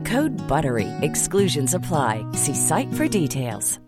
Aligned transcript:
Code 0.00 0.32
BUTTERY. 0.48 0.88
Exclusions 1.02 1.74
apply. 1.74 2.24
See 2.34 2.54
site 2.54 2.92
for 2.94 3.08
details. 3.08 3.80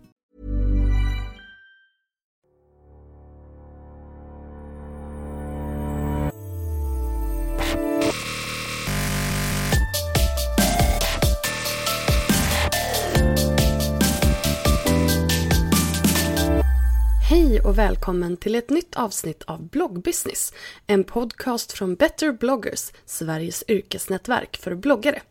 Hej 17.29 17.61
och 17.61 17.77
välkommen 17.77 18.37
till 18.37 18.55
ett 18.55 18.69
nytt 18.69 18.95
avsnitt 18.95 19.43
av 19.43 19.69
Bloggbusiness. 19.69 20.53
En 20.87 21.03
podcast 21.03 21.71
från 21.71 21.95
Better 21.95 22.31
bloggers, 22.31 22.91
Sveriges 23.05 23.63
yrkesnätverk 23.67 24.57
för 24.57 24.75
bloggare. 24.75 25.21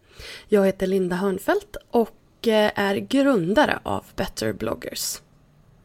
Jag 0.48 0.66
heter 0.66 0.86
Linda 0.86 1.16
Hörnfeldt 1.16 1.76
och 1.90 2.48
eh, 2.48 2.70
är 2.74 2.96
grundare 2.96 3.78
av 3.82 4.04
Better 4.16 4.52
bloggers. 4.52 5.20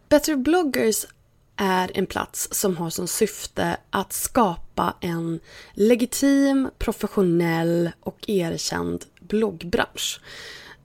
Better 0.09 0.35
bloggers 0.35 1.05
är 1.55 1.91
en 1.93 2.05
plats 2.05 2.47
som 2.51 2.77
har 2.77 2.89
som 2.89 3.07
syfte 3.07 3.77
att 3.89 4.13
skapa 4.13 4.93
en 5.01 5.39
legitim, 5.73 6.69
professionell 6.77 7.91
och 7.99 8.29
erkänd 8.29 9.05
bloggbransch. 9.19 10.21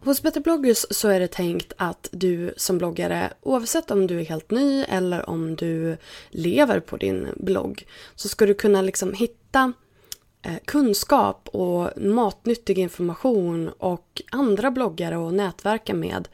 Hos 0.05 0.23
Better 0.23 0.41
bloggers 0.41 0.85
så 0.91 1.09
är 1.09 1.21
det 1.21 1.29
tänkt 1.29 1.73
att 1.77 2.09
du 2.13 2.55
som 2.57 2.79
bloggare, 2.79 3.33
oavsett 3.43 3.91
om 3.91 4.07
du 4.07 4.21
är 4.21 4.25
helt 4.25 4.51
ny 4.51 4.85
eller 4.85 5.31
om 5.31 5.57
du 5.57 5.97
lever 6.31 6.81
på 6.81 6.97
din 6.97 7.29
blogg, 7.37 7.87
så 8.15 8.29
ska 8.29 8.47
du 8.47 8.55
kunna 8.55 8.83
liksom 8.83 9.13
hitta 9.13 9.73
Eh, 10.45 10.57
kunskap 10.65 11.49
och 11.49 11.91
matnyttig 11.97 12.79
information 12.79 13.69
och 13.69 14.23
andra 14.31 14.71
bloggare 14.71 15.29
att 15.29 15.35
nätverka 15.35 15.95
med. 15.95 16.29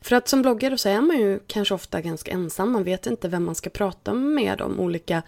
För 0.00 0.16
att 0.16 0.28
som 0.28 0.42
bloggare 0.42 0.78
så 0.78 0.88
är 0.88 1.00
man 1.00 1.18
ju 1.18 1.40
kanske 1.46 1.74
ofta 1.74 2.00
ganska 2.00 2.30
ensam. 2.30 2.72
Man 2.72 2.84
vet 2.84 3.06
inte 3.06 3.28
vem 3.28 3.44
man 3.44 3.54
ska 3.54 3.70
prata 3.70 4.14
med 4.14 4.60
om 4.60 4.80
olika 4.80 5.22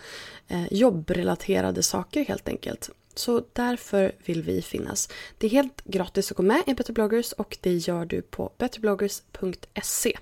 eh, 0.49 0.73
jobbrelaterade 0.73 1.83
saker 1.83 2.25
helt 2.25 2.49
enkelt. 2.49 2.91
Så 3.15 3.43
därför 3.53 4.13
vill 4.25 4.43
vi 4.43 4.63
finnas. 4.63 5.09
Det 5.39 5.47
är 5.47 5.51
helt 5.51 5.85
gratis 5.85 6.31
att 6.31 6.37
gå 6.37 6.43
med 6.43 6.63
i 6.67 6.75
Better 6.75 6.93
bloggers 6.93 7.33
och 7.33 7.59
det 7.61 7.75
gör 7.75 8.05
du 8.05 8.23
på 8.23 8.53
betterbloggers.se. 8.59 10.19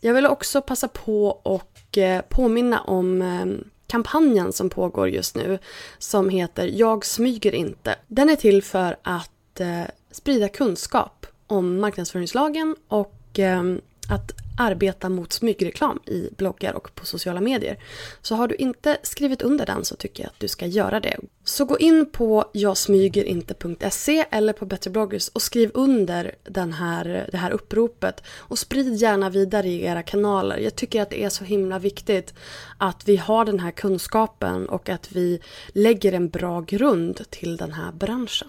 Jag 0.00 0.14
vill 0.14 0.26
också 0.26 0.62
passa 0.62 0.88
på 0.88 1.28
och 1.28 1.98
eh, 1.98 2.22
påminna 2.28 2.80
om 2.80 3.22
ehm, 3.22 3.64
kampanjen 3.92 4.52
som 4.52 4.70
pågår 4.70 5.08
just 5.08 5.36
nu 5.36 5.58
som 5.98 6.28
heter 6.28 6.66
Jag 6.66 7.04
smyger 7.04 7.54
inte. 7.54 7.94
Den 8.06 8.28
är 8.28 8.36
till 8.36 8.62
för 8.62 8.96
att 9.02 9.60
eh, 9.60 9.82
sprida 10.10 10.48
kunskap 10.48 11.26
om 11.46 11.80
marknadsföringslagen 11.80 12.76
och 12.88 13.38
ehm, 13.38 13.80
att 14.08 14.41
arbeta 14.58 15.08
mot 15.08 15.32
smygreklam 15.32 16.00
i 16.06 16.28
bloggar 16.36 16.72
och 16.72 16.94
på 16.94 17.06
sociala 17.06 17.40
medier. 17.40 17.78
Så 18.22 18.34
har 18.34 18.48
du 18.48 18.54
inte 18.54 18.98
skrivit 19.02 19.42
under 19.42 19.66
den 19.66 19.84
så 19.84 19.96
tycker 19.96 20.22
jag 20.22 20.30
att 20.30 20.40
du 20.40 20.48
ska 20.48 20.66
göra 20.66 21.00
det. 21.00 21.16
Så 21.44 21.64
gå 21.64 21.78
in 21.78 22.10
på 22.12 22.50
jagsmygerinte.se 22.54 24.26
eller 24.30 24.52
på 24.52 24.66
Better 24.66 24.90
bloggers 24.90 25.28
och 25.28 25.42
skriv 25.42 25.70
under 25.74 26.34
den 26.42 26.72
här, 26.72 27.28
det 27.32 27.38
här 27.38 27.50
uppropet 27.50 28.22
och 28.28 28.58
sprid 28.58 28.94
gärna 28.94 29.30
vidare 29.30 29.68
i 29.68 29.84
era 29.84 30.02
kanaler. 30.02 30.58
Jag 30.58 30.76
tycker 30.76 31.02
att 31.02 31.10
det 31.10 31.24
är 31.24 31.28
så 31.28 31.44
himla 31.44 31.78
viktigt 31.78 32.34
att 32.78 33.08
vi 33.08 33.16
har 33.16 33.44
den 33.44 33.60
här 33.60 33.70
kunskapen 33.70 34.68
och 34.68 34.88
att 34.88 35.12
vi 35.12 35.40
lägger 35.68 36.12
en 36.12 36.28
bra 36.28 36.60
grund 36.60 37.30
till 37.30 37.56
den 37.56 37.72
här 37.72 37.92
branschen. 37.92 38.48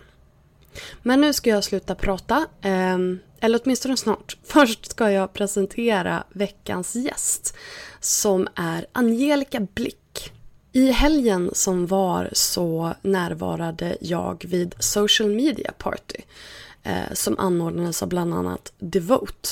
Men 1.01 1.21
nu 1.21 1.33
ska 1.33 1.49
jag 1.49 1.63
sluta 1.63 1.95
prata. 1.95 2.47
Ehm, 2.61 3.19
eller 3.39 3.61
åtminstone 3.63 3.97
snart. 3.97 4.37
Först 4.43 4.91
ska 4.91 5.11
jag 5.11 5.33
presentera 5.33 6.23
veckans 6.29 6.95
gäst 6.95 7.55
som 7.99 8.47
är 8.55 8.85
Angelica 8.91 9.59
Blick. 9.59 10.31
I 10.71 10.91
helgen 10.91 11.49
som 11.53 11.87
var 11.87 12.29
så 12.33 12.93
närvarade 13.01 13.97
jag 14.01 14.45
vid 14.47 14.75
Social 14.79 15.29
Media 15.29 15.71
Party 15.77 16.17
eh, 16.83 17.13
som 17.13 17.39
anordnades 17.39 18.03
av 18.03 18.09
bland 18.09 18.33
annat 18.33 18.73
Devote. 18.79 19.49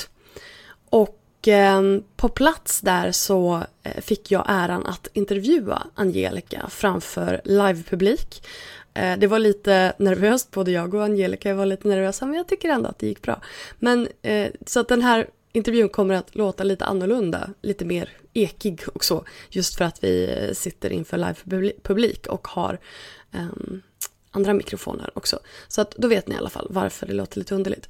Och 0.89 1.47
ehm, 1.47 2.03
på 2.15 2.29
plats 2.29 2.81
där 2.81 3.11
så 3.11 3.63
eh, 3.83 4.01
fick 4.01 4.31
jag 4.31 4.45
äran 4.47 4.85
att 4.85 5.07
intervjua 5.13 5.87
Angelica 5.95 6.69
framför 6.69 7.41
livepublik 7.45 8.43
Eh, 8.93 9.17
det 9.17 9.27
var 9.27 9.39
lite 9.39 9.93
nervöst, 9.97 10.51
både 10.51 10.71
jag 10.71 10.93
och 10.93 11.03
Angelica 11.03 11.53
var 11.53 11.65
lite 11.65 11.87
nervösa, 11.87 12.25
men 12.25 12.35
jag 12.35 12.47
tycker 12.47 12.69
ändå 12.69 12.89
att 12.89 12.99
det 12.99 13.07
gick 13.07 13.21
bra. 13.21 13.41
Men 13.79 14.07
eh, 14.21 14.51
så 14.65 14.79
att 14.79 14.87
den 14.87 15.01
här 15.01 15.27
intervjun 15.51 15.89
kommer 15.89 16.13
att 16.13 16.35
låta 16.35 16.63
lite 16.63 16.85
annorlunda, 16.85 17.49
lite 17.61 17.85
mer 17.85 18.09
ekig 18.33 18.81
och 18.93 19.03
så. 19.03 19.25
just 19.49 19.75
för 19.75 19.85
att 19.85 20.03
vi 20.03 20.35
eh, 20.37 20.53
sitter 20.53 20.89
inför 20.89 21.17
live-publik 21.17 22.27
och 22.27 22.47
har 22.47 22.79
um, 23.31 23.81
andra 24.31 24.53
mikrofoner 24.53 25.09
också. 25.13 25.39
Så 25.67 25.81
att 25.81 25.91
då 25.91 26.07
vet 26.07 26.27
ni 26.27 26.35
i 26.35 26.37
alla 26.37 26.49
fall 26.49 26.67
varför 26.69 27.07
det 27.07 27.13
låter 27.13 27.39
lite 27.39 27.55
underligt. 27.55 27.89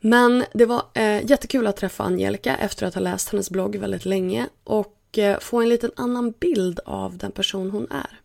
Men 0.00 0.44
det 0.52 0.66
var 0.66 0.82
eh, 0.94 1.30
jättekul 1.30 1.66
att 1.66 1.76
träffa 1.76 2.04
Angelica 2.04 2.56
efter 2.56 2.86
att 2.86 2.94
ha 2.94 3.00
läst 3.00 3.28
hennes 3.28 3.50
blogg 3.50 3.76
väldigt 3.76 4.04
länge 4.04 4.48
och 4.64 5.18
eh, 5.18 5.38
få 5.38 5.60
en 5.60 5.68
liten 5.68 5.90
annan 5.96 6.30
bild 6.30 6.80
av 6.84 7.18
den 7.18 7.32
person 7.32 7.70
hon 7.70 7.90
är. 7.90 8.20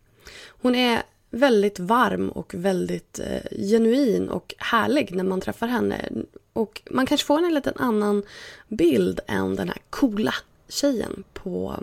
Hon 0.48 0.74
är 0.74 1.02
väldigt 1.30 1.78
varm 1.78 2.28
och 2.28 2.54
väldigt 2.54 3.18
eh, 3.18 3.58
genuin 3.58 4.28
och 4.28 4.54
härlig 4.58 5.14
när 5.14 5.24
man 5.24 5.40
träffar 5.40 5.66
henne. 5.66 6.08
Och 6.52 6.82
man 6.90 7.06
kanske 7.06 7.26
får 7.26 7.38
en 7.38 7.54
liten 7.54 7.76
annan 7.76 8.22
bild 8.68 9.20
än 9.26 9.56
den 9.56 9.68
här 9.68 9.78
coola 9.90 10.34
tjejen 10.68 11.24
på, 11.32 11.76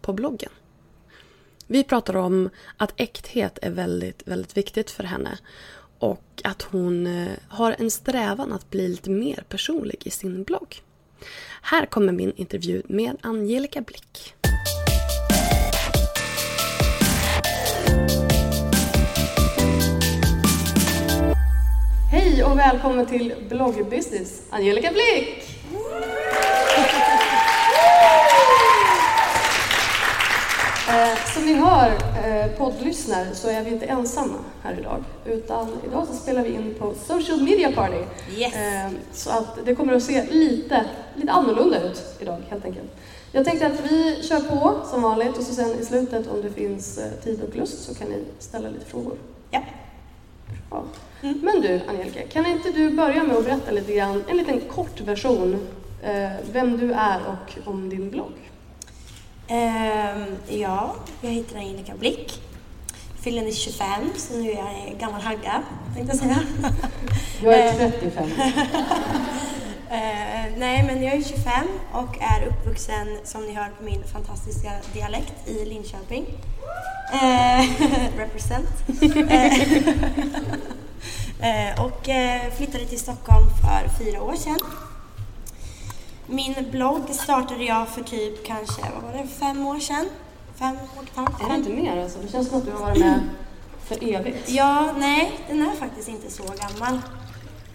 på 0.00 0.12
bloggen. 0.12 0.50
Vi 1.66 1.84
pratar 1.84 2.16
om 2.16 2.50
att 2.76 2.92
äkthet 2.96 3.58
är 3.62 3.70
väldigt, 3.70 4.22
väldigt 4.24 4.56
viktigt 4.56 4.90
för 4.90 5.04
henne. 5.04 5.38
Och 5.98 6.42
att 6.44 6.62
hon 6.62 7.06
eh, 7.06 7.28
har 7.48 7.76
en 7.78 7.90
strävan 7.90 8.52
att 8.52 8.70
bli 8.70 8.88
lite 8.88 9.10
mer 9.10 9.44
personlig 9.48 10.02
i 10.04 10.10
sin 10.10 10.44
blogg. 10.44 10.82
Här 11.62 11.86
kommer 11.86 12.12
min 12.12 12.32
intervju 12.36 12.82
med 12.86 13.16
Angelica 13.20 13.80
Blick. 13.80 14.34
Hej 22.18 22.44
och 22.44 22.58
välkommen 22.58 23.06
till 23.06 23.34
Bloggbusiness, 23.48 24.42
Angelica 24.50 24.90
Blick! 24.92 25.58
Eh, 30.88 31.32
som 31.34 31.46
ni 31.46 31.54
hör, 31.54 31.90
eh, 32.26 32.46
poddlyssnare, 32.58 33.34
så 33.34 33.48
är 33.48 33.64
vi 33.64 33.70
inte 33.70 33.86
ensamma 33.86 34.38
här 34.62 34.76
idag. 34.80 35.04
Utan 35.26 35.68
idag 35.86 36.06
så 36.06 36.14
spelar 36.14 36.42
vi 36.42 36.50
in 36.50 36.74
på 36.78 36.94
Social 37.06 37.42
Media 37.42 37.72
Party. 37.72 38.02
Yes. 38.36 38.54
Eh, 38.54 38.90
så 39.12 39.30
att 39.30 39.58
det 39.64 39.74
kommer 39.74 39.92
att 39.92 40.02
se 40.02 40.24
lite, 40.24 40.84
lite 41.14 41.32
annorlunda 41.32 41.82
ut 41.82 42.02
idag 42.20 42.42
helt 42.48 42.64
enkelt. 42.64 42.90
Jag 43.32 43.44
tänkte 43.44 43.66
att 43.66 43.90
vi 43.90 44.22
kör 44.22 44.40
på 44.40 44.74
som 44.90 45.02
vanligt 45.02 45.38
och 45.38 45.44
så 45.44 45.54
sen 45.54 45.80
i 45.80 45.84
slutet 45.84 46.26
om 46.26 46.42
det 46.42 46.50
finns 46.50 46.98
tid 47.24 47.42
och 47.42 47.56
lust 47.56 47.82
så 47.82 47.94
kan 47.94 48.08
ni 48.08 48.24
ställa 48.38 48.68
lite 48.68 48.86
frågor. 48.86 49.16
Ja. 49.50 49.60
Ja. 50.70 50.84
Men 51.20 51.60
du 51.60 51.80
Angelica, 51.88 52.22
kan 52.32 52.46
inte 52.46 52.70
du 52.70 52.90
börja 52.90 53.22
med 53.22 53.36
att 53.36 53.44
berätta 53.44 53.70
lite 53.70 53.92
grann, 53.92 54.24
en 54.28 54.36
liten 54.36 54.60
kort 54.60 55.00
version, 55.00 55.66
eh, 56.02 56.30
vem 56.52 56.78
du 56.78 56.92
är 56.92 57.20
och 57.26 57.68
om 57.68 57.88
din 57.88 58.10
blogg? 58.10 58.32
Ehm, 59.48 60.36
ja, 60.48 60.94
jag 61.20 61.30
heter 61.30 61.58
Angelica 61.58 61.94
Blick. 61.94 62.42
Fyller 63.20 63.42
ni 63.42 63.52
25, 63.52 63.88
så 64.16 64.38
nu 64.38 64.50
är 64.50 64.54
jag 64.54 64.88
en 64.88 64.98
gammal 64.98 65.20
hagga, 65.20 65.62
tänkte 65.94 66.16
jag 66.16 66.22
säga. 66.22 66.38
Jag 67.42 67.54
är 67.54 67.90
35. 67.90 68.30
Eh, 69.90 70.52
nej, 70.56 70.82
men 70.82 71.02
jag 71.02 71.14
är 71.14 71.22
25 71.22 71.68
och 71.92 72.18
är 72.20 72.46
uppvuxen, 72.46 73.18
som 73.24 73.46
ni 73.46 73.54
hör 73.54 73.68
på 73.78 73.84
min 73.84 74.04
fantastiska 74.04 74.72
dialekt, 74.92 75.48
i 75.48 75.64
Linköping. 75.64 76.26
Eh, 77.12 77.64
represent. 78.16 78.68
Eh, 79.28 79.62
eh, 81.70 81.84
och 81.84 82.08
eh, 82.08 82.52
flyttade 82.56 82.84
till 82.84 82.98
Stockholm 82.98 83.46
för 83.62 84.04
fyra 84.04 84.22
år 84.22 84.34
sedan. 84.34 84.58
Min 86.26 86.54
blogg 86.70 87.02
startade 87.10 87.64
jag 87.64 87.88
för 87.88 88.02
typ 88.02 88.46
kanske, 88.46 88.82
vad 88.94 89.02
var 89.02 89.22
det, 89.22 89.28
fem 89.28 89.66
år 89.66 89.78
sedan? 89.78 90.08
Fem 90.54 90.76
och 90.96 91.02
ett 91.02 91.16
halvt? 91.16 91.42
Är 91.42 91.48
det 91.48 91.54
inte 91.54 91.70
mer 91.70 92.02
alltså? 92.02 92.18
Det 92.18 92.28
känns 92.28 92.48
som 92.48 92.58
att 92.58 92.64
du 92.64 92.72
har 92.72 92.80
varit 92.80 92.98
med 92.98 93.20
för 93.84 94.14
evigt. 94.14 94.50
Ja, 94.50 94.92
nej, 94.98 95.40
den 95.48 95.62
är 95.62 95.76
faktiskt 95.76 96.08
inte 96.08 96.30
så 96.30 96.42
gammal 96.42 97.00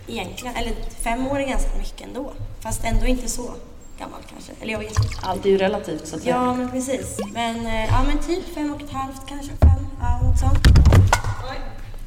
egentligen. 0.08 0.56
Eller 0.56 0.74
fem 1.04 1.28
år 1.28 1.40
är 1.40 1.48
ganska 1.48 1.78
mycket 1.78 2.02
ändå. 2.08 2.34
Fast 2.60 2.84
ändå 2.84 3.06
inte 3.06 3.28
så 3.30 3.54
gammal 4.00 4.20
kanske. 4.30 4.52
Eller 4.62 4.72
jag 4.72 4.80
vet 4.80 4.90
inte. 5.04 5.10
Allt 5.24 5.46
är 5.46 5.50
ju 5.50 5.58
relativt 5.58 6.08
så 6.08 6.16
att 6.16 6.22
säga. 6.22 6.36
Ja, 6.36 6.54
men 6.54 6.72
precis. 6.72 7.18
Men, 7.34 7.66
eh, 7.66 7.86
ja, 7.86 8.04
men 8.08 8.18
typ 8.18 8.56
fem 8.56 8.74
och 8.74 8.82
ett 8.82 8.92
halvt 8.92 9.28
kanske, 9.28 9.52
fem, 9.62 9.88
ja, 10.00 10.20
något 10.28 10.40
sånt. 10.40 10.60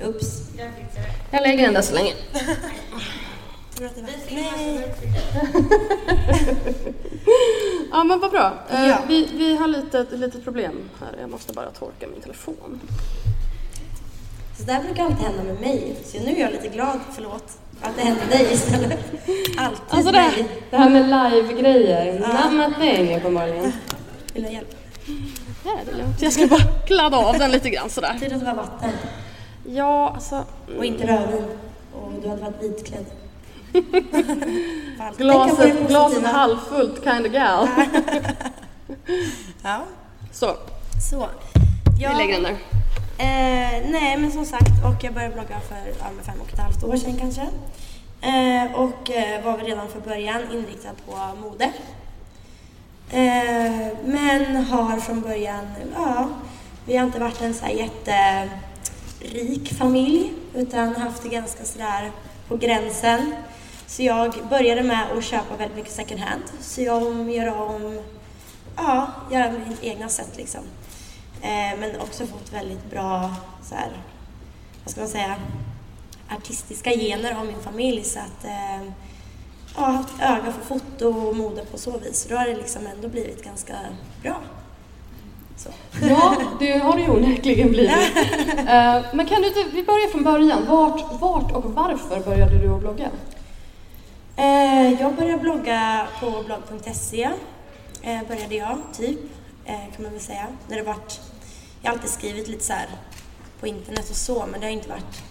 Ups. 0.05 0.43
Jag 1.31 1.43
lägger 1.43 1.65
den 1.65 1.75
där 1.75 1.83
så 1.83 1.95
länge. 1.95 2.13
Nej. 4.31 4.95
Ja 7.91 8.05
men 8.05 8.21
vad 8.21 8.31
bra. 8.31 8.55
Eh, 8.71 8.89
Ja. 8.89 8.99
vi, 9.09 9.29
vi 9.33 9.57
har 9.57 9.69
lite, 9.69 9.99
ett 9.99 10.13
litet 10.13 10.45
problem 10.45 10.89
här. 11.01 11.17
Jag 11.21 11.31
måste 11.31 11.53
bara 11.53 11.71
torka 11.71 12.07
min 12.13 12.21
telefon. 12.21 12.81
Så 14.59 14.63
det 14.65 14.73
här 14.73 14.83
brukar 14.83 15.05
alltid 15.05 15.27
hända 15.27 15.43
med 15.43 15.61
mig. 15.61 15.97
Så 16.05 16.19
nu 16.19 16.37
är 16.37 16.41
jag 16.41 16.53
lite 16.53 16.69
glad, 16.69 17.01
förlåt, 17.15 17.59
att 17.83 17.97
det 17.97 18.03
hände 18.03 18.25
dig 18.31 18.53
istället. 18.53 18.99
Alltid 19.59 19.81
Alltså 19.91 20.13
det, 20.13 20.19
mig. 20.19 20.49
det 20.71 20.77
här 20.77 20.91
med 20.91 21.03
live-grejer, 21.03 22.19
not 22.19 22.53
my 22.81 22.87
thing 22.87 23.17
uppenbarligen. 23.17 23.73
Vill 24.35 24.43
du 24.43 24.49
ha 24.49 24.55
hjälp? 24.55 24.75
Nej, 25.65 25.75
det 25.87 25.91
är 25.93 25.97
lugnt. 25.97 26.23
Jag 26.23 26.33
ska 26.33 26.47
bara 26.47 26.63
kladda 26.87 27.17
av 27.17 27.39
den 27.39 27.51
lite 27.51 27.71
grann 27.71 27.91
sådär. 27.91 28.17
Tur 28.21 28.33
att 28.35 28.41
det 28.41 28.47
var 28.47 28.55
vatten 28.55 28.91
Ja, 29.69 30.11
alltså. 30.15 30.45
och 30.79 30.85
inte 30.85 31.07
rödvin. 31.07 31.45
Och 31.95 32.13
du 32.23 32.29
hade 32.29 32.43
varit 32.43 32.63
vitklädd. 32.63 33.05
Glaset, 35.17 35.89
glaset 35.89 36.25
halvfullt 36.27 37.05
kind 37.05 37.27
of 37.27 37.33
gal. 37.33 37.69
Ja, 39.63 39.85
Så, 40.33 40.57
så. 41.11 41.29
vi 41.99 42.15
lägger 42.19 42.35
den 42.35 42.43
där. 42.43 42.57
Eh, 43.19 43.91
nej, 43.91 44.17
men 44.17 44.33
som 44.33 44.45
sagt, 44.45 44.85
och 44.85 45.05
jag 45.05 45.15
började 45.15 45.35
blogga 45.35 45.61
för 45.61 45.77
ja, 45.99 46.05
fem 46.23 46.41
och 46.41 46.53
ett 46.53 46.59
halvt 46.59 46.85
år 46.85 46.97
sedan 46.97 47.17
kanske. 47.21 47.43
Eh, 48.21 48.75
och 48.75 49.11
eh, 49.11 49.45
var 49.45 49.57
väl 49.57 49.67
redan 49.67 49.89
från 49.89 50.03
början 50.03 50.43
inriktad 50.53 50.91
på 51.07 51.37
mode. 51.43 51.65
Eh, 53.11 53.89
men 54.05 54.57
har 54.57 55.01
från 55.01 55.21
början, 55.21 55.67
ja, 55.95 56.29
vi 56.87 56.97
har 56.97 57.07
inte 57.07 57.21
varit 57.21 57.41
en 57.41 57.55
så 57.55 57.65
här 57.65 57.73
jätterik 57.73 59.75
familj 59.75 60.33
utan 60.55 60.97
haft 60.97 61.23
det 61.23 61.29
ganska 61.29 61.65
sådär 61.65 62.11
på 62.49 62.57
gränsen. 62.57 63.35
Så 63.87 64.03
jag 64.03 64.35
började 64.51 64.83
med 64.83 65.07
att 65.19 65.25
köpa 65.25 65.57
väldigt 65.57 65.77
mycket 65.77 65.93
second 65.93 66.21
hand, 66.21 66.43
sy 66.61 66.89
om, 66.89 67.31
göra 67.31 67.55
om, 67.55 68.01
ja, 68.77 69.07
göra 69.31 69.53
mitt 69.69 69.85
egna 69.85 70.09
sätt 70.09 70.37
liksom. 70.37 70.61
Eh, 71.43 71.79
men 71.79 72.01
också 72.01 72.27
fått 72.27 72.53
väldigt 72.53 72.91
bra, 72.91 73.35
så 73.63 73.75
här, 73.75 73.91
vad 74.85 74.91
ska 74.91 75.01
man 75.01 75.09
säga, 75.11 75.37
artistiska 76.37 76.91
gener 76.91 77.35
av 77.41 77.47
min 77.47 77.61
familj. 77.61 78.05
Så 78.05 78.19
att 78.19 78.45
eh, 78.45 78.83
ja, 79.77 79.83
haft 79.83 80.21
öga 80.23 80.53
för 80.53 80.65
foto 80.79 81.29
och 81.29 81.37
mode 81.37 81.65
på 81.65 81.79
så 81.79 81.99
vis. 81.99 82.27
Då 82.31 82.37
har 82.37 82.47
det 82.47 82.57
liksom 82.57 82.87
ändå 82.87 83.09
blivit 83.09 83.45
ganska 83.45 83.75
bra. 84.23 84.37
Så. 85.57 85.69
Ja, 86.03 86.37
det 86.59 86.79
har 86.79 86.97
det 86.97 87.03
ju 87.03 87.11
onekligen 87.11 87.69
blivit. 87.69 87.91
Eh, 88.69 89.03
Men 89.13 89.27
kan 89.27 89.43
du 89.43 89.49
inte, 89.49 89.65
vi 89.73 89.83
börjar 89.83 90.09
från 90.09 90.25
början. 90.25 90.67
Vart, 90.69 91.21
vart 91.21 91.53
och 91.53 91.65
varför 91.65 92.21
började 92.21 92.59
du 92.59 92.75
att 92.75 92.81
blogga? 92.81 93.11
Eh, 94.37 95.01
jag 95.01 95.15
började 95.15 95.39
blogga 95.39 96.07
på 96.21 96.31
blogg.se. 96.31 97.31
Eh, 98.03 98.21
började 98.29 98.55
jag, 98.55 98.79
typ, 98.97 99.19
Eh, 99.67 99.95
kan 99.95 100.03
man 100.03 100.13
väl 100.13 100.21
säga. 100.21 100.47
När 100.69 100.77
det 100.77 100.83
varit, 100.83 101.21
jag 101.83 101.91
har 101.91 101.97
alltid 101.97 102.11
skrivit 102.11 102.49
lite 102.49 102.65
så 102.65 102.73
här 102.73 102.89
på 103.61 103.67
internet 103.67 104.11
och 104.11 104.17
så, 104.17 104.47
men 104.47 104.61
det 104.61 104.67
har 104.67 104.73
inte 104.73 104.89
varit 104.89 105.23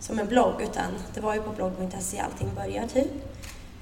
som 0.00 0.18
en 0.18 0.26
blogg, 0.26 0.62
utan 0.62 0.92
det 1.14 1.20
var 1.20 1.34
ju 1.34 1.42
på 1.42 1.50
blogg.se 1.50 2.18
allting 2.18 2.54
började, 2.54 2.88
typ. 2.88 3.10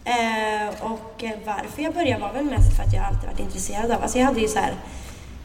Eh, 0.04 0.92
och 0.92 1.24
varför 1.44 1.82
jag 1.82 1.94
började 1.94 2.20
var 2.20 2.32
väl 2.32 2.44
mest 2.44 2.76
för 2.76 2.82
att 2.82 2.94
jag 2.94 3.04
alltid 3.04 3.30
varit 3.30 3.40
intresserad 3.40 3.90
av, 3.90 4.02
alltså 4.02 4.18
jag 4.18 4.26
hade 4.26 4.40
ju 4.40 4.48
så 4.48 4.58
här, 4.58 4.74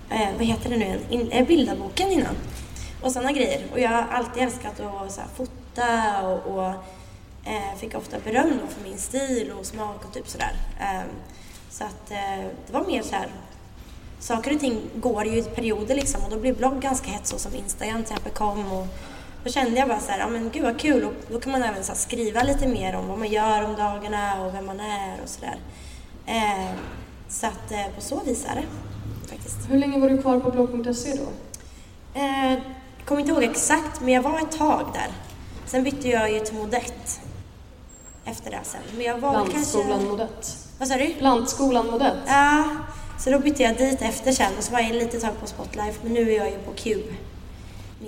eh, 0.09 0.37
vad 0.37 0.45
heter 0.45 0.69
det 0.69 0.77
nu, 0.77 0.99
in, 1.09 1.31
eh, 1.31 1.47
bildarboken 1.47 2.11
innan. 2.11 2.35
Och 3.01 3.11
sådana 3.11 3.31
grejer. 3.31 3.61
Och 3.71 3.79
jag 3.79 3.89
har 3.89 4.05
alltid 4.11 4.43
älskat 4.43 4.79
att 4.79 5.11
så 5.11 5.21
här, 5.21 5.29
fota 5.35 6.21
och, 6.27 6.55
och 6.55 6.69
eh, 7.45 7.77
fick 7.77 7.95
ofta 7.95 8.19
beröm 8.19 8.59
för 8.69 8.83
min 8.83 8.97
stil 8.97 9.51
och 9.59 9.65
smak 9.65 10.05
och 10.05 10.13
typ 10.13 10.27
sådär. 10.27 10.55
Eh, 10.79 11.01
så 11.69 11.83
att 11.83 12.11
eh, 12.11 12.45
det 12.67 12.73
var 12.73 12.85
mer 12.85 13.01
så 13.01 13.15
här, 13.15 13.27
saker 14.19 14.53
och 14.53 14.59
ting 14.59 14.81
går 14.95 15.25
ju 15.25 15.37
i 15.37 15.43
perioder 15.43 15.95
liksom 15.95 16.23
och 16.23 16.29
då 16.29 16.39
blir 16.39 16.53
blogg 16.53 16.79
ganska 16.79 17.11
hett 17.11 17.27
så 17.27 17.37
som 17.37 17.55
Instagram 17.55 18.03
till 18.03 18.13
exempel 18.13 18.31
kom 18.31 18.71
och 18.71 18.87
då 19.43 19.49
kände 19.51 19.79
jag 19.79 19.87
bara 19.87 19.99
så 19.99 20.11
här, 20.11 20.19
ja 20.19 20.27
men 20.27 20.49
gud 20.49 20.63
vad 20.63 20.79
kul 20.79 21.03
och 21.03 21.13
då 21.29 21.39
kan 21.39 21.51
man 21.51 21.63
även 21.63 21.83
så 21.83 21.95
skriva 21.95 22.43
lite 22.43 22.67
mer 22.67 22.95
om 22.95 23.07
vad 23.07 23.19
man 23.19 23.27
gör 23.27 23.63
om 23.63 23.75
dagarna 23.75 24.45
och 24.45 24.53
vem 24.53 24.65
man 24.65 24.79
är 24.79 25.21
och 25.23 25.29
sådär. 25.29 25.57
Eh, 26.25 26.71
så 27.29 27.47
att 27.47 27.71
eh, 27.71 27.95
på 27.95 28.01
så 28.01 28.19
vis 28.25 28.45
är 28.45 28.55
det 28.55 28.65
faktiskt. 29.29 29.57
Hur 29.69 29.77
länge 29.77 29.99
var 29.99 30.09
du 30.09 30.21
kvar 30.21 30.39
på 30.39 30.51
blogg.se 30.51 31.13
då? 31.13 31.27
Eh, 32.19 32.59
kommer 33.05 33.21
inte 33.21 33.31
ihåg 33.33 33.43
exakt, 33.43 34.01
men 34.01 34.13
jag 34.13 34.21
var 34.21 34.39
ett 34.39 34.57
tag 34.57 34.85
där. 34.93 35.07
Sen 35.65 35.83
bytte 35.83 36.07
jag 36.07 36.31
ju 36.31 36.39
till 36.39 36.55
Modett 36.55 37.19
efter 38.25 38.51
det 38.51 38.59
sen. 38.63 38.81
Men 38.95 39.05
jag 39.05 39.17
var 39.17 39.31
väl 39.31 39.53
Lantskolan 39.53 39.89
kanske... 39.89 40.07
Modett. 40.07 40.57
Vad 40.79 40.87
sa 40.87 40.95
du? 40.95 41.13
Lantskolan 41.19 41.87
Modett? 41.87 42.17
Ja, 42.27 42.63
så 43.19 43.29
då 43.29 43.39
bytte 43.39 43.63
jag 43.63 43.77
dit 43.77 44.01
efter 44.01 44.31
sen 44.31 44.57
och 44.57 44.63
så 44.63 44.71
var 44.71 44.79
jag 44.79 44.89
en 44.89 44.97
litet 44.97 45.21
tag 45.21 45.39
på 45.39 45.47
Spotlife, 45.47 45.99
men 46.03 46.13
nu 46.13 46.31
är 46.31 46.37
jag 46.37 46.49
ju 46.49 46.57
på 46.57 46.71
Cube. 46.71 47.13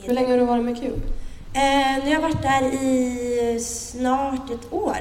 Hur 0.04 0.14
länge 0.14 0.32
har 0.32 0.38
du 0.38 0.46
varit 0.46 0.66
med 0.66 0.80
Cube? 0.80 1.02
Eh, 1.54 2.04
nu 2.04 2.06
har 2.06 2.12
jag 2.12 2.22
varit 2.22 2.42
där 2.42 2.64
i 2.64 3.60
snart 3.60 4.50
ett 4.52 4.74
år. 4.74 4.98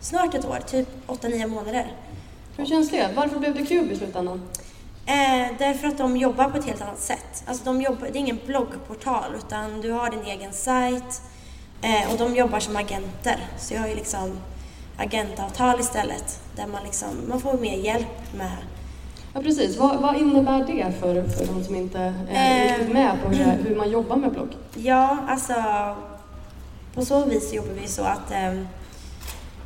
Snart 0.00 0.34
ett 0.34 0.44
år, 0.44 0.58
typ 0.66 0.88
8-9 1.06 1.46
månader. 1.46 1.92
Hur 2.56 2.66
känns 2.66 2.90
det? 2.90 3.10
Varför 3.16 3.38
blev 3.38 3.54
det 3.54 3.66
Cube 3.66 3.92
i 3.92 3.96
slutändan? 3.96 4.42
Eh, 5.06 5.56
därför 5.58 5.88
att 5.88 5.98
de 5.98 6.16
jobbar 6.16 6.50
på 6.50 6.58
ett 6.58 6.64
helt 6.64 6.82
annat 6.82 6.98
sätt. 6.98 7.44
Alltså 7.46 7.64
de 7.64 7.82
jobbar, 7.82 8.08
det 8.12 8.18
är 8.18 8.20
ingen 8.20 8.38
bloggportal 8.46 9.34
utan 9.38 9.80
du 9.80 9.90
har 9.90 10.10
din 10.10 10.24
egen 10.24 10.52
sajt 10.52 11.22
eh, 11.82 12.12
och 12.12 12.18
de 12.18 12.36
jobbar 12.36 12.60
som 12.60 12.76
agenter. 12.76 13.36
Så 13.58 13.74
jag 13.74 13.80
har 13.80 13.88
ju 13.88 13.94
liksom 13.94 14.38
agentavtal 14.96 15.80
istället 15.80 16.40
där 16.56 16.66
man, 16.66 16.84
liksom, 16.84 17.08
man 17.28 17.40
får 17.40 17.58
mer 17.58 17.78
hjälp 17.78 18.34
med 18.34 18.56
Ja 19.34 19.40
precis, 19.42 19.76
vad, 19.76 20.00
vad 20.00 20.16
innebär 20.16 20.64
det 20.64 20.92
för, 21.00 21.22
för 21.28 21.46
de 21.46 21.64
som 21.64 21.74
inte 21.74 21.98
är 21.98 22.14
Eh. 22.30 22.68
riktigt 22.78 22.92
med 22.92 23.22
på 23.22 23.28
hur, 23.28 23.44
hur 23.68 23.76
man 23.76 23.90
jobbar 23.90 24.16
med 24.16 24.32
blogg? 24.32 24.56
Ja, 24.74 25.18
alltså 25.28 25.54
på 26.94 27.04
så 27.04 27.24
vis 27.24 27.52
jobbar 27.52 27.72
vi 27.80 27.88
så 27.88 28.02
att 28.02 28.30
eh, 28.30 28.62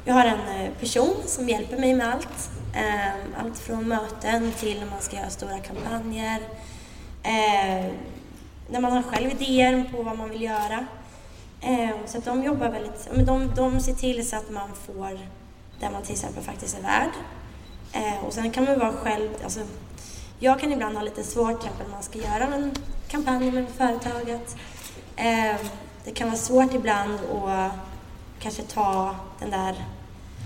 jag 0.05 0.15
har 0.15 0.25
en 0.25 0.61
eh, 0.65 0.71
person 0.81 1.15
som 1.27 1.49
hjälper 1.49 1.79
mig 1.79 1.95
med 1.95 2.09
allt. 2.15 2.51
Eh, 2.75 3.43
allt 3.45 3.59
från 3.59 3.89
möten 3.89 4.53
till 4.53 4.81
när 4.81 4.87
man 4.91 5.01
ska 5.01 5.17
göra 5.17 5.31
stora 5.31 5.59
kampanjer. 5.59 6.39
Eh, 7.23 7.87
när 8.71 8.81
man 8.81 8.93
har 8.93 9.03
själv 9.03 9.31
idéer 9.31 9.85
på 9.97 10.03
vad 10.03 10.19
man 10.19 10.31
vill 10.31 10.43
göra. 10.43 10.87
Eh, 11.61 11.91
så 12.07 12.19
att 12.19 12.25
de 12.25 12.43
jobbar 12.45 12.69
väldigt, 12.69 13.09
men 13.15 13.27
de, 13.27 13.51
de 13.57 13.81
ser 13.81 13.95
till 13.95 14.29
så 14.29 14.37
att 14.37 14.51
man 14.51 14.69
får 14.87 15.19
det 15.81 15.91
man 15.91 16.03
till 16.03 16.13
exempel 16.13 16.43
faktiskt 16.43 16.79
är 16.79 16.83
värd. 16.83 17.11
Eh, 17.95 18.25
och 18.27 18.33
sen 18.33 18.51
kan 18.51 18.65
man 18.65 18.79
vara 18.79 18.93
själv, 18.93 19.29
alltså 19.45 19.61
jag 20.39 20.61
kan 20.61 20.73
ibland 20.73 20.97
ha 20.97 21.05
lite 21.05 21.23
svårt 21.25 21.61
till 21.61 21.69
exempel 21.69 21.87
när 21.87 21.95
man 21.95 22.03
ska 22.03 22.19
göra 22.19 22.55
en 22.55 22.75
kampanj 23.09 23.51
med 23.51 23.67
företaget. 23.77 24.57
Eh, 25.17 25.57
det 26.05 26.11
kan 26.15 26.29
vara 26.29 26.39
svårt 26.39 26.75
ibland 26.75 27.15
att 27.15 27.73
kanske 28.41 28.63
ta 28.63 29.17
den 29.41 29.51
där, 29.51 29.75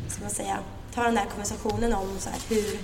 ska 0.08 0.22
man 0.22 0.30
säga, 0.30 0.58
ta 0.94 1.02
den 1.02 1.14
där 1.14 1.24
konversationen 1.30 1.94
om 1.94 2.18
så 2.18 2.30
här, 2.30 2.38
hur, 2.48 2.78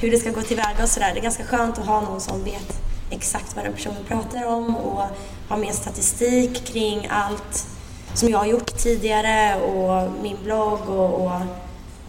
hur 0.00 0.10
det 0.10 0.18
ska 0.18 0.30
gå 0.30 0.42
tillväga 0.42 0.82
och 0.82 0.88
sådär. 0.88 1.10
Det 1.12 1.20
är 1.20 1.22
ganska 1.22 1.44
skönt 1.44 1.78
att 1.78 1.86
ha 1.86 2.00
någon 2.00 2.20
som 2.20 2.44
vet 2.44 2.80
exakt 3.10 3.56
vad 3.56 3.64
den 3.64 3.72
personen 3.72 4.04
pratar 4.04 4.46
om 4.46 4.76
och 4.76 5.02
ha 5.48 5.56
mer 5.56 5.72
statistik 5.72 6.66
kring 6.66 7.06
allt 7.10 7.66
som 8.14 8.28
jag 8.28 8.38
har 8.38 8.46
gjort 8.46 8.78
tidigare 8.78 9.60
och 9.60 10.12
min 10.22 10.36
blogg 10.44 10.88
och, 10.88 11.24
och 11.24 11.40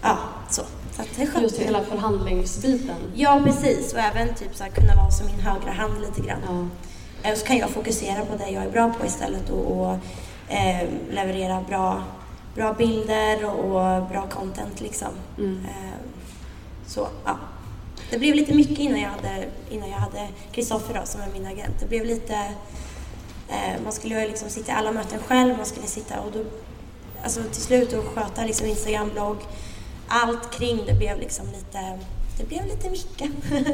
ja, 0.02 0.18
så. 0.96 1.02
det 1.16 1.24
är 1.24 1.28
skönt. 1.28 1.44
Just 1.44 1.60
hela 1.60 1.84
förhandlingsbiten. 1.84 2.96
Ja, 3.16 3.42
precis. 3.44 3.94
Och 3.94 4.00
även 4.00 4.36
typ 4.36 4.56
så 4.56 4.64
här, 4.64 4.72
kunna 4.72 4.96
vara 4.96 5.12
som 5.12 5.28
min 5.28 5.40
högra 5.40 5.72
hand 5.72 6.02
lite 6.02 6.28
grann. 6.28 6.42
Ja. 6.48 7.30
Eh, 7.30 7.36
så 7.36 7.46
kan 7.46 7.58
jag 7.58 7.70
fokusera 7.70 8.26
på 8.26 8.36
det 8.36 8.50
jag 8.50 8.64
är 8.64 8.70
bra 8.70 8.94
på 9.00 9.06
istället 9.06 9.50
och, 9.50 9.80
och 9.80 9.98
eh, 10.48 10.88
leverera 11.12 11.62
bra, 11.68 12.04
bra 12.56 12.74
bilder 12.74 13.46
och, 13.46 13.66
och 13.66 14.10
bra 14.10 14.28
content 14.30 14.82
liksom. 14.82 15.10
Mm. 15.38 15.66
Eh, 15.66 16.00
så, 16.88 17.08
ja. 17.26 17.38
Det 18.12 18.20
blev 18.20 18.36
lite 18.36 18.54
mycket 18.54 18.80
innan 18.80 19.00
jag 19.00 19.10
hade, 19.10 19.46
innan 19.70 19.90
jag 19.90 19.98
hade 19.98 20.28
Kristoffer 20.52 21.02
som 21.06 21.22
är 21.22 21.28
min 21.34 21.46
agent. 21.46 21.80
Det 21.80 21.86
blev 21.86 22.06
lite, 22.06 22.36
eh, 23.50 23.82
man 23.84 23.92
skulle 23.92 24.22
ju 24.22 24.28
liksom 24.28 24.50
sitta 24.50 24.72
i 24.72 24.76
alla 24.76 24.92
möten 24.92 25.20
själv, 25.28 25.58
man 25.58 25.66
skulle 25.66 25.88
sitta 25.88 26.20
och 26.20 26.32
då, 26.32 26.40
alltså 27.24 27.44
till 27.44 27.62
slut 27.62 27.94
och 27.94 28.06
sköta 28.06 28.46
liksom 28.46 28.68
Instagram-blogg, 28.68 29.38
allt 30.14 30.52
kring 30.52 30.86
det 30.86 30.94
blev 30.94 31.20
liksom 31.20 31.46
lite 31.46 32.00
det 32.38 32.44
blev 32.44 32.66
lite 32.66 32.90
mycket. 32.90 33.32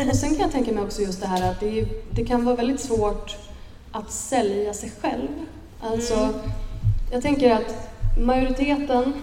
och 0.09 0.15
sen 0.15 0.29
kan 0.29 0.39
jag 0.39 0.51
tänka 0.51 0.71
mig 0.71 0.83
också 0.83 1.01
just 1.01 1.21
det 1.21 1.27
här 1.27 1.51
att 1.51 1.59
det, 1.59 1.85
det 2.11 2.25
kan 2.25 2.45
vara 2.45 2.55
väldigt 2.55 2.81
svårt 2.81 3.37
att 3.91 4.11
sälja 4.11 4.73
sig 4.73 4.91
själv. 5.01 5.27
Alltså, 5.81 6.13
mm. 6.13 6.33
jag 7.11 7.21
tänker 7.21 7.51
att 7.51 7.89
majoriteten 8.17 9.13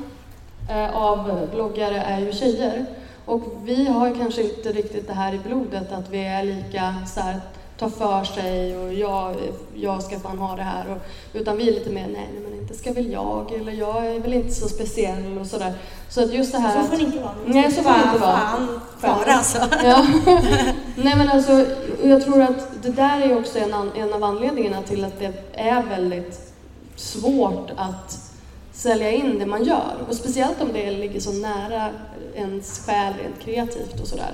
eh, 0.70 0.96
av 0.96 1.48
bloggare 1.50 1.96
är 1.96 2.20
ju 2.20 2.32
tjejer 2.32 2.86
och 3.24 3.42
vi 3.64 3.86
har 3.88 4.14
kanske 4.14 4.42
inte 4.42 4.72
riktigt 4.72 5.06
det 5.06 5.12
här 5.12 5.34
i 5.34 5.38
blodet 5.38 5.92
att 5.92 6.10
vi 6.10 6.24
är 6.24 6.42
lika 6.42 6.94
så 7.06 7.20
här, 7.20 7.40
ta 7.78 7.90
för 7.90 8.24
sig 8.24 8.78
och 8.78 8.94
jag, 8.94 9.36
jag 9.74 10.02
ska 10.02 10.20
fan 10.20 10.38
ha 10.38 10.56
det 10.56 10.62
här. 10.62 10.84
Och, 10.90 10.98
utan 11.32 11.56
vi 11.56 11.68
är 11.68 11.72
lite 11.72 11.90
mer, 11.90 12.06
nej 12.12 12.28
men 12.44 12.58
inte 12.60 12.74
ska 12.74 12.92
väl 12.92 13.12
jag 13.12 13.52
eller 13.52 13.72
jag 13.72 14.06
är 14.06 14.20
väl 14.20 14.34
inte 14.34 14.54
så 14.54 14.68
speciell 14.68 15.38
och 15.38 15.46
sådär. 15.46 15.74
Så 16.08 16.22
att 16.22 16.32
just 16.32 16.52
det 16.52 16.58
här 16.58 16.82
Så 16.82 16.88
får 16.88 17.00
inte 17.00 17.18
vara. 17.18 17.34
Nej, 17.46 17.72
så 17.72 17.82
får 17.82 17.90
det 17.90 18.02
inte 18.06 18.18
vara. 18.18 18.38
Fan, 18.38 18.80
fara 18.98 19.32
alltså. 19.32 19.58
Ja. 19.84 20.06
nej 20.96 21.16
men 21.16 21.28
alltså, 21.28 21.66
jag 22.04 22.24
tror 22.24 22.42
att 22.42 22.82
det 22.82 22.90
där 22.90 23.20
är 23.20 23.38
också 23.38 23.58
en, 23.58 23.72
en 23.96 24.12
av 24.14 24.24
anledningarna 24.24 24.82
till 24.82 25.04
att 25.04 25.18
det 25.18 25.32
är 25.52 25.82
väldigt 25.82 26.40
svårt 26.96 27.70
att 27.76 28.18
sälja 28.72 29.10
in 29.10 29.38
det 29.38 29.46
man 29.46 29.64
gör. 29.64 29.94
Och 30.08 30.14
speciellt 30.14 30.62
om 30.62 30.72
det 30.72 30.90
ligger 30.90 31.20
så 31.20 31.32
nära 31.32 31.90
ens 32.34 32.86
själ 32.86 33.14
rent 33.22 33.40
kreativt 33.40 34.00
och 34.00 34.06
sådär. 34.06 34.32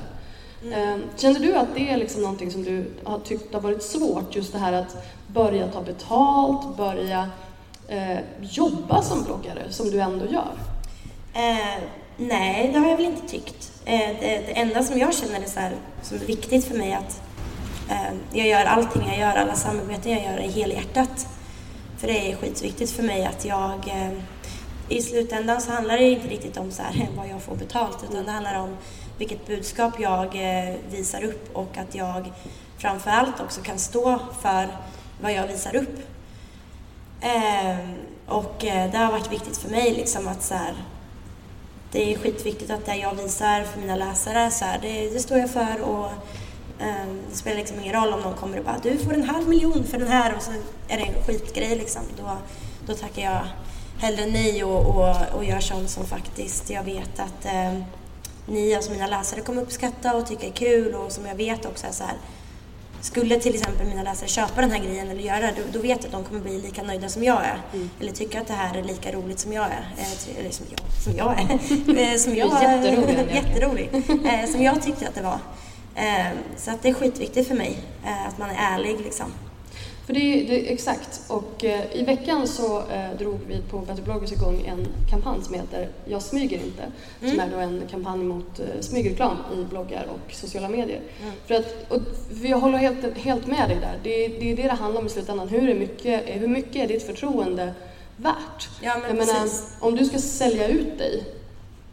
Mm. 0.64 1.02
Känner 1.16 1.40
du 1.40 1.54
att 1.54 1.75
det 1.75 1.90
är 1.90 1.97
liksom 1.97 2.23
någonting 2.23 2.50
som 2.50 2.64
du 2.64 2.90
har 3.04 3.19
tyckt 3.19 3.54
har 3.54 3.61
varit 3.61 3.83
svårt, 3.83 4.37
just 4.37 4.52
det 4.52 4.59
här 4.59 4.73
att 4.73 4.97
börja 5.26 5.69
ta 5.69 5.83
betalt, 5.83 6.76
börja 6.76 7.31
eh, 7.88 8.19
jobba 8.40 9.02
som 9.02 9.25
bloggare, 9.25 9.73
som 9.73 9.90
du 9.90 10.00
ändå 10.00 10.26
gör? 10.26 10.52
Eh, 11.35 11.83
nej, 12.16 12.71
det 12.73 12.78
har 12.78 12.88
jag 12.88 12.97
väl 12.97 13.07
inte 13.07 13.28
tyckt. 13.28 13.73
Eh, 13.85 13.99
det, 13.99 14.42
det, 14.47 14.59
enda 14.59 14.83
som 14.83 14.99
jag 14.99 15.14
känner 15.14 15.40
är 15.40 15.49
så 15.49 15.61
här, 15.61 15.73
som 16.02 16.16
är 16.16 16.21
viktigt 16.21 16.64
för 16.64 16.75
mig 16.75 16.92
att 16.95 17.23
eh, 17.90 18.14
jag 18.33 18.49
gör 18.49 18.64
allting 18.64 19.02
jag 19.09 19.19
gör, 19.19 19.35
alla 19.35 19.54
samarbeten 19.54 20.12
jag 20.12 20.23
gör 20.23 20.38
är 20.38 20.49
helhjärtat. 20.49 21.26
För 21.99 22.07
det 22.07 22.33
är 22.33 22.37
skitviktigt 22.37 22.92
för 22.92 23.02
mig 23.02 23.25
att 23.26 23.45
jag 23.45 23.88
eh, 23.88 24.12
i 24.88 25.02
slutändan 25.02 25.61
så 25.61 25.71
handlar 25.71 25.99
det 25.99 26.11
inte 26.11 26.28
riktigt 26.28 26.57
om 26.57 26.71
så 26.71 26.83
här, 26.83 27.09
vad 27.16 27.28
jag 27.28 27.42
får 27.42 27.57
betalt 27.57 28.04
utan 28.11 28.25
det 28.25 28.31
handlar 28.31 28.61
om 28.61 28.76
vilket 29.19 29.47
budskap 29.47 30.00
jag 30.00 30.25
eh, 30.25 30.75
visar 30.90 31.25
upp 31.25 31.57
och 31.57 31.78
att 31.78 31.95
jag 31.95 32.33
framförallt 32.78 33.40
också 33.40 33.61
kan 33.61 33.78
stå 33.78 34.19
för 34.40 34.69
vad 35.21 35.33
jag 35.33 35.47
visar 35.47 35.76
upp. 35.76 35.99
Ehm, 37.21 37.95
och 38.26 38.64
eh, 38.64 38.90
det 38.90 38.99
har 38.99 39.12
varit 39.12 39.33
viktigt 39.33 39.57
för 39.57 39.71
mig 39.71 39.95
liksom 39.95 40.28
att 40.28 40.42
så 40.42 40.54
här, 40.54 40.75
det 41.92 42.12
är 42.14 42.19
skitviktigt 42.19 42.71
att 42.71 42.87
det 42.87 42.97
jag 42.97 43.14
visar 43.14 43.64
för 43.64 43.81
mina 43.81 43.97
läsare, 43.97 44.50
så 44.50 44.64
här, 44.64 44.78
det, 44.83 45.11
det, 45.11 45.21
står 45.21 45.38
jag 45.38 45.50
för 45.50 45.81
och 45.81 46.11
ehm, 46.81 47.21
det 47.31 47.37
spelar 47.37 47.57
liksom 47.57 47.81
ingen 47.81 47.95
roll 47.95 48.12
om 48.12 48.21
någon 48.21 48.35
kommer 48.35 48.59
och 48.59 48.64
bara 48.64 48.78
du 48.83 48.99
får 48.99 49.14
en 49.14 49.28
halv 49.28 49.49
miljon 49.49 49.85
för 49.85 49.99
den 49.99 50.09
här 50.09 50.35
och 50.37 50.42
så 50.42 50.50
är 50.88 50.97
det 50.97 51.02
en 51.02 51.25
skitgrej 51.25 51.76
liksom. 51.76 52.02
Då, 52.19 52.38
då 52.87 52.95
tackar 52.95 53.23
jag 53.23 53.40
hellre 53.99 54.26
nej 54.26 54.64
och, 54.64 54.87
och, 54.87 55.16
och 55.37 55.45
gör 55.45 55.61
sånt 55.61 55.90
som 55.90 56.07
faktiskt 56.07 56.71
jag 56.71 56.85
vet 56.85 57.19
att 57.19 57.45
eh, 57.45 57.78
ni, 58.46 58.75
alltså 58.75 58.90
mina 58.92 59.06
läsare, 59.06 59.40
kommer 59.40 59.62
uppskatta 59.62 60.14
och 60.14 60.26
tycka 60.26 60.46
är 60.46 60.50
kul 60.50 60.94
och 60.94 61.12
som 61.12 61.26
jag 61.26 61.34
vet 61.34 61.66
också 61.66 61.87
är 61.87 61.92
så 61.92 62.04
här, 62.04 62.16
skulle 63.02 63.40
till 63.40 63.54
exempel 63.54 63.87
mina 63.87 64.02
läsare 64.02 64.28
köpa 64.28 64.61
den 64.61 64.70
här 64.70 64.78
grejen 64.78 65.11
eller 65.11 65.22
göra 65.22 65.40
det, 65.40 65.52
då, 65.56 65.62
då 65.72 65.78
vet 65.78 65.99
jag 65.99 66.06
att 66.06 66.12
de 66.12 66.25
kommer 66.25 66.40
bli 66.40 66.61
lika 66.61 66.82
nöjda 66.82 67.08
som 67.08 67.25
jag 67.25 67.44
är. 67.44 67.62
Mm. 67.72 67.90
Eller 68.00 68.12
tycka 68.12 68.40
att 68.40 68.46
det 68.46 68.52
här 68.54 68.78
är 68.78 68.82
lika 68.82 69.12
roligt 69.12 69.38
som 69.38 69.52
jag 69.52 69.64
är. 69.64 69.87
Eh, 69.99 70.38
eller 70.40 70.50
som 70.50 70.66
jag, 70.70 71.02
som 71.04 71.16
jag 71.16 71.40
är. 71.40 71.58
Eh, 72.12 72.16
som 72.16 72.37
jag, 72.37 72.62
jätterolig. 72.62 73.34
jätterolig. 73.34 73.90
Eh, 74.25 74.50
som 74.50 74.62
jag 74.62 74.82
tyckte 74.82 75.08
att 75.08 75.14
det 75.14 75.22
var. 75.22 75.38
Så 76.56 76.70
att 76.70 76.82
det 76.82 76.88
är 76.88 76.94
skitviktigt 76.94 77.49
för 77.49 77.54
mig 77.54 77.78
att 78.28 78.38
man 78.38 78.50
är 78.50 78.75
ärlig 78.75 79.00
liksom. 79.00 79.26
För 80.06 80.12
det 80.12 80.21
är, 80.21 80.49
det 80.49 80.68
är 80.68 80.73
exakt. 80.73 81.21
Och 81.28 81.64
eh, 81.64 81.97
i 81.97 82.02
veckan 82.04 82.49
så 82.49 82.78
eh, 82.78 83.18
drog 83.18 83.38
vi 83.49 83.61
på 83.71 83.78
Better 83.78 84.02
bloggers 84.02 84.32
igång 84.32 84.64
en 84.66 84.87
kampanj 85.11 85.42
som 85.42 85.54
heter 85.54 85.88
Jag 86.04 86.23
smyger 86.23 86.59
inte. 86.59 86.82
Mm. 86.82 87.30
Som 87.30 87.40
är 87.40 87.50
då 87.50 87.56
en 87.56 87.82
kampanj 87.90 88.25
mot 88.25 88.61
eh, 88.61 88.80
smygreklam 88.80 89.37
i 89.54 89.64
bloggar 89.64 90.06
och 90.11 90.35
sociala 90.35 90.68
medier. 90.68 91.00
Mm. 91.21 91.32
För 91.47 91.54
att, 91.54 91.92
och 91.92 92.00
jag 92.42 92.59
håller 92.59 92.78
helt, 92.78 93.18
helt 93.18 93.47
med 93.47 93.68
dig 93.68 93.78
där. 93.80 93.99
Det, 94.02 94.28
det 94.28 94.52
är 94.52 94.56
det 94.56 94.62
det 94.62 94.68
handlar 94.68 95.00
om 95.00 95.06
i 95.06 95.11
slutändan. 95.11 95.49
Hur, 95.49 95.68
är 95.68 95.75
mycket, 95.75 96.23
hur 96.26 96.49
mycket 96.49 96.76
är 96.76 96.88
ditt 96.88 97.02
förtroende 97.02 97.75
värt? 98.16 98.68
Ja, 98.80 98.99
men 98.99 99.16
jag 99.16 99.26
menar, 99.26 99.49
om 99.80 99.97
du 99.97 100.04
ska 100.04 100.18
sälja 100.18 100.68
ut 100.68 100.99
dig 100.99 101.25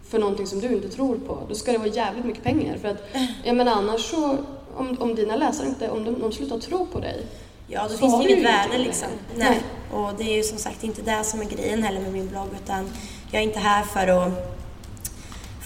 för 0.10 0.20
någonting 0.20 0.48
som 0.48 0.60
du 0.60 0.68
inte 0.68 0.90
tror 0.90 1.16
på, 1.16 1.38
då 1.50 1.56
ska 1.56 1.72
det 1.72 1.78
vara 1.78 1.90
jävligt 1.90 2.26
mycket 2.26 2.44
pengar. 2.44 2.78
För 2.78 2.88
att, 2.88 3.04
jag 3.44 3.56
menar 3.56 3.72
annars 3.72 4.02
så, 4.02 4.38
om, 4.76 4.98
om 5.00 5.16
dina 5.16 5.36
läsare 5.36 5.68
inte, 5.68 5.90
om 5.90 6.04
de, 6.04 6.20
de 6.20 6.32
slutar 6.32 6.60
tro 6.60 6.86
på 6.86 7.00
dig, 7.00 7.26
Ja, 7.72 7.84
då 7.84 7.90
så 7.90 7.98
finns 7.98 8.18
det 8.18 8.32
inget 8.32 8.46
värde 8.46 8.78
liksom. 8.78 9.08
Nej. 9.36 9.50
Nej. 9.50 9.62
Och 9.92 10.14
det 10.18 10.24
är 10.24 10.36
ju 10.38 10.44
som 10.44 10.58
sagt 10.58 10.84
inte 10.84 11.02
det 11.02 11.24
som 11.24 11.42
är 11.42 11.46
grejen 11.46 11.84
heller 11.84 12.02
med 12.02 12.14
min 12.14 12.28
blogg 12.28 12.48
utan 12.64 12.90
jag 13.32 13.42
är 13.42 13.44
inte 13.44 13.60
här 13.60 13.84
för 13.84 14.08
att 14.08 14.32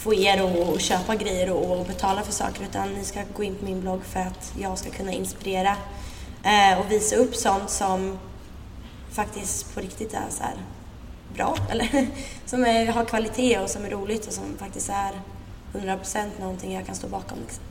få 0.04 0.14
er 0.14 0.74
att 0.74 0.82
köpa 0.82 1.16
grejer 1.16 1.52
och 1.52 1.86
betala 1.86 2.22
för 2.22 2.32
saker 2.32 2.64
utan 2.64 2.94
ni 2.94 3.04
ska 3.04 3.20
gå 3.36 3.44
in 3.44 3.56
på 3.56 3.66
min 3.66 3.82
blogg 3.82 4.04
för 4.04 4.20
att 4.20 4.54
jag 4.60 4.78
ska 4.78 4.90
kunna 4.90 5.12
inspirera 5.12 5.76
eh, 6.44 6.80
och 6.80 6.92
visa 6.92 7.16
upp 7.16 7.36
sånt 7.36 7.70
som 7.70 8.18
faktiskt 9.12 9.76
på 9.76 9.80
riktigt 9.82 10.14
är 10.14 10.30
så 10.30 10.44
bra 11.36 11.56
eller 11.72 12.08
som 12.46 12.66
är, 12.66 12.86
har 12.86 13.06
kvalitet 13.06 13.60
och 13.60 13.70
som 13.70 13.86
är 13.86 13.90
roligt 13.90 14.28
och 14.28 14.34
som 14.34 14.44
faktiskt 14.58 14.90
är 14.90 15.12
100% 15.74 16.26
någonting 16.40 16.74
jag 16.74 16.86
kan 16.86 16.96
stå 16.96 17.08
bakom. 17.08 17.38
Liksom. 17.40 17.64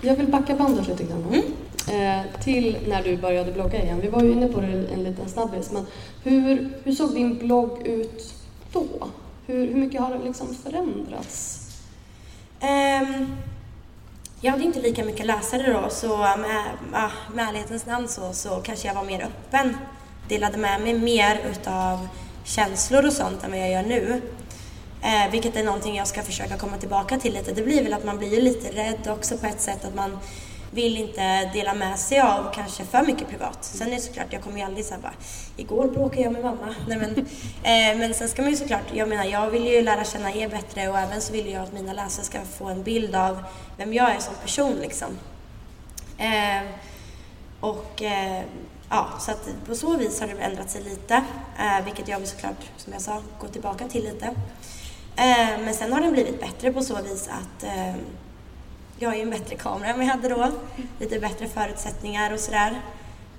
Jag 0.00 0.16
vill 0.16 0.28
backa 0.28 0.56
bandet 0.56 0.88
lite 0.88 1.04
grann. 1.04 1.24
Mm. 1.24 1.42
Eh, 1.92 2.40
till 2.40 2.76
när 2.88 3.02
du 3.02 3.16
började 3.16 3.52
blogga 3.52 3.82
igen. 3.82 4.00
Vi 4.00 4.08
var 4.08 4.22
ju 4.22 4.32
inne 4.32 4.48
på 4.48 4.60
det 4.60 4.66
en 4.66 5.02
liten 5.04 5.28
snabbis, 5.28 5.70
men 5.72 5.86
hur, 6.22 6.68
hur 6.84 6.92
såg 6.92 7.14
din 7.14 7.38
blogg 7.38 7.86
ut 7.86 8.34
då? 8.72 8.86
Hur, 9.46 9.66
hur 9.66 9.74
mycket 9.74 10.00
har 10.00 10.10
den 10.10 10.22
liksom 10.22 10.54
förändrats? 10.54 11.60
Um, 12.60 13.36
jag 14.40 14.52
hade 14.52 14.64
inte 14.64 14.80
lika 14.80 15.04
mycket 15.04 15.26
läsare 15.26 15.72
då, 15.72 15.90
så 15.90 16.16
med, 16.16 16.64
med 17.34 17.48
ärlighetens 17.48 17.86
namn 17.86 18.08
så, 18.08 18.32
så 18.32 18.48
kanske 18.48 18.88
jag 18.88 18.94
var 18.94 19.04
mer 19.04 19.22
öppen. 19.22 19.76
Delade 20.28 20.58
med 20.58 20.80
mig 20.80 20.94
mer 20.94 21.40
utav 21.50 22.08
känslor 22.44 23.06
och 23.06 23.12
sånt 23.12 23.44
än 23.44 23.50
vad 23.50 23.60
jag 23.60 23.70
gör 23.70 23.82
nu. 23.82 24.22
Eh, 25.02 25.30
vilket 25.32 25.56
är 25.56 25.64
någonting 25.64 25.96
jag 25.96 26.06
ska 26.06 26.22
försöka 26.22 26.56
komma 26.56 26.76
tillbaka 26.76 27.18
till 27.18 27.32
lite. 27.32 27.52
Det 27.52 27.62
blir 27.62 27.84
väl 27.84 27.92
att 27.92 28.04
man 28.04 28.18
blir 28.18 28.42
lite 28.42 28.68
rädd 28.68 29.08
också 29.08 29.36
på 29.36 29.46
ett 29.46 29.60
sätt 29.60 29.84
att 29.84 29.94
man 29.94 30.18
vill 30.70 30.96
inte 30.96 31.44
dela 31.44 31.74
med 31.74 31.98
sig 31.98 32.20
av 32.20 32.52
kanske 32.54 32.84
för 32.84 33.02
mycket 33.02 33.28
privat. 33.28 33.58
Sen 33.60 33.88
är 33.88 33.94
det 33.94 34.00
såklart, 34.00 34.26
jag 34.30 34.42
kommer 34.42 34.58
ju 34.58 34.64
aldrig 34.64 34.84
säga 34.84 35.00
bara 35.00 35.12
igår 35.56 35.88
bråkade 35.88 36.22
jag 36.22 36.32
med 36.32 36.44
mamma. 36.44 36.74
Nej, 36.88 36.98
men, 36.98 37.10
eh, 37.62 37.98
men 37.98 38.14
sen 38.14 38.28
ska 38.28 38.42
man 38.42 38.50
ju 38.50 38.56
såklart, 38.56 38.94
jag 38.94 39.08
menar 39.08 39.24
jag 39.24 39.50
vill 39.50 39.66
ju 39.66 39.82
lära 39.82 40.04
känna 40.04 40.34
er 40.34 40.48
bättre 40.48 40.88
och 40.88 40.98
även 40.98 41.20
så 41.20 41.32
vill 41.32 41.50
jag 41.52 41.62
att 41.62 41.72
mina 41.72 41.92
läsare 41.92 42.24
ska 42.24 42.40
få 42.40 42.68
en 42.68 42.82
bild 42.82 43.14
av 43.14 43.42
vem 43.76 43.94
jag 43.94 44.10
är 44.10 44.18
som 44.18 44.34
person 44.34 44.74
liksom. 44.80 45.18
Eh, 46.18 46.62
och 47.60 48.02
eh, 48.02 48.42
ja, 48.90 49.08
så 49.20 49.30
att 49.30 49.48
på 49.66 49.74
så 49.74 49.96
vis 49.96 50.20
har 50.20 50.28
det 50.28 50.42
ändrat 50.42 50.70
sig 50.70 50.82
lite, 50.82 51.14
eh, 51.58 51.84
vilket 51.84 52.08
jag 52.08 52.18
vill 52.18 52.28
såklart, 52.28 52.70
som 52.76 52.92
jag 52.92 53.02
sa, 53.02 53.22
gå 53.40 53.48
tillbaka 53.48 53.88
till 53.88 54.04
lite. 54.04 54.26
Eh, 55.16 55.60
men 55.64 55.74
sen 55.74 55.92
har 55.92 56.00
den 56.00 56.12
blivit 56.12 56.40
bättre 56.40 56.72
på 56.72 56.82
så 56.82 57.02
vis 57.02 57.28
att 57.28 57.62
eh, 57.62 57.94
jag 59.02 59.10
har 59.10 59.16
ju 59.16 59.22
en 59.22 59.30
bättre 59.30 59.56
kamera 59.56 59.88
än 59.88 59.96
vad 59.96 60.06
jag 60.06 60.10
hade 60.10 60.28
då. 60.28 60.48
Lite 60.98 61.20
bättre 61.20 61.48
förutsättningar 61.48 62.32
och 62.32 62.40
sådär. 62.40 62.80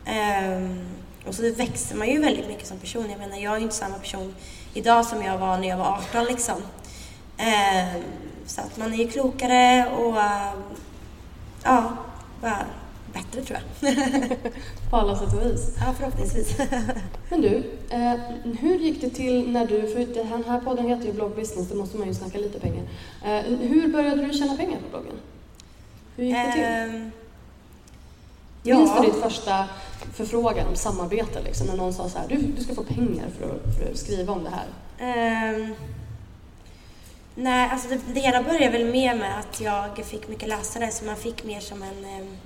Um, 0.07 0.79
och 1.25 1.35
så 1.35 1.53
växer 1.53 1.95
man 1.95 2.09
ju 2.09 2.21
väldigt 2.21 2.47
mycket 2.47 2.67
som 2.67 2.77
person. 2.77 3.09
Jag 3.09 3.19
menar, 3.19 3.37
jag 3.37 3.53
är 3.53 3.57
ju 3.57 3.63
inte 3.63 3.75
samma 3.75 3.97
person 3.97 4.35
idag 4.73 5.05
som 5.05 5.23
jag 5.23 5.37
var 5.37 5.57
när 5.57 5.67
jag 5.67 5.77
var 5.77 5.85
18 5.85 6.25
liksom. 6.25 6.55
Um, 6.55 8.03
så 8.45 8.61
att 8.61 8.77
man 8.77 8.93
är 8.93 8.97
ju 8.97 9.07
klokare 9.07 9.89
och 9.89 10.13
uh, 10.13 10.53
ja, 11.63 11.93
bara 12.41 12.65
bättre 13.13 13.41
tror 13.41 13.59
jag. 13.59 13.95
På 14.89 14.97
alla 14.97 15.15
sätt 15.15 15.33
och 15.33 15.45
vis? 15.45 15.75
Ja, 15.79 15.93
förhoppningsvis. 15.97 16.57
Men 17.29 17.41
du, 17.41 17.63
eh, 17.89 18.13
hur 18.59 18.77
gick 18.77 19.01
det 19.01 19.09
till 19.09 19.51
när 19.51 19.67
du, 19.67 19.87
för 19.87 20.13
den 20.15 20.43
här 20.43 20.59
podden 20.59 20.87
heter 20.87 21.05
ju 21.05 21.13
Blogg 21.13 21.35
Business, 21.35 21.69
då 21.69 21.75
måste 21.75 21.97
man 21.97 22.07
ju 22.07 22.13
snacka 22.13 22.37
lite 22.37 22.59
pengar. 22.59 22.83
Eh, 23.25 23.41
hur 23.59 23.87
började 23.87 24.25
du 24.25 24.33
tjäna 24.33 24.57
pengar 24.57 24.79
på 24.79 24.89
bloggen? 24.89 25.15
Hur 26.15 26.23
gick 26.23 26.35
det 26.35 26.51
till? 26.51 26.95
Um, 26.95 27.11
ja. 28.63 28.77
Minns 28.77 28.91
du 28.99 29.05
ditt 29.05 29.23
första 29.23 29.69
förfrågan 30.13 30.67
om 30.67 30.75
samarbete, 30.75 31.41
liksom, 31.41 31.67
när 31.67 31.75
någon 31.75 31.93
sa 31.93 32.09
så 32.09 32.19
här, 32.19 32.27
du, 32.27 32.37
du 32.37 32.63
ska 32.63 32.75
få 32.75 32.83
pengar 32.83 33.25
för 33.39 33.55
att, 33.55 33.77
för 33.77 33.91
att 33.91 33.97
skriva 33.97 34.33
om 34.33 34.43
det 34.43 34.49
här? 34.49 34.67
Um, 35.55 35.75
nej, 37.35 37.69
alltså 37.71 37.89
det, 37.89 37.99
det 38.13 38.19
hela 38.19 38.43
började 38.43 38.77
väl 38.77 38.91
mer 38.91 39.15
med 39.15 39.39
att 39.39 39.61
jag 39.61 40.05
fick 40.05 40.27
mycket 40.27 40.49
läsare, 40.49 40.91
så 40.91 41.05
man 41.05 41.15
fick 41.15 41.43
mer 41.43 41.59
som 41.59 41.83
en 41.83 42.21
um, 42.21 42.37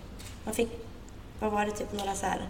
man 0.46 0.54
fick, 0.54 0.70
vad 1.40 1.52
var 1.52 1.66
det, 1.66 1.72
typ 1.72 1.94
några 1.94 2.14
så 2.14 2.26
här, 2.26 2.50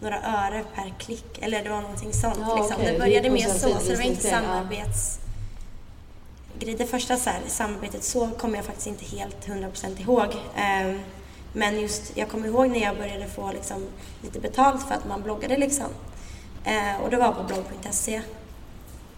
några 0.00 0.16
öre 0.16 0.64
per 0.74 0.94
klick, 0.98 1.38
eller 1.40 1.62
det 1.62 1.70
var 1.70 1.80
någonting 1.80 2.12
sånt. 2.12 2.38
Ja, 2.40 2.56
liksom. 2.56 2.76
okay. 2.76 2.92
Det 2.92 2.98
började 2.98 3.30
mer 3.30 3.48
så, 3.48 3.68
så 3.68 3.90
det 3.90 3.96
var 3.96 4.04
inte 4.04 4.22
samarbets... 4.22 5.20
Det 6.58 6.86
första 6.86 7.16
så 7.16 7.30
här, 7.30 7.40
samarbetet 7.46 8.04
så 8.04 8.28
kommer 8.28 8.56
jag 8.56 8.64
faktiskt 8.64 8.86
inte 8.86 9.04
helt 9.04 9.46
100% 9.46 10.00
ihåg. 10.00 10.26
Ehm, 10.56 11.00
men 11.52 11.80
just, 11.80 12.16
jag 12.16 12.28
kommer 12.28 12.48
ihåg 12.48 12.70
när 12.70 12.80
jag 12.80 12.96
började 12.96 13.26
få 13.26 13.52
liksom, 13.52 13.86
lite 14.22 14.40
betalt 14.40 14.88
för 14.88 14.94
att 14.94 15.08
man 15.08 15.22
bloggade 15.22 15.56
liksom. 15.56 15.86
Ehm, 16.64 17.00
och 17.00 17.10
det 17.10 17.16
var 17.16 17.32
på 17.32 17.42
blogg.se. 17.42 18.14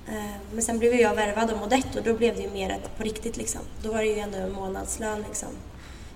Ehm, 0.08 0.40
men 0.52 0.62
sen 0.62 0.78
blev 0.78 0.94
jag 0.94 1.14
värvad 1.14 1.50
av 1.50 1.58
Modetto 1.58 1.98
och 1.98 2.04
då 2.04 2.14
blev 2.14 2.36
det 2.36 2.42
ju 2.42 2.50
mer 2.50 2.80
på 2.96 3.02
riktigt 3.02 3.36
liksom. 3.36 3.60
Då 3.82 3.92
var 3.92 3.98
det 3.98 4.06
ju 4.06 4.18
ändå 4.18 4.38
en 4.38 4.52
månadslön 4.52 5.24
liksom. 5.28 5.48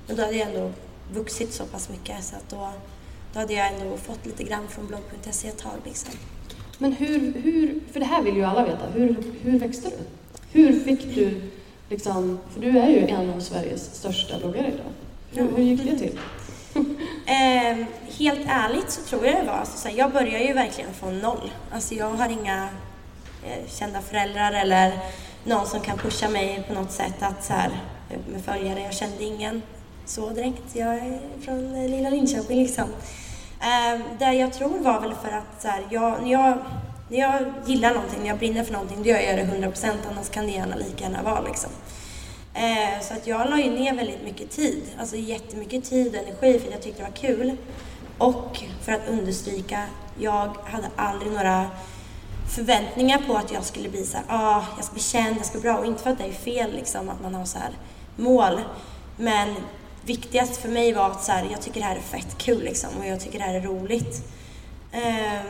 Men 0.07 0.17
då 0.17 0.23
hade 0.23 0.37
jag 0.37 0.49
ändå 0.49 0.73
vuxit 1.13 1.53
så 1.53 1.65
pass 1.65 1.89
mycket 1.89 2.25
så 2.25 2.37
att 2.37 2.49
då, 2.49 2.71
då 3.33 3.41
hade 3.41 3.55
jag 3.55 3.73
ändå 3.73 3.97
fått 3.97 4.27
lite 4.27 4.43
grann 4.43 4.69
från 4.69 4.87
blogg.se 4.87 5.49
ett 5.49 5.59
tag. 5.59 5.73
Liksom. 5.85 6.15
Men 6.79 6.93
hur, 6.93 7.33
hur, 7.33 7.81
för 7.93 8.01
det 8.01 8.07
här 8.07 8.23
vill 8.23 8.37
ju 8.37 8.45
alla 8.45 8.65
veta, 8.65 8.87
hur, 8.95 9.25
hur 9.43 9.59
växte 9.59 9.89
du? 9.89 9.97
Hur 10.53 10.81
fick 10.81 11.15
du, 11.15 11.41
liksom, 11.89 12.39
för 12.55 12.61
du 12.61 12.79
är 12.79 12.89
ju 12.89 13.07
en 13.07 13.31
av 13.31 13.41
Sveriges 13.41 13.95
största 13.95 14.39
bloggare 14.39 14.67
idag. 14.67 14.93
Hur, 15.33 15.57
hur 15.57 15.63
gick 15.63 15.85
det 15.85 15.99
till? 15.99 16.19
eh, 17.27 17.87
helt 18.19 18.47
ärligt 18.49 18.91
så 18.91 19.03
tror 19.03 19.27
jag 19.27 19.35
det 19.35 19.47
var, 19.47 19.55
alltså, 19.55 19.89
jag 19.89 20.13
började 20.13 20.45
ju 20.45 20.53
verkligen 20.53 20.93
från 20.95 21.19
noll. 21.19 21.51
Alltså 21.73 21.95
jag 21.95 22.11
har 22.11 22.29
inga 22.29 22.69
eh, 23.47 23.69
kända 23.69 24.01
föräldrar 24.01 24.53
eller 24.53 24.93
någon 25.45 25.67
som 25.67 25.81
kan 25.81 25.99
pusha 25.99 26.29
mig 26.29 26.65
på 26.69 26.75
något 26.75 26.93
sätt 26.93 27.23
att 27.23 27.45
så 27.45 27.53
här, 27.53 27.71
eh, 28.11 28.19
med 28.33 28.45
följare, 28.45 28.81
jag 28.81 28.95
kände 28.95 29.25
ingen 29.25 29.63
så 30.05 30.31
direkt. 30.31 30.63
Jag 30.73 30.95
är 30.95 31.21
från 31.41 31.75
eh, 31.75 31.91
lilla 31.91 32.11
Linköping 32.11 32.63
liksom. 32.63 32.85
Eh, 33.61 34.01
det 34.19 34.33
jag 34.33 34.53
tror 34.53 34.79
var 34.79 35.01
väl 35.01 35.15
för 35.15 35.29
att 35.29 35.63
så 35.63 35.69
här, 35.69 35.83
jag, 35.91 36.23
när, 36.23 36.31
jag, 36.31 36.59
när 37.11 37.19
jag 37.19 37.53
gillar 37.67 37.95
någonting, 37.95 38.21
när 38.21 38.29
jag 38.29 38.39
brinner 38.39 38.65
för 38.65 38.73
någonting, 38.73 39.03
då 39.03 39.09
gör 39.09 39.19
jag 39.19 39.37
det 39.37 39.69
100% 39.69 39.93
annars 40.11 40.29
kan 40.29 40.47
det 40.47 40.53
gärna 40.53 40.77
lika 40.77 41.05
gärna 41.05 41.23
vara 41.23 41.41
liksom. 41.41 41.71
Eh, 42.55 43.01
så 43.03 43.15
att 43.15 43.27
jag 43.27 43.51
la 43.51 43.59
ju 43.59 43.71
ner 43.71 43.95
väldigt 43.95 44.25
mycket 44.25 44.51
tid, 44.51 44.83
alltså 44.99 45.17
jättemycket 45.17 45.85
tid 45.85 46.15
och 46.15 46.23
energi 46.23 46.59
för 46.59 46.69
att 46.69 46.75
jag 46.75 46.83
tyckte 46.83 47.03
det 47.03 47.09
var 47.09 47.17
kul. 47.17 47.57
Och 48.19 48.59
för 48.83 48.93
att 48.93 49.09
understryka, 49.09 49.85
jag 50.19 50.57
hade 50.65 50.89
aldrig 50.97 51.33
några 51.33 51.71
förväntningar 52.55 53.23
på 53.27 53.37
att 53.37 53.53
jag 53.53 53.65
skulle 53.65 53.89
bli 53.89 54.05
så 54.05 54.17
här, 54.17 54.25
ah, 54.29 54.65
jag 54.77 54.85
ska 54.85 54.93
bli 54.93 55.03
känd, 55.03 55.37
jag 55.39 55.47
ska 55.47 55.59
bli 55.59 55.71
bra. 55.71 55.79
Och 55.79 55.87
inte 55.87 56.03
för 56.03 56.11
att 56.11 56.19
det 56.19 56.25
är 56.25 56.33
fel 56.33 56.73
liksom, 56.73 57.09
att 57.09 57.23
man 57.23 57.35
har 57.35 57.45
så 57.45 57.59
här 57.59 57.71
mål. 58.17 58.61
Men 59.17 59.55
viktigast 60.05 60.57
för 60.57 60.69
mig 60.69 60.93
var 60.93 61.11
att 61.11 61.25
så 61.25 61.33
här, 61.33 61.49
jag 61.51 61.63
tycker 61.63 61.81
det 61.81 61.87
här 61.87 61.97
är 61.97 62.01
fett 62.01 62.39
kul 62.39 62.63
liksom, 62.63 62.91
och 62.99 63.07
jag 63.07 63.21
tycker 63.21 63.39
det 63.39 63.45
här 63.45 63.55
är 63.55 63.61
roligt. 63.61 64.23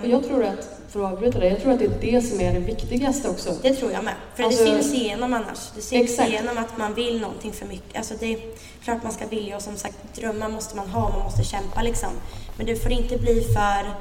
Och 0.02 0.08
jag 0.08 0.24
tror 0.24 0.44
att, 0.44 0.79
för 0.90 1.04
att 1.04 1.12
avbryta 1.12 1.38
det, 1.38 1.48
jag 1.48 1.60
tror 1.60 1.72
att 1.72 1.78
det 1.78 1.84
är 1.84 2.12
det 2.12 2.22
som 2.22 2.40
är 2.40 2.52
det 2.52 2.58
viktigaste 2.58 3.28
också. 3.28 3.56
Det 3.62 3.74
tror 3.74 3.92
jag 3.92 4.04
med. 4.04 4.14
För 4.34 4.42
alltså, 4.42 4.64
det 4.64 4.70
syns 4.70 4.94
igenom 4.94 5.32
annars. 5.32 5.70
Det 5.74 5.82
syns 5.82 6.10
exakt. 6.10 6.28
igenom 6.28 6.58
att 6.58 6.78
man 6.78 6.94
vill 6.94 7.20
någonting 7.20 7.52
för 7.52 7.66
mycket. 7.66 7.96
Alltså 7.96 8.14
det 8.20 8.32
är 8.32 8.38
klart 8.84 9.02
man 9.02 9.12
ska 9.12 9.26
vilja 9.26 9.56
och 9.56 9.62
som 9.62 9.76
sagt 9.76 9.96
drömmar 10.14 10.48
måste 10.48 10.76
man 10.76 10.88
ha, 10.88 11.08
man 11.08 11.18
måste 11.18 11.44
kämpa 11.44 11.82
liksom. 11.82 12.08
Men 12.56 12.66
det 12.66 12.76
får 12.76 12.92
inte 12.92 13.18
bli 13.18 13.40
för 13.40 13.94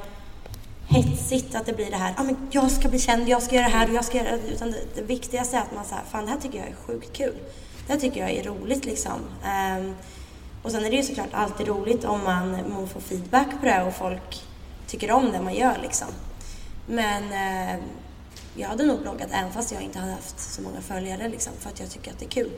hetsigt 0.88 1.54
att 1.54 1.66
det 1.66 1.72
blir 1.72 1.90
det 1.90 1.96
här, 1.96 2.14
ah, 2.16 2.22
men 2.22 2.36
jag 2.50 2.70
ska 2.70 2.88
bli 2.88 2.98
känd, 2.98 3.28
jag 3.28 3.42
ska 3.42 3.54
göra 3.54 3.64
det 3.64 3.72
här 3.72 3.88
och 3.88 3.94
jag 3.94 4.04
ska 4.04 4.18
göra 4.18 4.30
det. 4.30 4.52
Utan 4.52 4.70
det, 4.70 4.78
det 4.94 5.02
viktigaste 5.02 5.56
är 5.56 5.60
att 5.60 5.74
man 5.74 5.84
säger, 5.84 6.02
fan 6.10 6.24
det 6.24 6.30
här 6.30 6.38
tycker 6.38 6.58
jag 6.58 6.68
är 6.68 6.74
sjukt 6.86 7.12
kul. 7.12 7.34
Det 7.86 7.92
här 7.92 8.00
tycker 8.00 8.20
jag 8.20 8.30
är 8.30 8.42
roligt 8.42 8.84
liksom. 8.84 9.20
Um, 9.78 9.94
och 10.62 10.70
sen 10.70 10.84
är 10.84 10.90
det 10.90 10.96
ju 10.96 11.02
såklart 11.02 11.32
alltid 11.32 11.68
roligt 11.68 12.04
om 12.04 12.24
man, 12.24 12.50
man 12.50 12.88
får 12.88 13.00
feedback 13.00 13.48
på 13.60 13.66
det 13.66 13.82
och 13.82 13.94
folk 13.94 14.42
tycker 14.86 15.10
om 15.10 15.32
det 15.32 15.40
man 15.42 15.54
gör 15.54 15.78
liksom. 15.82 16.08
Men 16.86 17.22
eh, 17.22 17.80
jag 18.56 18.68
hade 18.68 18.86
nog 18.86 19.00
bloggat 19.00 19.28
även 19.32 19.52
fast 19.52 19.72
jag 19.72 19.82
inte 19.82 19.98
hade 19.98 20.12
haft 20.12 20.40
så 20.40 20.62
många 20.62 20.80
följare 20.80 21.28
liksom, 21.28 21.52
för 21.58 21.70
att 21.70 21.80
jag 21.80 21.90
tycker 21.90 22.10
att 22.10 22.18
det 22.18 22.24
är 22.24 22.30
kul. 22.30 22.50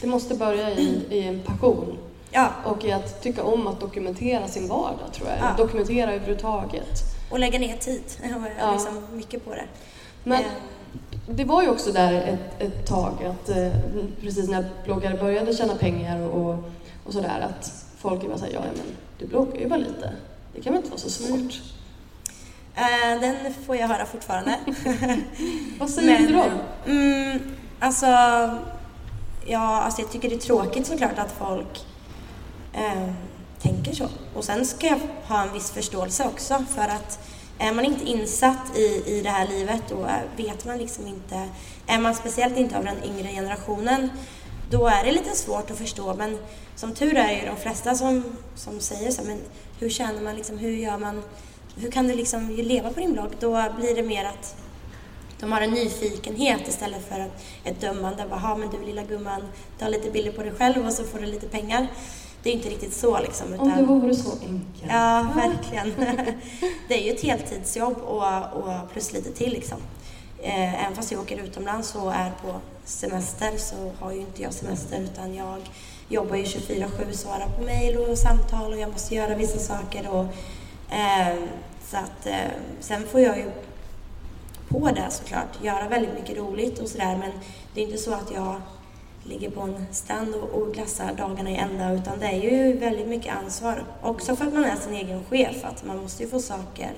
Det 0.00 0.06
måste 0.06 0.34
börja 0.34 0.70
i, 0.70 1.06
i 1.10 1.22
en 1.22 1.42
passion. 1.42 1.98
Ja. 2.30 2.50
Och 2.64 2.84
i 2.84 2.92
att 2.92 3.22
tycka 3.22 3.44
om 3.44 3.66
att 3.66 3.80
dokumentera 3.80 4.48
sin 4.48 4.68
vardag 4.68 5.12
tror 5.12 5.28
jag. 5.28 5.38
Ja. 5.38 5.54
Dokumentera 5.56 6.12
överhuvudtaget. 6.12 7.02
Och 7.30 7.38
lägga 7.38 7.58
ner 7.58 7.76
tid. 7.76 8.02
ja. 8.58 8.72
liksom 8.72 9.02
mycket 9.12 9.44
på 9.44 9.50
det. 9.50 9.66
Men 10.24 10.40
eh. 10.40 10.50
det 11.28 11.44
var 11.44 11.62
ju 11.62 11.68
också 11.68 11.92
där 11.92 12.12
ett, 12.12 12.62
ett 12.62 12.86
tag 12.86 13.24
att 13.24 13.48
eh, 13.48 13.72
precis 14.20 14.48
när 14.48 14.70
bloggare 14.84 15.16
började 15.16 15.54
tjäna 15.54 15.74
pengar 15.74 16.28
och 16.28 16.64
och 17.06 17.12
sådär 17.12 17.40
att 17.40 17.86
folk 17.96 18.26
bara 18.26 18.38
såhär, 18.38 18.52
ja 18.52 18.60
men 18.60 18.84
du 19.18 19.26
bloggar 19.26 19.60
ju 19.60 19.68
bara 19.68 19.76
lite. 19.76 20.12
Det 20.54 20.60
kan 20.60 20.72
väl 20.72 20.82
inte 20.82 20.90
vara 20.90 21.00
så 21.00 21.10
svårt? 21.10 21.62
Uh, 22.78 23.20
den 23.20 23.54
får 23.66 23.76
jag 23.76 23.88
höra 23.88 24.06
fortfarande. 24.06 24.58
Vad 25.78 25.90
säger 25.90 26.20
men, 26.20 26.26
du 26.26 26.32
då? 26.32 26.44
Mm, 26.86 27.56
alltså, 27.80 28.06
ja, 29.46 29.82
alltså 29.82 30.00
jag 30.00 30.10
tycker 30.10 30.28
det 30.28 30.34
är 30.34 30.38
tråkigt 30.38 30.86
såklart 30.86 31.18
att 31.18 31.34
folk 31.38 31.84
uh, 32.74 33.12
tänker 33.62 33.92
så. 33.92 34.08
Och 34.34 34.44
sen 34.44 34.66
ska 34.66 34.86
jag 34.86 35.00
ha 35.24 35.42
en 35.42 35.52
viss 35.52 35.70
förståelse 35.70 36.24
också 36.24 36.64
för 36.74 36.82
att 36.82 37.18
är 37.58 37.72
man 37.72 37.84
inte 37.84 38.04
insatt 38.04 38.76
i, 38.76 39.02
i 39.06 39.20
det 39.22 39.30
här 39.30 39.48
livet 39.48 39.82
då 39.88 40.08
vet 40.36 40.64
man 40.64 40.78
liksom 40.78 41.06
inte, 41.06 41.48
är 41.86 41.98
man 41.98 42.14
speciellt 42.14 42.56
inte 42.56 42.78
av 42.78 42.84
den 42.84 43.04
yngre 43.04 43.28
generationen 43.32 44.10
då 44.70 44.86
är 44.86 45.04
det 45.04 45.12
lite 45.12 45.36
svårt 45.36 45.70
att 45.70 45.78
förstå. 45.78 46.14
Men 46.14 46.38
som 46.74 46.94
tur 46.94 47.16
är 47.16 47.40
ju 47.40 47.46
de 47.46 47.56
flesta 47.56 47.94
som, 47.94 48.24
som 48.54 48.80
säger 48.80 49.10
så, 49.10 49.22
men 49.22 49.38
hur 49.78 49.90
känner 49.90 50.22
man 50.22 50.36
liksom, 50.36 50.58
hur 50.58 50.70
gör 50.70 50.98
man, 50.98 51.22
hur 51.76 51.90
kan 51.90 52.08
du 52.08 52.14
liksom 52.14 52.50
leva 52.50 52.90
på 52.90 53.00
din 53.00 53.12
blogg? 53.12 53.30
Då 53.40 53.64
blir 53.78 53.94
det 53.94 54.02
mer 54.02 54.24
att 54.24 54.56
de 55.40 55.52
har 55.52 55.60
en 55.60 55.70
nyfikenhet 55.70 56.68
istället 56.68 57.08
för 57.08 57.30
ett 57.64 57.80
dömande. 57.80 58.24
Jaha, 58.30 58.56
men 58.56 58.70
du 58.70 58.86
lilla 58.86 59.02
gumman, 59.02 59.42
har 59.80 59.88
lite 59.88 60.10
bilder 60.10 60.32
på 60.32 60.42
dig 60.42 60.52
själv 60.52 60.86
och 60.86 60.92
så 60.92 61.04
får 61.04 61.18
du 61.18 61.26
lite 61.26 61.48
pengar. 61.48 61.86
Det 62.42 62.50
är 62.50 62.54
inte 62.54 62.68
riktigt 62.68 62.94
så 62.94 63.20
liksom. 63.20 63.54
Utan, 63.54 63.70
Om 63.70 63.76
det 63.76 63.82
vore 63.82 64.14
så 64.14 64.30
enkelt. 64.30 64.90
Ja, 64.90 65.26
verkligen. 65.36 65.92
det 66.88 66.94
är 66.94 67.04
ju 67.04 67.10
ett 67.10 67.22
heltidsjobb 67.22 67.96
och, 67.96 68.52
och 68.52 68.92
plus 68.92 69.12
lite 69.12 69.32
till 69.32 69.52
liksom. 69.52 69.78
Eh, 70.42 70.84
även 70.84 70.96
fast 70.96 71.12
jag 71.12 71.20
åker 71.20 71.38
utomlands 71.38 71.94
och 71.94 72.14
är 72.14 72.30
på 72.42 72.60
semester 72.84 73.52
så 73.56 73.92
har 73.98 74.12
ju 74.12 74.20
inte 74.20 74.42
jag 74.42 74.52
semester 74.52 75.00
utan 75.00 75.34
jag 75.34 75.58
jobbar 76.08 76.36
ju 76.36 76.44
24-7, 76.44 77.12
svarar 77.12 77.46
på 77.58 77.64
mejl 77.64 77.96
och 77.96 78.18
samtal 78.18 78.72
och 78.72 78.78
jag 78.78 78.92
måste 78.92 79.14
göra 79.14 79.34
vissa 79.34 79.58
saker. 79.58 80.08
Och, 80.08 80.26
eh, 80.90 81.34
så 81.90 81.96
att, 81.96 82.26
eh, 82.26 82.50
sen 82.80 83.02
får 83.06 83.20
jag 83.20 83.38
ju 83.38 83.50
på 84.68 84.90
det 84.90 85.10
såklart 85.10 85.64
göra 85.64 85.88
väldigt 85.88 86.14
mycket 86.14 86.36
roligt 86.36 86.78
och 86.78 86.88
sådär 86.88 87.16
men 87.16 87.30
det 87.74 87.80
är 87.80 87.84
inte 87.84 87.98
så 87.98 88.14
att 88.14 88.30
jag 88.34 88.60
ligger 89.24 89.50
på 89.50 89.60
en 89.60 89.86
stand 89.90 90.34
och, 90.34 90.62
och 90.62 90.74
glassar 90.74 91.12
dagarna 91.18 91.50
i 91.50 91.56
ända 91.56 91.92
utan 91.92 92.18
det 92.18 92.26
är 92.26 92.42
ju 92.42 92.72
väldigt 92.76 93.08
mycket 93.08 93.36
ansvar. 93.36 93.84
Också 94.02 94.36
för 94.36 94.46
att 94.46 94.54
man 94.54 94.64
är 94.64 94.76
sin 94.76 94.94
egen 94.94 95.24
chef, 95.24 95.64
att 95.64 95.84
man 95.84 95.96
måste 95.96 96.22
ju 96.22 96.28
få 96.28 96.38
saker 96.40 96.92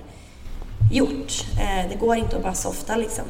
gjort. 0.92 1.32
Eh, 1.60 1.90
det 1.90 1.96
går 2.00 2.16
inte 2.16 2.36
att 2.36 2.42
bara 2.42 2.54
softa 2.54 2.96
liksom. 2.96 3.24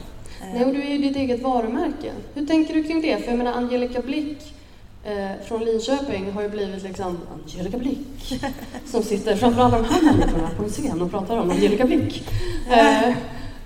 Nej, 0.54 0.64
och 0.64 0.74
du 0.74 0.82
är 0.82 0.90
ju 0.90 0.98
ditt 0.98 1.16
eget 1.16 1.42
varumärke. 1.42 2.12
Hur 2.34 2.46
tänker 2.46 2.74
du 2.74 2.84
kring 2.84 3.02
det? 3.02 3.18
För 3.18 3.28
jag 3.28 3.38
menar 3.38 3.52
Angelica 3.52 4.00
Blick 4.00 4.54
eh, 5.04 5.30
från 5.44 5.64
Linköping 5.64 6.32
har 6.32 6.42
ju 6.42 6.48
blivit 6.48 6.82
liksom 6.82 7.18
Angelica 7.34 7.78
Blick 7.78 8.40
som 8.86 9.02
sitter 9.02 9.36
framför 9.36 9.62
alla 9.62 9.78
de 9.78 9.84
här 9.84 10.02
människorna 10.02 10.50
på 10.56 10.62
en 10.62 10.70
scen 10.70 11.02
och 11.02 11.10
pratar 11.10 11.36
om 11.36 11.50
Angelica 11.50 11.84
Blick. 11.84 12.28
Eh, 12.70 13.14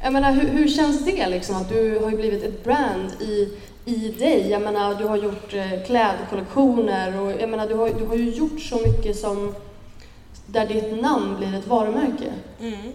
jag 0.03 0.13
menar, 0.13 0.33
hur, 0.33 0.49
hur, 0.49 0.69
känns 0.69 1.05
det 1.05 1.29
liksom 1.29 1.57
att 1.57 1.69
du 1.69 1.99
har 1.99 2.11
ju 2.11 2.17
blivit 2.17 2.43
ett 2.43 2.65
brand 2.65 3.13
i, 3.21 3.49
i 3.85 4.09
dig? 4.19 4.51
Jag 4.51 4.63
menar, 4.63 4.95
du 4.95 5.05
har 5.05 5.17
gjort 5.17 5.55
eh, 5.55 5.85
klädkollektioner 5.87 7.21
och 7.21 7.33
jag 7.41 7.51
menar, 7.51 7.69
du 7.69 7.75
har, 7.75 7.91
du 7.99 8.07
har 8.07 8.15
ju 8.15 8.31
gjort 8.31 8.61
så 8.61 8.77
mycket 8.77 9.17
som 9.17 9.55
där 10.47 10.67
ditt 10.67 11.03
namn 11.03 11.37
blir 11.37 11.55
ett 11.55 11.67
varumärke? 11.67 12.33
Mm. 12.61 12.93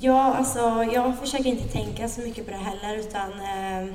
Ja, 0.00 0.34
alltså 0.34 0.84
jag 0.94 1.18
försöker 1.18 1.46
inte 1.46 1.68
tänka 1.68 2.08
så 2.08 2.20
mycket 2.20 2.44
på 2.44 2.50
det 2.50 2.56
heller 2.56 2.96
utan 2.96 3.30
eh, 3.30 3.94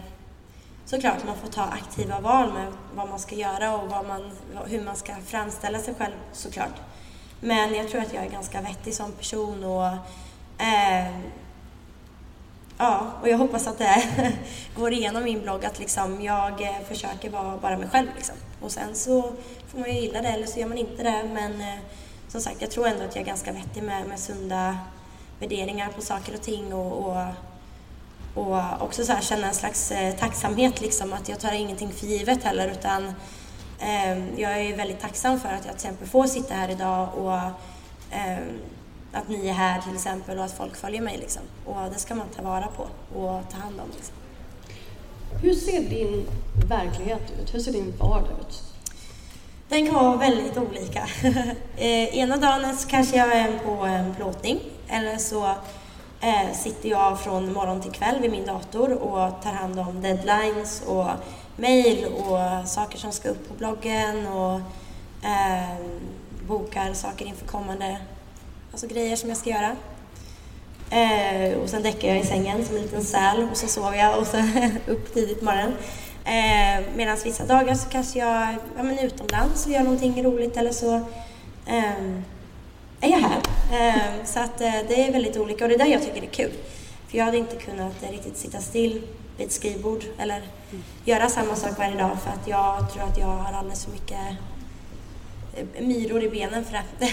såklart 0.85 1.25
man 1.25 1.35
får 1.35 1.47
ta 1.47 1.61
aktiva 1.61 2.19
val 2.19 2.53
med 2.53 2.67
vad 2.95 3.09
man 3.09 3.19
ska 3.19 3.35
göra 3.35 3.77
och 3.77 3.89
vad 3.89 4.07
man, 4.07 4.31
hur 4.65 4.81
man 4.81 4.95
ska 4.95 5.15
framställa 5.25 5.79
sig 5.79 5.93
själv 5.97 6.15
såklart. 6.33 6.81
Men 7.39 7.75
jag 7.75 7.89
tror 7.89 8.01
att 8.01 8.13
jag 8.13 8.25
är 8.25 8.29
ganska 8.29 8.61
vettig 8.61 8.93
som 8.93 9.11
person 9.11 9.63
och 9.63 9.87
eh, 10.63 11.07
Ja, 12.77 13.11
och 13.21 13.29
jag 13.29 13.37
hoppas 13.37 13.67
att 13.67 13.77
det 13.77 14.03
går 14.75 14.93
igenom 14.93 15.23
min 15.23 15.41
blogg 15.41 15.65
att 15.65 15.79
liksom 15.79 16.21
jag 16.21 16.61
eh, 16.61 16.81
försöker 16.87 17.29
vara 17.29 17.57
bara 17.57 17.77
mig 17.77 17.89
själv. 17.89 18.07
Liksom. 18.15 18.35
Och 18.61 18.71
sen 18.71 18.95
så 18.95 19.21
får 19.67 19.79
man 19.79 19.89
ju 19.89 19.99
gilla 19.99 20.21
det 20.21 20.27
eller 20.27 20.47
så 20.47 20.59
gör 20.59 20.67
man 20.67 20.77
inte 20.77 21.03
det. 21.03 21.29
Men 21.33 21.61
eh, 21.61 21.79
som 22.27 22.41
sagt, 22.41 22.61
jag 22.61 22.71
tror 22.71 22.87
ändå 22.87 23.03
att 23.03 23.15
jag 23.15 23.21
är 23.21 23.25
ganska 23.25 23.51
vettig 23.51 23.83
med, 23.83 24.07
med 24.07 24.19
sunda 24.19 24.77
värderingar 25.39 25.89
på 25.89 26.01
saker 26.01 26.33
och 26.33 26.41
ting 26.41 26.73
och, 26.73 27.09
och, 27.09 27.23
och 28.35 28.81
också 28.81 29.05
så 29.05 29.11
här 29.13 29.21
känna 29.21 29.47
en 29.47 29.53
slags 29.53 29.91
eh, 29.91 30.15
tacksamhet 30.15 30.81
liksom 30.81 31.13
att 31.13 31.29
jag 31.29 31.39
tar 31.39 31.51
ingenting 31.51 31.91
för 31.91 32.07
givet 32.07 32.43
heller 32.43 32.67
utan 32.67 33.05
eh, 33.79 34.39
jag 34.41 34.61
är 34.61 34.77
väldigt 34.77 34.99
tacksam 34.99 35.39
för 35.39 35.49
att 35.49 35.53
jag 35.53 35.61
till 35.61 35.87
exempel 35.87 36.07
får 36.07 36.27
sitta 36.27 36.53
här 36.53 36.69
idag 36.69 37.09
och 37.17 37.35
eh, 38.15 38.37
att 39.13 39.29
ni 39.29 39.47
är 39.47 39.53
här 39.53 39.81
till 39.81 39.93
exempel 39.95 40.37
och 40.37 40.45
att 40.45 40.51
folk 40.51 40.75
följer 40.75 41.01
mig 41.01 41.17
liksom. 41.17 41.41
Och 41.65 41.91
det 41.93 41.99
ska 41.99 42.15
man 42.15 42.27
ta 42.35 42.41
vara 42.41 42.67
på 42.67 42.83
och 43.19 43.49
ta 43.51 43.57
hand 43.57 43.79
om. 43.79 43.89
Liksom. 43.95 44.15
Hur 45.41 45.53
ser 45.53 45.79
din 45.79 46.25
verklighet 46.69 47.33
ut? 47.41 47.53
Hur 47.53 47.59
ser 47.59 47.71
din 47.71 47.93
vardag 47.99 48.39
ut? 48.39 48.63
Den 49.69 49.85
kan 49.85 49.95
vara 49.95 50.17
väldigt 50.17 50.57
olika. 50.57 51.07
eh, 51.77 52.17
ena 52.17 52.37
dagen 52.37 52.77
så 52.77 52.87
kanske 52.87 53.17
jag 53.17 53.35
är 53.35 53.59
på 53.59 53.71
en 53.71 54.15
plåtning 54.15 54.59
eller 54.87 55.17
så 55.17 55.55
Eh, 56.21 56.53
sitter 56.53 56.89
jag 56.89 57.19
från 57.19 57.53
morgon 57.53 57.81
till 57.81 57.91
kväll 57.91 58.21
vid 58.21 58.31
min 58.31 58.45
dator 58.45 58.93
och 58.93 59.43
tar 59.43 59.51
hand 59.51 59.79
om 59.79 60.01
deadlines 60.01 60.83
och 60.87 61.07
mejl 61.55 62.05
och 62.05 62.67
saker 62.69 62.97
som 62.97 63.11
ska 63.11 63.29
upp 63.29 63.47
på 63.47 63.53
bloggen 63.53 64.27
och 64.27 64.55
eh, 65.25 65.75
bokar 66.47 66.93
saker 66.93 67.25
inför 67.25 67.47
kommande 67.47 67.97
alltså 68.71 68.87
grejer 68.87 69.15
som 69.15 69.29
jag 69.29 69.37
ska 69.37 69.49
göra. 69.49 69.75
Eh, 70.89 71.57
och 71.57 71.69
sen 71.69 71.83
däckar 71.83 72.07
jag 72.07 72.19
i 72.19 72.25
sängen 72.25 72.65
som 72.65 72.75
en 72.75 72.81
liten 72.81 73.03
säl 73.03 73.47
och 73.51 73.57
så 73.57 73.67
sover 73.67 73.97
jag 73.97 74.19
och 74.19 74.27
så 74.27 74.37
upp 74.91 75.13
tidigt 75.13 75.39
på 75.39 75.45
morgonen. 75.45 75.73
Eh, 76.25 76.85
Medan 76.95 77.17
vissa 77.23 77.45
dagar 77.45 77.75
så 77.75 77.89
kanske 77.89 78.19
jag 78.19 78.29
är 78.29 78.57
ja, 78.77 78.83
men 78.83 78.99
utomlands 78.99 79.65
och 79.65 79.71
gör 79.71 79.83
någonting 79.83 80.23
roligt 80.23 80.57
eller 80.57 80.71
så 80.71 80.95
eh, 81.65 82.21
är 83.05 83.11
jag 83.11 83.19
här. 83.19 83.41
Eh, 83.71 84.25
så 84.25 84.39
att 84.39 84.61
eh, 84.61 84.73
det 84.87 85.07
är 85.07 85.11
väldigt 85.11 85.37
olika 85.37 85.65
och 85.65 85.69
det 85.69 85.75
är 85.75 85.79
där 85.79 85.85
jag 85.85 86.01
tycker 86.01 86.21
det 86.21 86.27
är 86.27 86.31
kul. 86.31 86.51
För 87.07 87.17
jag 87.17 87.25
hade 87.25 87.37
inte 87.37 87.55
kunnat 87.55 88.03
eh, 88.03 88.11
riktigt 88.11 88.37
sitta 88.37 88.59
still 88.59 89.01
vid 89.37 89.47
ett 89.47 89.53
skrivbord 89.53 90.03
eller 90.17 90.35
mm. 90.35 90.83
göra 91.05 91.29
samma 91.29 91.55
sak 91.55 91.77
varje 91.77 91.97
dag 91.97 92.17
för 92.23 92.29
att 92.29 92.47
jag 92.47 92.93
tror 92.93 93.03
att 93.03 93.17
jag 93.17 93.27
har 93.27 93.53
alldeles 93.53 93.85
för 93.85 93.91
mycket 93.91 94.19
myror 95.79 96.23
i 96.23 96.29
benen 96.29 96.65
för 96.65 96.81
det. 96.99 97.11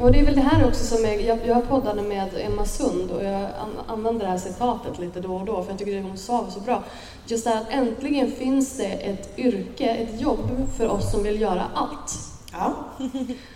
och 0.02 0.12
det 0.12 0.20
är 0.20 0.24
väl 0.24 0.34
det 0.34 0.40
här 0.40 0.68
också 0.68 0.84
som 0.84 1.04
är, 1.04 1.20
jag, 1.20 1.38
jag 1.46 1.68
poddade 1.68 2.02
med 2.02 2.28
Emma 2.38 2.64
Sund 2.64 3.10
och 3.10 3.24
jag 3.24 3.50
använder 3.86 4.24
det 4.24 4.30
här 4.30 4.38
citatet 4.38 4.98
lite 4.98 5.20
då 5.20 5.36
och 5.36 5.44
då 5.44 5.62
för 5.62 5.70
jag 5.70 5.78
tycker 5.78 5.92
det 5.92 6.02
hon 6.02 6.18
sa 6.18 6.50
så 6.50 6.60
bra. 6.60 6.82
Just 7.26 7.44
det 7.44 7.50
här 7.50 7.60
att 7.60 7.70
äntligen 7.70 8.30
finns 8.30 8.76
det 8.76 8.86
ett 8.86 9.38
yrke, 9.38 9.86
ett 9.86 10.20
jobb 10.20 10.70
för 10.76 10.88
oss 10.88 11.10
som 11.12 11.22
vill 11.22 11.40
göra 11.40 11.64
allt. 11.74 12.12
Ja. 12.52 12.74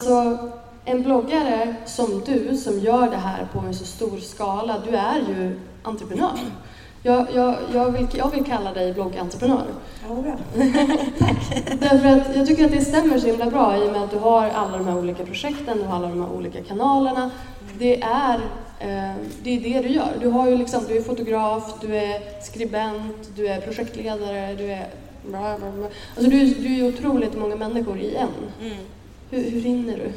Alltså, 0.00 0.38
en 0.84 1.02
bloggare 1.02 1.74
som 1.86 2.22
du 2.26 2.56
som 2.56 2.78
gör 2.78 3.10
det 3.10 3.16
här 3.16 3.48
på 3.52 3.58
en 3.58 3.74
så 3.74 3.84
stor 3.84 4.18
skala, 4.18 4.82
du 4.86 4.96
är 4.96 5.18
ju 5.18 5.60
entreprenör. 5.82 6.38
Jag, 7.02 7.26
jag, 7.34 7.56
jag, 7.74 7.90
vill, 7.90 8.06
jag 8.14 8.30
vill 8.30 8.44
kalla 8.44 8.72
dig 8.72 8.94
bloggentreprenör. 8.94 9.64
Ja. 10.08 10.36
Tack. 11.18 11.64
Därför 11.80 12.08
att 12.08 12.36
jag 12.36 12.46
tycker 12.46 12.64
att 12.64 12.70
det 12.70 12.80
stämmer 12.80 13.18
så 13.18 13.26
himla 13.26 13.46
bra 13.46 13.76
i 13.76 13.88
och 13.88 13.92
med 13.92 14.02
att 14.02 14.10
du 14.10 14.18
har 14.18 14.48
alla 14.48 14.78
de 14.78 14.86
här 14.86 14.98
olika 14.98 15.24
projekten, 15.24 15.78
du 15.78 15.84
har 15.84 15.96
alla 15.96 16.08
de 16.08 16.20
här 16.20 16.32
olika 16.32 16.62
kanalerna. 16.62 17.30
Det 17.78 18.02
är, 18.02 18.34
eh, 18.78 19.16
det, 19.42 19.50
är 19.56 19.60
det 19.60 19.88
du 19.88 19.88
gör. 19.88 20.12
Du, 20.20 20.28
har 20.28 20.48
ju 20.48 20.56
liksom, 20.56 20.84
du 20.88 20.96
är 20.96 21.02
fotograf, 21.02 21.74
du 21.80 21.96
är 21.96 22.42
skribent, 22.42 23.30
du 23.36 23.46
är 23.46 23.60
projektledare, 23.60 24.54
du 24.54 24.72
är... 24.72 24.86
Alltså 26.16 26.30
du, 26.30 26.46
du 26.46 26.78
är 26.78 26.88
otroligt 26.88 27.38
många 27.38 27.56
människor 27.56 27.98
i 27.98 28.16
en. 28.16 28.28
Mm. 28.60 28.78
Hur, 29.30 29.50
hur 29.50 29.60
hinner 29.60 29.96
du? 29.96 30.12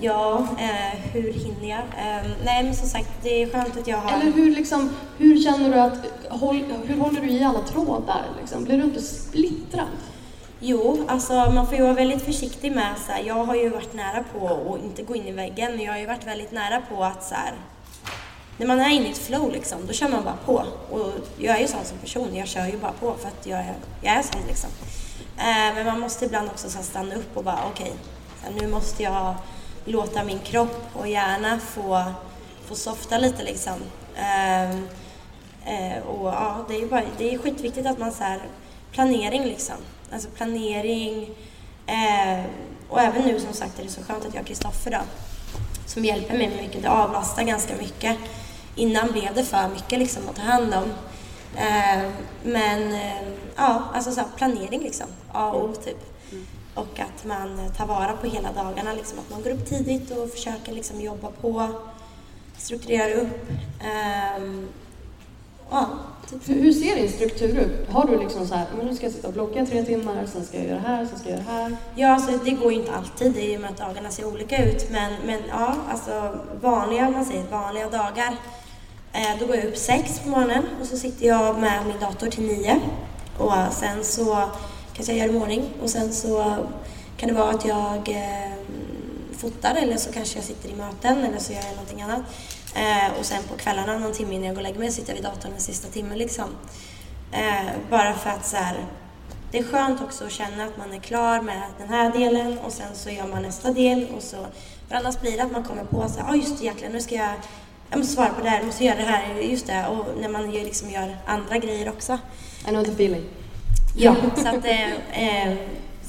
ja, 0.00 0.46
eh, 0.58 1.00
hur 1.12 1.32
hinner 1.32 1.68
jag? 1.68 1.78
Eh, 1.78 2.30
nej, 2.44 2.64
men 2.64 2.74
som 2.74 2.88
sagt, 2.88 3.08
det 3.22 3.42
är 3.42 3.50
skönt 3.50 3.76
att 3.76 3.86
jag 3.86 3.98
har... 3.98 4.20
Eller 4.20 4.32
hur, 4.32 4.54
liksom, 4.54 4.90
hur 5.18 5.42
känner 5.42 5.70
du 5.70 5.80
att... 5.80 5.98
Håll, 6.40 6.64
hur 6.86 6.96
håller 6.96 7.20
du 7.20 7.30
i 7.30 7.44
alla 7.44 7.60
trådar? 7.60 8.24
Liksom? 8.40 8.64
Blir 8.64 8.78
du 8.78 8.84
inte 8.84 9.02
splittrad? 9.02 9.86
Jo, 10.60 11.04
alltså 11.08 11.32
man 11.32 11.66
får 11.66 11.76
ju 11.76 11.82
vara 11.82 11.92
väldigt 11.92 12.22
försiktig 12.22 12.72
med 12.72 12.94
så 13.06 13.12
här, 13.12 13.22
Jag 13.26 13.44
har 13.44 13.54
ju 13.54 13.68
varit 13.68 13.94
nära 13.94 14.24
på 14.32 14.74
att 14.74 14.84
inte 14.84 15.02
gå 15.02 15.16
in 15.16 15.26
i 15.26 15.32
väggen, 15.32 15.76
men 15.76 15.84
jag 15.84 15.92
har 15.92 15.98
ju 15.98 16.06
varit 16.06 16.26
väldigt 16.26 16.52
nära 16.52 16.82
på 16.90 17.04
att 17.04 17.24
så 17.24 17.34
här, 17.34 17.52
när 18.56 18.66
man 18.66 18.80
är 18.80 18.90
inne 18.90 19.06
i 19.06 19.10
ett 19.10 19.18
flow 19.18 19.52
liksom, 19.52 19.78
då 19.86 19.92
kör 19.92 20.08
man 20.08 20.24
bara 20.24 20.38
på. 20.46 20.64
Och 20.90 21.12
jag 21.38 21.56
är 21.56 21.60
ju 21.60 21.66
sån 21.66 21.84
som 21.84 21.98
person, 21.98 22.28
jag 22.34 22.48
kör 22.48 22.66
ju 22.66 22.76
bara 22.78 22.92
på 22.92 23.14
för 23.14 23.28
att 23.28 23.46
jag 23.46 23.58
är, 23.58 23.74
jag 24.02 24.14
är 24.14 24.22
sån 24.22 24.42
liksom. 24.48 24.70
Eh, 25.38 25.74
men 25.74 25.86
man 25.86 26.00
måste 26.00 26.24
ibland 26.24 26.48
också 26.48 26.68
stanna 26.68 27.14
upp 27.14 27.36
och 27.36 27.44
bara 27.44 27.64
okej, 27.72 27.92
okay, 28.42 28.60
nu 28.60 28.68
måste 28.68 29.02
jag 29.02 29.34
låta 29.84 30.24
min 30.24 30.38
kropp 30.38 30.90
och 30.94 31.08
hjärna 31.08 31.58
få, 31.58 32.04
få 32.66 32.74
softa 32.74 33.18
lite 33.18 33.42
liksom. 33.42 33.74
Ehm, 34.16 34.88
eh, 35.66 36.02
och 36.02 36.28
ja, 36.28 36.64
det 36.68 36.74
är 36.82 36.86
bara, 36.86 37.02
det 37.18 37.34
är 37.34 37.38
skitviktigt 37.38 37.86
att 37.86 37.98
man 37.98 38.12
så 38.12 38.24
här, 38.24 38.40
planering 38.92 39.44
liksom. 39.44 39.76
Alltså 40.12 40.28
planering. 40.28 41.30
Eh, 41.86 42.44
och 42.88 43.00
även 43.00 43.22
nu 43.22 43.40
som 43.40 43.52
sagt 43.52 43.78
är 43.78 43.82
det 43.82 43.88
så 43.88 44.02
skönt 44.02 44.26
att 44.26 44.34
jag 44.34 44.40
har 44.40 44.46
Kristoffer 44.46 44.90
då, 44.90 45.00
som 45.86 46.04
hjälper 46.04 46.38
mig 46.38 46.62
mycket. 46.62 46.82
Det 46.82 46.90
avlastar 46.90 47.42
ganska 47.42 47.76
mycket. 47.76 48.16
Innan 48.74 49.12
blev 49.12 49.34
det 49.34 49.44
för 49.44 49.68
mycket 49.68 49.98
liksom 49.98 50.22
att 50.28 50.36
ta 50.36 50.42
hand 50.42 50.74
om. 50.74 50.84
Eh, 51.56 52.10
men 52.42 52.92
eh, 52.92 53.28
ja, 53.56 53.82
alltså 53.94 54.12
så 54.12 54.22
planering 54.36 54.80
liksom. 54.80 55.06
A 55.32 55.50
och 55.50 55.64
O 55.64 55.72
typ. 55.84 55.98
Och 56.74 57.00
att 57.00 57.24
man 57.24 57.72
tar 57.76 57.86
vara 57.86 58.12
på 58.12 58.26
hela 58.26 58.52
dagarna, 58.52 58.92
liksom, 58.92 59.18
att 59.18 59.30
man 59.30 59.42
går 59.42 59.50
upp 59.50 59.66
tidigt 59.68 60.10
och 60.10 60.30
försöker 60.30 60.72
liksom, 60.72 61.00
jobba 61.00 61.28
på, 61.40 61.68
strukturera 62.56 63.14
upp. 63.14 63.48
Ehm, 63.80 64.68
ja, 65.70 65.88
typ. 66.30 66.48
Hur, 66.48 66.62
hur 66.62 66.72
ser 66.72 66.96
din 66.96 67.08
struktur 67.12 67.58
ut? 67.58 67.88
Har 67.90 68.06
du 68.06 68.18
liksom 68.18 68.46
så 68.46 68.54
här, 68.54 68.66
men 68.76 68.86
nu 68.86 68.94
ska 68.94 69.06
jag 69.06 69.12
sitta 69.12 69.28
och 69.28 69.34
blogga 69.34 69.66
tre 69.66 69.84
timmar, 69.84 70.26
sen 70.26 70.44
ska 70.44 70.58
jag 70.58 70.66
göra 70.66 70.80
det 70.80 70.88
här, 70.88 71.06
sen 71.06 71.18
ska 71.18 71.28
jag 71.28 71.38
göra 71.38 71.46
det 71.46 71.52
här? 71.52 71.76
Ja, 71.94 72.08
alltså, 72.08 72.38
det 72.44 72.50
går 72.50 72.72
ju 72.72 72.78
inte 72.78 72.92
alltid 72.92 73.36
i 73.36 73.56
och 73.56 73.60
med 73.60 73.70
att 73.70 73.78
dagarna 73.78 74.10
ser 74.10 74.24
olika 74.24 74.64
ut. 74.64 74.90
Men, 74.90 75.12
men 75.26 75.40
ja, 75.48 75.76
alltså 75.90 76.38
vanliga, 76.60 77.10
man 77.10 77.24
säger 77.24 77.44
vanliga 77.50 77.90
dagar. 77.90 78.36
Eh, 79.12 79.38
då 79.38 79.46
går 79.46 79.56
jag 79.56 79.64
upp 79.64 79.76
sex 79.76 80.20
på 80.20 80.28
morgonen 80.28 80.64
och 80.80 80.86
så 80.86 80.96
sitter 80.96 81.26
jag 81.26 81.58
med 81.58 81.86
min 81.86 82.00
dator 82.00 82.26
till 82.26 82.42
nio. 82.42 82.80
Och 83.38 83.52
sen 83.72 84.04
så 84.04 84.48
kanske 84.92 85.12
jag 85.12 85.26
gör 85.26 85.34
i 85.34 85.38
ordning 85.38 85.70
och 85.82 85.90
sen 85.90 86.12
så 86.12 86.56
kan 87.16 87.28
det 87.28 87.34
vara 87.34 87.50
att 87.50 87.64
jag 87.64 88.08
eh, 88.08 88.52
fotar 89.38 89.74
eller 89.74 89.96
så 89.96 90.12
kanske 90.12 90.38
jag 90.38 90.44
sitter 90.44 90.68
i 90.68 90.74
möten 90.74 91.24
eller 91.24 91.38
så 91.38 91.52
gör 91.52 91.62
jag 91.62 91.70
någonting 91.70 92.02
annat. 92.02 92.20
Eh, 92.74 93.18
och 93.18 93.26
sen 93.26 93.42
på 93.42 93.56
kvällarna 93.56 93.98
någon 93.98 94.12
timme 94.12 94.34
innan 94.34 94.46
jag 94.46 94.54
går 94.54 94.60
och 94.60 94.68
lägger 94.68 94.78
mig 94.78 94.92
sitter 94.92 95.08
jag 95.08 95.14
vid 95.14 95.24
datorn 95.24 95.50
den 95.50 95.60
sista 95.60 95.88
timmen 95.88 96.18
liksom. 96.18 96.44
Bara 97.90 98.14
för 98.14 98.30
att 98.30 98.46
så 98.46 98.56
här, 98.56 98.86
det 99.50 99.58
är 99.58 99.64
skönt 99.64 100.02
också 100.02 100.24
att 100.24 100.32
känna 100.32 100.64
att 100.64 100.76
man 100.76 100.92
är 100.92 100.98
klar 100.98 101.40
med 101.40 101.62
den 101.78 101.88
här 101.88 102.12
delen 102.12 102.58
och 102.58 102.72
sen 102.72 102.94
så 102.94 103.10
gör 103.10 103.26
man 103.26 103.42
nästa 103.42 103.72
del 103.72 104.06
och 104.16 104.22
så 104.22 104.36
för 104.88 104.94
annars 104.94 105.20
blir 105.20 105.36
det 105.36 105.42
att 105.42 105.52
man 105.52 105.64
kommer 105.64 105.84
på 105.84 106.08
så 106.08 106.18
ja 106.18 106.24
ah, 106.28 106.34
just 106.34 106.58
det 106.58 106.64
jäklar 106.64 106.88
nu 106.88 107.00
ska 107.00 107.14
jag 107.14 107.34
jag 107.90 107.98
måste 107.98 108.14
svara 108.14 108.28
på 108.28 108.42
det 108.42 108.48
här, 108.48 108.58
jag 108.58 108.66
måste 108.66 108.84
göra 108.84 108.96
det 108.96 109.02
här, 109.02 109.40
just 109.40 109.66
det. 109.66 109.86
Och 109.86 110.06
när 110.20 110.28
man 110.28 110.50
liksom 110.50 110.90
gör 110.90 111.16
andra 111.26 111.58
grejer 111.58 111.88
också. 111.88 112.18
I 112.66 112.70
know 112.70 112.84
the 112.84 112.90
feeling. 112.90 113.24
Ja, 113.96 114.16
så 114.36 114.48
att, 114.48 114.64
eh, 114.64 114.92
eh, 114.92 115.56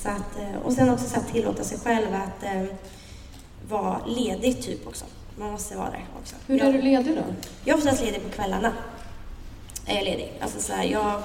så 0.01 0.09
att, 0.09 0.39
eh, 0.39 0.61
och 0.63 0.73
sen 0.73 0.89
också 0.89 1.09
så 1.09 1.19
att 1.19 1.33
tillåta 1.33 1.63
sig 1.63 1.79
själv 1.79 2.07
att 2.13 2.43
eh, 2.43 2.63
vara 3.69 4.05
ledig 4.05 4.63
typ 4.63 4.87
också. 4.87 5.05
Man 5.37 5.51
måste 5.51 5.77
vara 5.77 5.89
det 5.89 6.01
också. 6.21 6.35
Hur 6.47 6.63
är 6.63 6.73
du 6.73 6.81
ledig 6.81 7.15
då? 7.15 7.23
Jag 7.63 7.73
är 7.73 7.77
oftast 7.77 8.01
ledig 8.01 8.23
på 8.23 8.29
kvällarna. 8.29 8.71
Är 9.85 9.95
jag 9.95 10.05
ledig. 10.05 10.33
Alltså 10.41 10.59
så 10.59 10.73
här, 10.73 10.83
jag, 10.83 11.21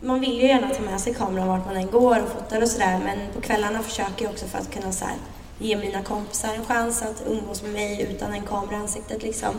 man 0.00 0.20
vill 0.20 0.40
ju 0.40 0.46
gärna 0.46 0.70
ta 0.70 0.82
med 0.82 1.00
sig 1.00 1.14
kameran 1.14 1.48
vart 1.48 1.66
man 1.66 1.76
än 1.76 1.90
går 1.90 2.22
och 2.22 2.28
fotar 2.28 2.62
och 2.62 2.68
sådär 2.68 3.00
men 3.04 3.18
på 3.34 3.40
kvällarna 3.40 3.82
försöker 3.82 4.24
jag 4.24 4.32
också 4.32 4.46
för 4.46 4.58
att 4.58 4.70
kunna 4.70 4.92
så 4.92 5.04
här, 5.04 5.16
ge 5.60 5.76
mina 5.76 6.02
kompisar 6.02 6.54
en 6.54 6.64
chans 6.64 7.02
att 7.02 7.22
umgås 7.26 7.62
med 7.62 7.72
mig 7.72 8.02
utan 8.10 8.32
en 8.32 8.42
kamera 8.42 8.76
i 8.76 8.80
ansiktet 8.80 9.22
liksom. 9.22 9.54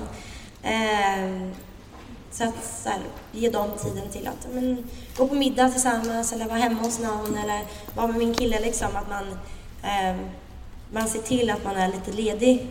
Eh, 0.63 1.49
så 2.31 2.43
att 2.43 2.81
så 2.83 2.89
här, 2.89 2.99
ge 3.31 3.49
dem 3.49 3.69
tiden 3.83 4.09
till 4.09 4.27
att 4.27 4.47
men, 4.53 4.89
gå 5.17 5.27
på 5.27 5.35
middag 5.35 5.69
tillsammans 5.69 6.33
eller 6.33 6.45
vara 6.45 6.57
hemma 6.57 6.81
hos 6.81 6.99
någon 6.99 7.37
eller 7.37 7.61
vara 7.95 8.07
med 8.07 8.17
min 8.17 8.33
kille 8.33 8.59
liksom. 8.59 8.87
Att 8.95 9.09
man, 9.09 9.31
eh, 9.83 10.21
man 10.93 11.07
ser 11.07 11.21
till 11.21 11.49
att 11.49 11.63
man 11.63 11.75
är 11.75 11.87
lite 11.87 12.11
ledig 12.11 12.67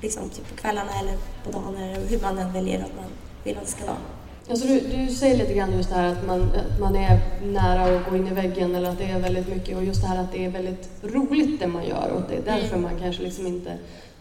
liksom, 0.00 0.30
typ 0.30 0.48
på 0.50 0.56
kvällarna 0.56 0.90
eller 1.00 1.16
på 1.44 1.50
dagen 1.50 1.76
eller 1.76 2.06
hur 2.06 2.20
man 2.20 2.38
än 2.38 2.52
väljer 2.52 2.78
att 2.78 2.96
man 2.96 3.10
vill 3.44 3.56
att 3.56 3.64
det 3.64 3.70
ska 3.70 3.86
vara. 3.86 4.13
Alltså 4.50 4.66
du, 4.66 4.80
du 4.80 5.14
säger 5.14 5.36
lite 5.36 5.54
grann 5.54 5.72
just 5.76 5.88
det 5.88 5.94
här 5.94 6.12
att 6.12 6.26
man, 6.26 6.42
att 6.42 6.80
man 6.80 6.96
är 6.96 7.18
nära 7.42 7.96
att 7.96 8.10
gå 8.10 8.16
in 8.16 8.26
i 8.26 8.34
väggen 8.34 8.74
eller 8.74 8.90
att 8.90 8.98
det 8.98 9.04
är 9.04 9.18
väldigt 9.18 9.48
mycket 9.48 9.76
och 9.76 9.84
just 9.84 10.00
det 10.02 10.06
här 10.06 10.20
att 10.20 10.32
det 10.32 10.44
är 10.44 10.50
väldigt 10.50 10.90
roligt 11.02 11.60
det 11.60 11.66
man 11.66 11.84
gör 11.84 12.10
och 12.14 12.22
det 12.28 12.36
är 12.36 12.42
därför 12.56 12.76
mm. 12.76 12.82
man 12.82 13.00
kanske 13.00 13.22
liksom 13.22 13.46
inte, 13.46 13.78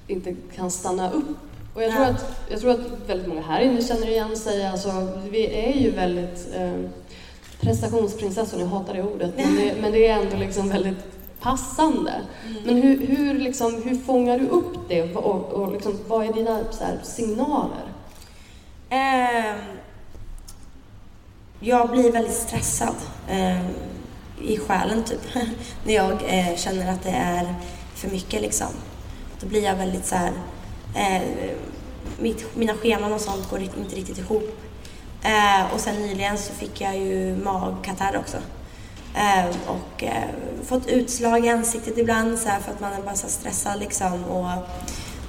inte 0.08 0.36
kan 0.56 0.72
stanna 0.72 1.12
upp. 1.12 1.38
Och 1.74 1.84
jag 1.84 1.92
tror, 1.92 2.06
att, 2.06 2.46
jag 2.50 2.60
tror 2.60 2.72
att 2.72 3.10
väldigt 3.10 3.28
många 3.28 3.42
här 3.42 3.62
inne 3.62 3.82
känner 3.82 4.08
igen 4.08 4.38
sig. 4.38 4.66
Alltså, 4.66 5.20
vi 5.30 5.46
är 5.46 5.74
ju 5.80 5.92
väldigt 5.92 6.48
eh, 6.56 6.80
prestationsprinsessor, 7.62 8.60
jag 8.60 8.68
hatar 8.68 8.94
det 8.94 9.04
ordet, 9.04 9.34
men 9.38 9.56
det, 9.56 9.74
men 9.82 9.92
det 9.92 10.08
är 10.08 10.22
ändå 10.22 10.38
liksom 10.38 10.70
väldigt 10.70 10.98
passande. 11.40 12.14
Mm. 12.48 12.64
Men 12.66 12.82
hur, 12.82 13.08
hur, 13.08 13.40
liksom, 13.40 13.84
hur 13.84 13.96
fångar 13.96 14.40
du 14.40 14.48
upp 14.48 14.78
det 14.88 15.16
och, 15.16 15.54
och, 15.54 15.72
liksom, 15.72 16.00
vad 16.08 16.26
är 16.26 16.34
dina 16.34 16.60
här, 16.80 17.00
signaler? 17.04 17.84
Um 18.90 19.83
jag 21.64 21.90
blir 21.90 22.12
väldigt 22.12 22.36
stressad 22.36 22.96
eh, 23.30 23.62
i 24.42 24.58
själen 24.68 25.04
typ. 25.04 25.22
När 25.86 25.94
jag 25.94 26.12
eh, 26.12 26.56
känner 26.56 26.94
att 26.94 27.04
det 27.04 27.10
är 27.10 27.56
för 27.96 28.10
mycket 28.10 28.42
liksom. 28.42 28.68
Då 29.40 29.48
blir 29.48 29.64
jag 29.64 29.76
väldigt 29.76 30.06
så 30.06 30.16
här, 30.16 30.32
eh, 30.96 31.22
mitt, 32.20 32.56
mina 32.56 32.74
scheman 32.74 33.14
och 33.14 33.22
sånt 33.22 33.50
går 33.50 33.62
inte 33.62 33.96
riktigt 33.96 34.18
ihop. 34.18 34.60
Eh, 35.24 35.74
och 35.74 35.80
sen 35.80 35.96
nyligen 35.96 36.38
så 36.38 36.54
fick 36.54 36.82
jag 36.82 36.98
ju 36.98 37.36
magkatarr 37.36 38.18
också. 38.18 38.38
Eh, 39.16 39.56
och 39.68 40.04
eh, 40.04 40.30
fått 40.66 40.88
utslag 40.88 41.46
i 41.46 41.50
ansiktet 41.50 41.98
ibland 41.98 42.40
så 42.40 42.50
här, 42.50 42.60
för 42.60 42.72
att 42.72 42.80
man 42.80 42.94
är 42.94 43.02
bara 43.02 43.16
så 43.16 43.28
stressad 43.28 43.80
liksom. 43.80 44.24
Och, 44.24 44.48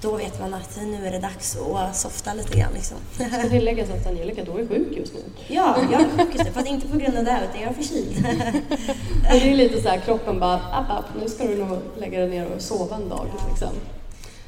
då 0.05 0.17
vet 0.17 0.41
man 0.41 0.55
att 0.55 0.79
nu 0.83 1.07
är 1.07 1.13
det 1.13 1.19
dags 1.19 1.57
att 1.75 1.97
softa 1.97 2.35
lite 2.35 2.59
grann. 2.59 2.73
Liksom. 2.75 2.97
Ska 3.13 3.49
tilläggas 3.49 3.91
att 3.91 4.07
Angelica 4.07 4.45
då 4.45 4.59
är 4.59 4.67
sjuk 4.67 4.97
just 4.97 5.15
nu. 5.15 5.21
Ja, 5.47 5.77
jag 5.93 6.01
är 6.01 6.09
sjuk 6.09 6.35
just 6.35 6.45
nu. 6.45 6.53
Fast 6.53 6.67
inte 6.67 6.89
på 6.89 6.99
grund 6.99 7.19
av 7.19 7.25
det, 7.25 7.41
utan 7.51 7.61
jag 7.61 7.71
är 7.71 7.75
förkyld. 7.75 8.27
det 9.31 9.51
är 9.51 9.55
lite 9.55 9.83
så 9.83 9.89
här, 9.89 9.99
kroppen 9.99 10.41
bara, 10.41 10.55
app, 10.55 10.91
app, 10.91 11.05
nu 11.21 11.29
ska 11.29 11.45
du 11.45 11.57
nog 11.57 11.79
lägga 11.99 12.19
dig 12.21 12.29
ner 12.29 12.47
och 12.47 12.63
sova 12.63 12.97
en 12.97 13.09
dag. 13.09 13.27
Liksom. 13.51 13.69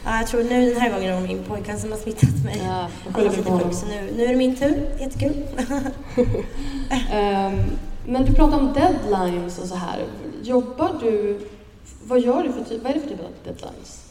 Ja, 0.04 0.18
jag 0.18 0.26
tror 0.26 0.42
nu 0.42 0.70
den 0.70 0.80
här 0.80 0.90
gången 0.90 1.12
är 1.12 1.20
det 1.20 1.28
min 1.28 1.44
pojkvän 1.44 1.80
som 1.80 1.92
har 1.92 1.98
smittat 1.98 2.44
mig. 2.44 2.62
Ja, 2.64 2.88
Han 3.12 3.26
är 3.26 3.30
lite 3.30 3.42
sjuk, 3.42 3.74
så 3.74 3.86
nu, 3.86 4.12
nu 4.16 4.24
är 4.24 4.28
det 4.28 4.36
min 4.36 4.56
tur. 4.56 4.88
Jättekul. 5.00 5.42
um, 6.16 7.64
men 8.06 8.24
du 8.24 8.32
pratar 8.34 8.58
om 8.58 8.72
deadlines 8.72 9.58
och 9.58 9.66
så 9.68 9.74
här. 9.74 10.04
Jobbar 10.42 10.90
du, 11.02 11.40
vad 12.04 12.20
gör 12.20 12.42
du 12.42 12.52
för 12.52 12.64
typ, 12.64 12.82
vad 12.82 12.90
är 12.90 12.94
det 12.94 13.00
för 13.00 13.08
typ 13.08 13.20
av 13.20 13.30
deadlines? 13.44 14.05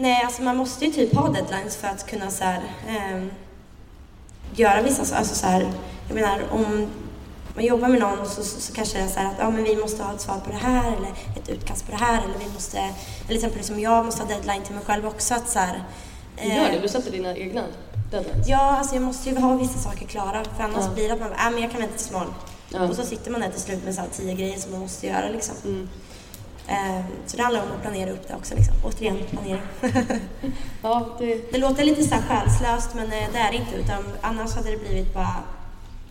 Nej, 0.00 0.22
alltså 0.24 0.42
man 0.42 0.56
måste 0.56 0.84
ju 0.84 0.92
typ 0.92 1.14
ha 1.14 1.28
deadlines 1.28 1.76
för 1.76 1.88
att 1.88 2.06
kunna 2.06 2.30
så 2.30 2.44
här, 2.44 2.62
eh, 2.88 3.24
göra 4.54 4.82
vissa 4.82 5.04
saker. 5.04 5.18
Alltså 5.18 5.34
så 5.34 5.46
här, 5.46 5.72
jag 6.08 6.14
menar 6.14 6.40
om 6.50 6.86
man 7.54 7.64
jobbar 7.64 7.88
med 7.88 8.00
någon 8.00 8.26
så, 8.26 8.42
så, 8.42 8.60
så 8.60 8.72
kanske 8.72 8.98
det 8.98 9.04
är 9.04 9.08
så 9.08 9.20
att 9.20 9.34
ja, 9.38 9.50
men 9.50 9.64
vi 9.64 9.76
måste 9.76 10.02
ha 10.02 10.14
ett 10.14 10.20
svar 10.20 10.40
på 10.44 10.50
det 10.50 10.56
här 10.56 10.96
eller 10.96 11.08
ett 11.36 11.48
utkast 11.48 11.86
på 11.86 11.92
det 11.92 11.98
här 11.98 12.22
eller 12.24 12.38
vi 12.38 12.54
måste, 12.54 12.78
eller 12.78 12.94
till 13.26 13.36
exempel 13.36 13.64
som 13.64 13.80
jag 13.80 14.04
måste 14.04 14.22
ha 14.22 14.28
deadline 14.28 14.62
till 14.62 14.74
mig 14.74 14.84
själv 14.84 15.06
också 15.06 15.34
att 15.34 15.48
så 15.48 15.58
här, 15.58 15.82
eh, 16.36 16.56
gör 16.56 16.72
det? 16.72 16.78
Du 16.78 16.88
sätter 16.88 17.10
dina 17.10 17.36
egna 17.36 17.64
deadlines? 18.10 18.48
Ja, 18.48 18.76
alltså 18.78 18.94
jag 18.94 19.02
måste 19.02 19.30
ju 19.30 19.38
ha 19.38 19.56
vissa 19.56 19.78
saker 19.78 20.06
klara 20.06 20.44
för 20.56 20.64
annars 20.64 20.84
ja. 20.84 20.94
blir 20.94 21.08
det 21.08 21.14
att 21.14 21.20
man, 21.20 21.32
äh, 21.32 21.50
men 21.50 21.62
jag 21.62 21.70
kan 21.70 21.80
vänta 21.80 21.96
tills 21.96 22.10
imorgon. 22.10 22.34
Ja. 22.68 22.88
Och 22.88 22.96
så 22.96 23.02
sitter 23.02 23.30
man 23.30 23.40
där 23.40 23.50
till 23.50 23.60
slut 23.60 23.84
med 23.84 23.94
så 23.94 24.00
här 24.00 24.08
tio 24.12 24.34
grejer 24.34 24.58
som 24.58 24.72
man 24.72 24.80
måste 24.80 25.06
göra 25.06 25.28
liksom. 25.28 25.54
Mm. 25.64 25.88
Ehm, 26.68 27.02
så 27.26 27.36
det 27.36 27.42
handlar 27.42 27.62
om 27.62 27.68
att 27.76 27.82
planera 27.82 28.10
upp 28.10 28.28
det 28.28 28.34
också. 28.34 28.54
Liksom. 28.54 28.74
Återigen, 28.84 29.18
planering. 29.30 29.62
ja, 30.82 31.16
det... 31.18 31.52
det 31.52 31.58
låter 31.58 31.84
lite 31.84 32.04
så 32.04 32.14
här 32.14 32.22
själslöst 32.22 32.94
men 32.94 33.04
eh, 33.04 33.28
det 33.32 33.38
är 33.38 33.50
det 33.50 33.56
inte 33.56 33.76
utan 33.76 34.04
annars 34.20 34.54
hade 34.54 34.70
det 34.70 34.76
blivit 34.76 35.14
bara 35.14 35.34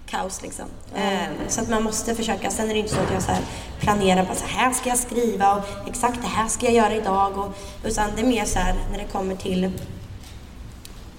kaos 0.06 0.42
liksom. 0.42 0.66
Mm. 0.96 1.34
Så 1.48 1.62
att 1.62 1.70
man 1.70 1.84
måste 1.84 2.16
försöka. 2.16 2.50
Sen 2.50 2.70
är 2.70 2.74
det 2.74 2.80
inte 2.80 2.94
så 2.94 3.02
att 3.02 3.14
jag 3.14 3.22
så 3.22 3.32
här 3.32 3.42
planerar 3.80 4.24
bara 4.24 4.36
så 4.36 4.46
här 4.46 4.74
ska 4.74 4.90
jag 4.90 4.98
skriva 4.98 5.56
och 5.56 5.90
exakt 5.90 6.22
det 6.22 6.28
här 6.28 6.48
ska 6.48 6.66
jag 6.66 6.76
göra 6.76 6.96
idag. 6.96 7.38
Och, 7.38 7.58
utan 7.84 8.10
det 8.16 8.22
är 8.22 8.26
mer 8.28 8.46
så 8.46 8.60
här 8.60 8.76
när 8.92 8.98
det 8.98 9.06
kommer 9.12 9.36
till 9.36 9.72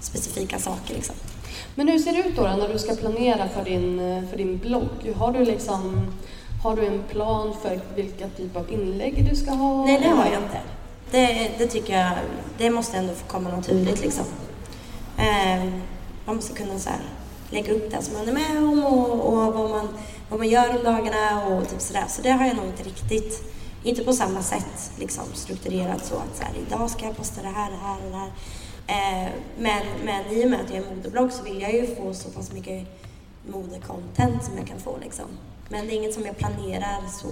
specifika 0.01 0.59
saker 0.59 0.95
liksom. 0.95 1.15
Men 1.75 1.89
hur 1.89 1.99
ser 1.99 2.13
det 2.13 2.29
ut 2.29 2.37
då, 2.37 2.43
då 2.43 2.49
när 2.49 2.69
du 2.69 2.79
ska 2.79 2.95
planera 2.95 3.49
för 3.49 3.65
din, 3.65 4.01
eh, 4.01 4.31
för 4.31 4.37
din 4.37 4.59
blogg? 4.59 5.15
Har 5.17 5.33
du 5.33 5.45
liksom 5.45 6.07
har 6.63 6.77
du 6.77 6.87
en 6.87 7.03
plan 7.03 7.55
för 7.63 7.81
vilka 7.95 8.29
typ 8.29 8.57
av 8.57 8.73
inlägg 8.73 9.29
du 9.31 9.37
ska 9.37 9.51
ha? 9.51 9.85
Nej, 9.85 10.01
det 10.03 10.09
har 10.09 10.25
jag 10.25 10.43
inte. 10.43 10.61
Det, 11.11 11.51
det 11.59 11.67
tycker 11.67 11.99
jag, 11.99 12.13
det 12.59 12.71
måste 12.71 12.97
ändå 12.97 13.15
få 13.15 13.27
komma 13.27 13.51
naturligt 13.51 14.01
liksom. 14.01 14.25
Eh, 15.19 15.65
man 16.25 16.37
måste 16.37 16.55
kunna 16.55 16.79
så 16.79 16.91
här, 16.91 17.01
lägga 17.51 17.73
upp 17.73 17.91
det 17.91 18.03
som 18.03 18.15
man 18.15 18.29
är 18.29 18.33
med 18.33 18.63
om 18.63 18.85
och, 18.85 19.33
och 19.33 19.55
vad, 19.55 19.71
man, 19.71 19.89
vad 20.29 20.39
man 20.39 20.49
gör 20.49 20.77
om 20.77 20.85
dagarna 20.85 21.47
och 21.47 21.69
typ 21.69 21.81
sådär. 21.81 22.05
Så 22.09 22.23
det 22.23 22.31
har 22.31 22.47
jag 22.47 22.57
nog 22.57 22.67
inte 22.67 22.83
riktigt, 22.83 23.43
inte 23.85 24.05
på 24.05 24.13
samma 24.13 24.43
sätt 24.43 24.93
liksom 24.99 25.25
strukturerat 25.35 26.05
så 26.05 26.15
att 26.15 26.37
så 26.37 26.43
här, 26.43 26.53
idag 26.67 26.91
ska 26.91 27.05
jag 27.05 27.17
posta 27.17 27.43
det 27.43 27.49
här, 27.49 27.71
det 27.71 27.77
här 27.77 27.97
och 28.07 28.11
det 28.11 28.17
här. 28.17 28.31
Eh, 28.87 29.29
men, 29.59 29.83
men 30.05 30.27
i 30.27 30.47
och 30.47 30.51
med 30.51 30.61
att 30.61 30.71
jag 30.75 30.85
är 30.85 30.95
modeblogg 30.95 31.33
så 31.33 31.43
vill 31.43 31.61
jag 31.61 31.73
ju 31.75 31.97
få 31.97 32.15
så 32.15 32.29
pass 32.29 32.53
mycket 32.53 32.87
modecontent 33.47 34.45
som 34.45 34.57
jag 34.57 34.67
kan 34.67 34.81
få 34.81 34.97
liksom. 35.03 35.27
Men 35.69 35.87
det 35.87 35.93
är 35.93 35.97
inget 35.97 36.15
som 36.15 36.27
jag 36.27 36.37
planerar 36.37 37.09
så. 37.09 37.29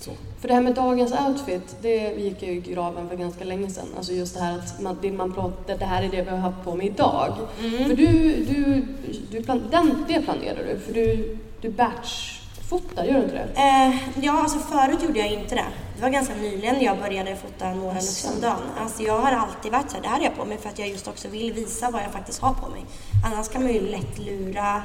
så. 0.00 0.10
För 0.40 0.48
det 0.48 0.54
här 0.54 0.60
med 0.60 0.74
dagens 0.74 1.12
outfit, 1.12 1.76
det 1.82 2.12
gick 2.12 2.42
ju 2.42 2.50
i 2.50 2.60
graven 2.60 3.08
för 3.08 3.16
ganska 3.16 3.44
länge 3.44 3.70
sedan. 3.70 3.88
Alltså 3.96 4.12
just 4.12 4.34
det 4.34 4.40
här 4.40 4.58
att 4.58 4.80
man, 4.80 5.16
man 5.16 5.32
pratar, 5.32 5.78
det 5.78 5.84
här 5.84 6.02
är 6.02 6.08
det 6.08 6.22
vi 6.22 6.30
har 6.30 6.36
haft 6.36 6.64
på 6.64 6.74
mig 6.74 6.86
idag. 6.86 7.32
Mm. 7.60 7.88
För 7.88 7.96
du, 7.96 8.44
du, 8.44 8.86
du 9.30 9.42
plan, 9.42 9.68
den, 9.70 10.04
det 10.08 10.22
planerar 10.22 10.64
du, 10.64 10.78
för 10.78 10.92
du, 10.94 11.38
du 11.60 11.70
batchfotar, 11.70 13.04
gör 13.04 13.14
du 13.14 13.22
inte 13.22 13.34
det? 13.34 13.60
Eh, 13.60 14.24
ja, 14.24 14.42
alltså 14.42 14.58
förut 14.58 15.02
gjorde 15.02 15.18
jag 15.18 15.32
inte 15.32 15.54
det. 15.54 15.66
Det 15.96 16.02
var 16.02 16.08
ganska 16.08 16.34
nyligen 16.34 16.80
jag 16.80 16.98
började 16.98 17.36
fota 17.36 17.74
några 17.74 17.94
looks 17.94 18.30
om 18.34 18.40
dagen. 18.40 18.62
Alltså 18.80 19.02
jag 19.02 19.18
har 19.18 19.32
alltid 19.32 19.72
varit 19.72 19.90
så 19.90 19.96
här, 19.96 20.02
det 20.02 20.08
här 20.08 20.16
har 20.16 20.24
jag 20.24 20.36
på 20.36 20.44
mig 20.44 20.58
för 20.58 20.68
att 20.68 20.78
jag 20.78 20.88
just 20.88 21.08
också 21.08 21.28
vill 21.28 21.52
visa 21.52 21.90
vad 21.90 22.02
jag 22.02 22.12
faktiskt 22.12 22.40
har 22.40 22.54
på 22.54 22.68
mig. 22.68 22.84
Annars 23.24 23.48
kan 23.48 23.62
man 23.62 23.72
ju 23.72 23.80
lätt 23.80 24.18
lura 24.18 24.82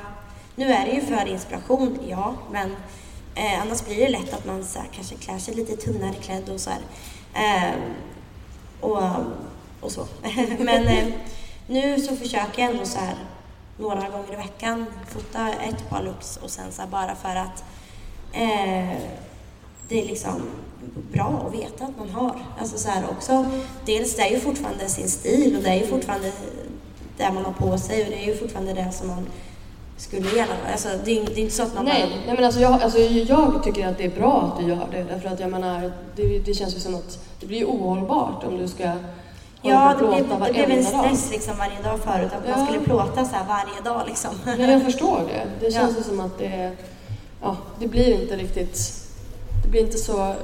nu 0.56 0.72
är 0.72 0.86
det 0.86 0.92
ju 0.92 1.02
för 1.02 1.28
inspiration, 1.28 2.00
ja, 2.08 2.34
men 2.52 2.76
eh, 3.36 3.62
annars 3.62 3.86
blir 3.86 3.98
det 3.98 4.10
lätt 4.10 4.34
att 4.34 4.46
man 4.46 4.66
så 4.66 4.80
här, 4.80 4.88
kanske 4.96 5.16
klär 5.16 5.38
sig 5.38 5.56
lite 5.56 5.76
tunnare 5.76 6.14
klädd 6.14 6.50
och 6.50 6.60
så 6.60 6.70
här. 6.70 6.82
Eh, 7.34 7.76
och, 8.82 9.04
och 9.82 9.92
så. 9.92 10.08
men 10.60 10.88
eh, 10.88 11.08
nu 11.68 12.00
så 12.00 12.16
försöker 12.16 12.62
jag 12.62 12.72
ändå 12.72 12.86
så 12.86 13.00
här 13.00 13.16
några 13.78 14.10
gånger 14.10 14.34
i 14.34 14.36
veckan 14.36 14.86
fota 15.08 15.50
ett 15.54 15.90
par 15.90 16.04
looks 16.04 16.38
och 16.38 16.50
sen 16.50 16.72
så 16.72 16.82
här, 16.82 16.90
bara 16.90 17.16
för 17.16 17.36
att 17.36 17.64
eh, 18.34 18.98
det 19.88 20.02
är 20.02 20.08
liksom 20.08 20.42
bra 21.12 21.46
att 21.48 21.54
veta 21.54 21.86
att 21.86 21.98
man 21.98 22.10
har. 22.10 22.40
Alltså 22.60 22.78
så 22.78 22.90
här 22.90 23.04
också, 23.12 23.46
dels 23.86 24.16
det 24.16 24.22
är 24.22 24.30
ju 24.30 24.40
fortfarande 24.40 24.90
sin 24.90 25.10
stil 25.10 25.58
och 25.58 25.64
det 25.64 25.70
är 25.70 25.76
ju 25.76 25.88
fortfarande 25.88 26.32
det 27.18 27.32
man 27.32 27.46
har 27.46 27.54
på 27.54 27.78
sig 27.78 28.04
och 28.04 28.10
det 28.10 28.24
är 28.24 28.28
ju 28.28 28.38
fortfarande 28.38 28.74
det 28.74 28.92
som 28.92 29.08
man 29.08 29.28
skulle 30.02 30.30
gärna... 30.36 30.54
Alltså 30.72 30.90
det 31.06 31.20
är, 31.20 31.26
det 31.26 31.32
är 31.32 31.44
inte 31.44 31.56
så 31.56 31.64
att 31.64 31.76
man 31.76 31.86
Nej, 31.86 32.02
bara... 32.10 32.16
nej 32.26 32.36
men 32.36 32.46
alltså 32.46 32.60
jag, 32.60 32.82
alltså 32.82 33.00
jag 33.00 33.64
tycker 33.64 33.88
att 33.88 33.98
det 33.98 34.06
är 34.06 34.10
bra 34.10 34.42
att 34.54 34.60
du 34.64 34.70
gör 34.70 34.88
det 34.92 35.04
därför 35.04 35.30
att 35.30 35.40
jag 35.40 35.50
menar, 35.52 35.92
det, 36.16 36.40
det 36.40 36.54
känns 36.54 36.76
ju 36.76 36.80
som 36.80 36.96
att 36.96 37.20
det 37.40 37.46
blir 37.46 37.66
ohållbart 37.66 38.44
om 38.44 38.58
du 38.58 38.68
ska 38.68 38.92
Ja, 39.64 39.96
det 40.00 40.08
blev, 40.08 40.28
plåta 40.28 40.46
det 40.46 40.54
blev 40.54 40.72
en 40.72 40.84
dag. 40.84 40.86
stress 40.86 41.32
liksom 41.32 41.58
varje 41.58 41.82
dag 41.84 42.00
förut 42.00 42.32
att 42.34 42.50
Ja. 42.50 42.58
man 42.58 42.66
skulle 42.68 42.80
plåta 42.86 43.26
så 43.26 43.36
här 43.36 43.46
varje 43.48 43.82
dag 43.84 44.02
liksom. 44.08 44.32
Ja, 44.46 44.66
jag 44.72 44.84
förstår 44.84 45.22
det. 45.28 45.66
Det 45.66 45.72
känns 45.74 45.92
Ja. 45.92 45.98
ju 45.98 46.04
som 46.04 46.20
att 46.20 46.38
det, 46.38 46.72
ja, 47.42 47.58
det 47.80 47.88
blir 47.88 48.22
inte 48.22 48.36
riktigt, 48.38 48.94
det 49.64 49.70
blir 49.70 49.82
inte 49.82 49.98
så, 49.98 50.36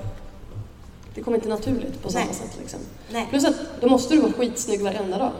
det 1.15 1.21
kommer 1.21 1.37
inte 1.37 1.49
naturligt 1.49 2.03
på 2.03 2.09
samma 2.11 2.25
Nej. 2.25 2.33
sätt 2.33 2.57
liksom. 2.59 2.79
Nej. 3.11 3.27
Plus 3.29 3.45
att 3.45 3.55
då 3.81 3.89
måste 3.89 4.13
du 4.15 4.21
vara 4.21 4.31
skitsnygg 4.33 4.81
varenda 4.81 5.17
dag. 5.17 5.31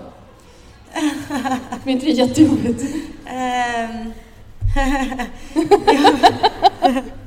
Blir 1.84 1.94
inte 1.94 2.06
det 2.06 2.12
jättejobbigt? 2.12 2.84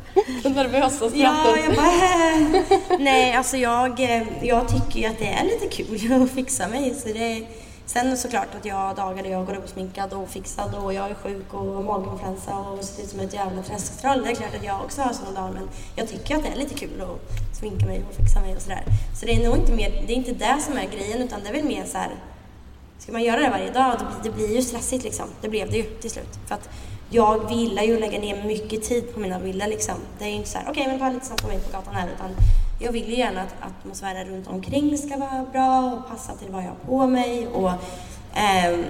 Den 0.43 0.53
nervösa 0.53 0.91
skrattet. 0.91 1.19
Ja, 1.19 1.57
jag 1.57 1.77
bara... 1.77 2.99
Nej, 2.99 3.35
alltså 3.35 3.57
jag, 3.57 4.01
eh, 4.01 4.23
jag 4.43 4.69
tycker 4.69 5.01
ju 5.01 5.07
att 5.07 5.19
det 5.19 5.27
är 5.27 5.45
lite 5.45 5.67
kul 5.67 6.13
att 6.23 6.31
fixa 6.31 6.69
mig. 6.69 6.95
Så 6.95 7.09
det, 7.09 7.47
sen 7.87 8.17
såklart 8.17 8.55
att 8.59 8.65
jag 8.65 8.75
har 8.75 8.95
dagar 8.95 9.23
där 9.23 9.31
jag 9.31 9.47
går 9.47 9.57
uppsminkad 9.57 10.13
och 10.13 10.29
fixad 10.29 10.75
och 10.75 10.95
jag 10.95 11.11
är 11.11 11.15
sjuk 11.15 11.55
och 11.55 11.61
har 11.61 11.83
maginfluensa 11.83 12.59
och 12.59 12.85
ser 12.85 13.03
ut 13.03 13.09
som 13.09 13.21
ett 13.21 13.35
jävla 13.35 13.63
träsktroll. 13.63 14.23
Det 14.23 14.31
är 14.31 14.35
klart 14.35 14.55
att 14.55 14.65
jag 14.65 14.85
också 14.85 15.03
har 15.03 15.13
sådana 15.13 15.41
dagar 15.41 15.53
men 15.53 15.69
jag 15.97 16.09
tycker 16.09 16.37
att 16.37 16.43
det 16.43 16.49
är 16.49 16.57
lite 16.57 16.75
kul 16.75 17.03
att 17.03 17.57
sminka 17.57 17.87
mig 17.87 18.05
och 18.09 18.15
fixa 18.15 18.41
mig 18.41 18.57
och 18.57 18.63
sådär. 18.63 18.85
Så 19.21 19.27
det 19.27 19.33
är 19.33 19.49
nog 19.49 19.57
inte, 19.57 19.73
mer, 19.73 19.91
det 20.07 20.13
är 20.13 20.17
inte 20.17 20.33
det 20.33 20.59
som 20.61 20.77
är 20.77 20.87
grejen 20.87 21.23
utan 21.23 21.41
det 21.43 21.49
är 21.49 21.53
väl 21.53 21.65
mer 21.65 21.85
så 21.85 21.99
här. 21.99 22.11
Ska 23.01 23.13
man 23.13 23.23
göra 23.23 23.41
det 23.41 23.51
varje 23.51 23.71
dag, 23.71 24.01
det 24.23 24.31
blir 24.31 24.57
ju 24.57 24.63
stressigt 24.63 25.05
liksom. 25.05 25.27
Det 25.41 25.49
blev 25.49 25.71
det 25.71 25.77
ju 25.77 25.83
till 25.83 26.11
slut. 26.11 26.39
För 26.47 26.55
att 26.55 26.69
jag 27.11 27.53
gillar 27.53 27.83
ju 27.83 28.01
lägga 28.01 28.19
ner 28.19 28.45
mycket 28.45 28.83
tid 28.83 29.15
på 29.15 29.21
mina 29.21 29.39
bilder 29.39 29.69
liksom. 29.69 29.95
Det 30.19 30.25
är 30.25 30.29
ju 30.29 30.35
inte 30.35 30.49
så 30.49 30.59
här, 30.59 30.67
okej 30.71 30.87
men 30.87 30.99
ta 30.99 31.09
lite 31.09 31.27
snabbt 31.27 31.43
på 31.43 31.49
mig 31.49 31.61
på 31.61 31.73
gatan 31.73 31.95
här. 31.95 32.09
Utan 32.15 32.31
jag 32.81 32.93
vill 32.93 33.09
ju 33.09 33.17
gärna 33.17 33.43
att 33.43 33.55
atmosfären 33.61 34.29
runt 34.29 34.49
omkring 34.49 34.99
ska 34.99 35.17
vara 35.17 35.47
bra 35.53 35.93
och 35.93 36.09
passa 36.09 36.35
till 36.35 36.49
vad 36.51 36.63
jag 36.63 36.69
har 36.69 36.77
på 36.87 37.07
mig. 37.07 37.47
Och 37.47 37.71
ehm, 38.35 38.85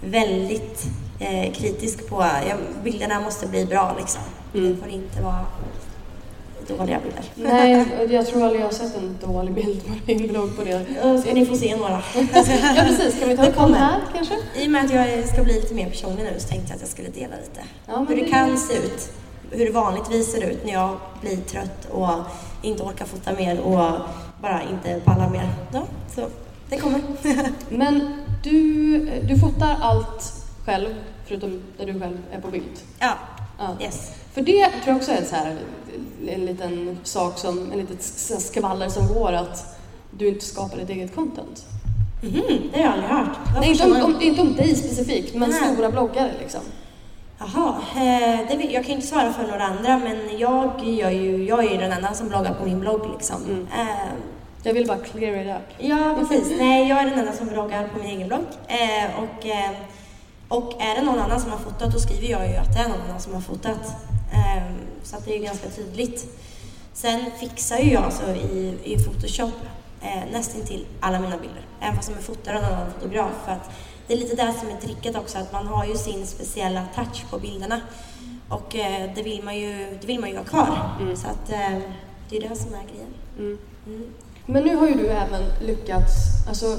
väldigt 0.00 0.86
eh, 1.20 1.52
kritisk 1.52 2.08
på, 2.08 2.20
ja, 2.48 2.56
bilderna 2.84 3.20
måste 3.20 3.46
bli 3.46 3.66
bra 3.66 3.96
liksom. 3.98 4.22
Det 4.52 4.76
får 4.76 4.88
inte 4.88 5.22
vara 5.22 5.46
dåliga 6.68 7.00
bilder. 7.00 7.24
Nej, 7.34 7.86
jag 8.10 8.26
tror 8.26 8.42
aldrig 8.42 8.60
jag 8.60 8.66
har 8.66 8.72
sett 8.72 8.96
en 8.96 9.18
dålig 9.32 9.54
bild 9.54 9.84
på 9.86 9.92
din 10.06 10.28
blogg 10.28 10.56
på 10.56 10.64
det. 10.64 10.84
Ska 11.22 11.34
ni 11.34 11.46
få 11.46 11.56
se 11.56 11.76
några. 11.76 12.02
Ja 12.14 12.82
precis, 12.86 13.16
ska 13.16 13.26
vi 13.26 13.36
ta 13.36 13.42
dem 13.42 13.52
kommer. 13.52 13.78
här 13.78 14.00
kanske? 14.14 14.34
I 14.56 14.66
och 14.66 14.70
med 14.70 14.84
att 14.84 14.92
jag 14.92 15.28
ska 15.28 15.42
bli 15.44 15.52
lite 15.54 15.74
mer 15.74 15.90
personlig 15.90 16.22
nu 16.24 16.40
så 16.40 16.48
tänkte 16.48 16.68
jag 16.68 16.74
att 16.74 16.80
jag 16.80 16.90
skulle 16.90 17.08
dela 17.08 17.34
lite. 17.36 17.60
Ja, 17.86 18.06
hur 18.08 18.16
det 18.16 18.22
det- 18.22 18.28
kan 18.28 18.58
se 18.58 18.74
ut. 18.76 19.12
Hur 19.50 19.64
det 19.66 19.70
vanligtvis 19.72 20.32
ser 20.32 20.44
ut 20.50 20.64
när 20.64 20.72
jag 20.72 20.96
blir 21.20 21.36
trött 21.36 21.88
och 21.90 22.08
inte 22.62 22.82
orkar 22.82 23.04
fota 23.04 23.32
mer 23.32 23.60
och 23.60 23.92
bara 24.42 24.60
inte 24.70 25.00
pallar 25.04 25.30
mer. 25.30 25.48
Ja, 25.72 25.82
så 26.14 26.28
det 26.70 26.76
kommer. 26.76 27.00
Men 27.68 28.14
du, 28.44 28.98
du 29.28 29.38
fotar 29.38 29.76
allt 29.80 30.32
själv, 30.66 30.86
förutom 31.26 31.62
när 31.78 31.86
du 31.86 32.00
själv 32.00 32.18
är 32.32 32.40
på 32.40 32.48
bild? 32.48 32.64
ja, 32.98 33.12
Ja. 33.58 33.84
yes. 33.84 34.10
För 34.34 34.42
det 34.42 34.68
tror 34.68 34.82
jag 34.86 34.96
också 34.96 35.12
är 35.12 35.24
så 35.24 35.36
här, 35.36 35.56
en 36.28 36.44
liten 36.46 36.98
sak 37.04 37.38
som, 37.38 37.72
en 37.72 37.78
litet 37.78 38.02
skvaller 38.42 38.88
som 38.88 39.08
går 39.08 39.32
att 39.32 39.76
du 40.10 40.28
inte 40.28 40.44
skapar 40.44 40.76
ditt 40.76 40.90
eget 40.90 41.14
content. 41.14 41.64
Mhm, 42.22 42.42
det 42.72 42.78
har 42.78 42.84
jag 42.84 42.92
aldrig 42.92 43.10
hört. 43.10 43.38
Nej, 43.60 43.70
inte 43.70 43.84
om, 43.84 44.02
om, 44.14 44.22
inte 44.22 44.40
om 44.40 44.56
dig 44.56 44.74
specifikt, 44.76 45.34
men 45.34 45.50
Nej. 45.50 45.72
stora 45.74 45.90
bloggare 45.90 46.32
liksom. 46.40 46.60
Jaha, 47.38 47.74
eh, 47.96 48.40
det 48.58 48.64
jag 48.64 48.84
kan 48.84 48.94
inte 48.94 49.06
svara 49.06 49.32
för 49.32 49.42
några 49.46 49.64
andra 49.64 49.98
men 49.98 50.38
jag, 50.38 50.84
gör 50.84 51.10
ju, 51.10 51.44
jag 51.44 51.64
är 51.64 51.70
ju 51.70 51.76
den 51.76 51.92
enda 51.92 52.14
som 52.14 52.28
bloggar 52.28 52.54
på 52.54 52.64
min 52.64 52.80
blogg 52.80 53.00
liksom. 53.12 53.44
Mm. 53.44 53.66
Eh, 53.74 54.12
Jag 54.62 54.74
vill 54.74 54.86
bara 54.86 54.98
clear 54.98 55.40
it 55.42 55.56
up. 55.56 55.74
Ja, 55.78 56.16
precis. 56.18 56.52
Nej, 56.58 56.88
jag 56.88 56.98
är 57.00 57.04
den 57.04 57.18
enda 57.18 57.32
som 57.32 57.48
bloggar 57.48 57.88
på 57.88 57.98
min 57.98 58.08
egen 58.16 58.28
blogg. 58.28 58.44
Eh, 58.68 59.22
och, 59.22 59.46
eh, 59.46 59.70
och 60.52 60.72
är 60.78 60.94
det 60.94 61.02
någon 61.02 61.18
annan 61.18 61.40
som 61.40 61.50
har 61.50 61.58
fotat, 61.58 61.92
då 61.92 61.98
skriver 61.98 62.28
jag 62.28 62.48
ju 62.48 62.56
att 62.56 62.74
det 62.74 62.78
är 62.78 62.88
någon 62.88 63.00
annan 63.00 63.20
som 63.20 63.34
har 63.34 63.40
fotat. 63.40 63.94
Eh, 64.32 64.62
så 65.02 65.16
att 65.16 65.24
det 65.24 65.30
är 65.34 65.38
ju 65.38 65.44
ganska 65.44 65.68
tydligt. 65.68 66.26
Sen 66.92 67.30
fixar 67.40 67.78
ju 67.78 67.92
jag 67.92 68.04
alltså 68.04 68.30
i, 68.30 68.78
i 68.84 68.96
Photoshop 69.04 69.54
eh, 70.00 70.32
nästintill 70.32 70.86
alla 71.00 71.20
mina 71.20 71.36
bilder. 71.36 71.66
Även 71.80 71.96
fast 71.96 72.08
de 72.08 72.14
är 72.14 72.22
fotade 72.22 72.58
av 72.58 72.62
någon 72.62 72.72
annan 72.72 72.92
fotograf. 72.92 73.30
För 73.44 73.52
att 73.52 73.70
det 74.06 74.14
är 74.14 74.18
lite 74.18 74.36
det 74.36 74.54
som 74.60 74.68
är 74.68 74.80
tricket 74.80 75.16
också, 75.16 75.38
att 75.38 75.52
man 75.52 75.66
har 75.66 75.84
ju 75.84 75.94
sin 75.94 76.26
speciella 76.26 76.84
touch 76.94 77.30
på 77.30 77.38
bilderna. 77.38 77.80
Och 78.48 78.76
eh, 78.76 79.10
det, 79.14 79.22
vill 79.22 79.44
man 79.44 79.58
ju, 79.58 79.98
det 80.00 80.06
vill 80.06 80.20
man 80.20 80.30
ju 80.30 80.36
ha 80.36 80.44
kvar. 80.44 80.78
Så 81.14 81.26
att 81.26 81.50
eh, 81.50 81.78
det 82.30 82.36
är 82.36 82.48
det 82.48 82.56
som 82.56 82.74
är 82.74 82.82
grejen. 82.82 83.14
Mm. 83.38 83.58
Mm. 83.86 84.14
Men 84.46 84.64
nu 84.64 84.76
har 84.76 84.88
ju 84.88 84.94
du 84.94 85.06
även 85.06 85.42
lyckats, 85.66 86.12
alltså, 86.48 86.78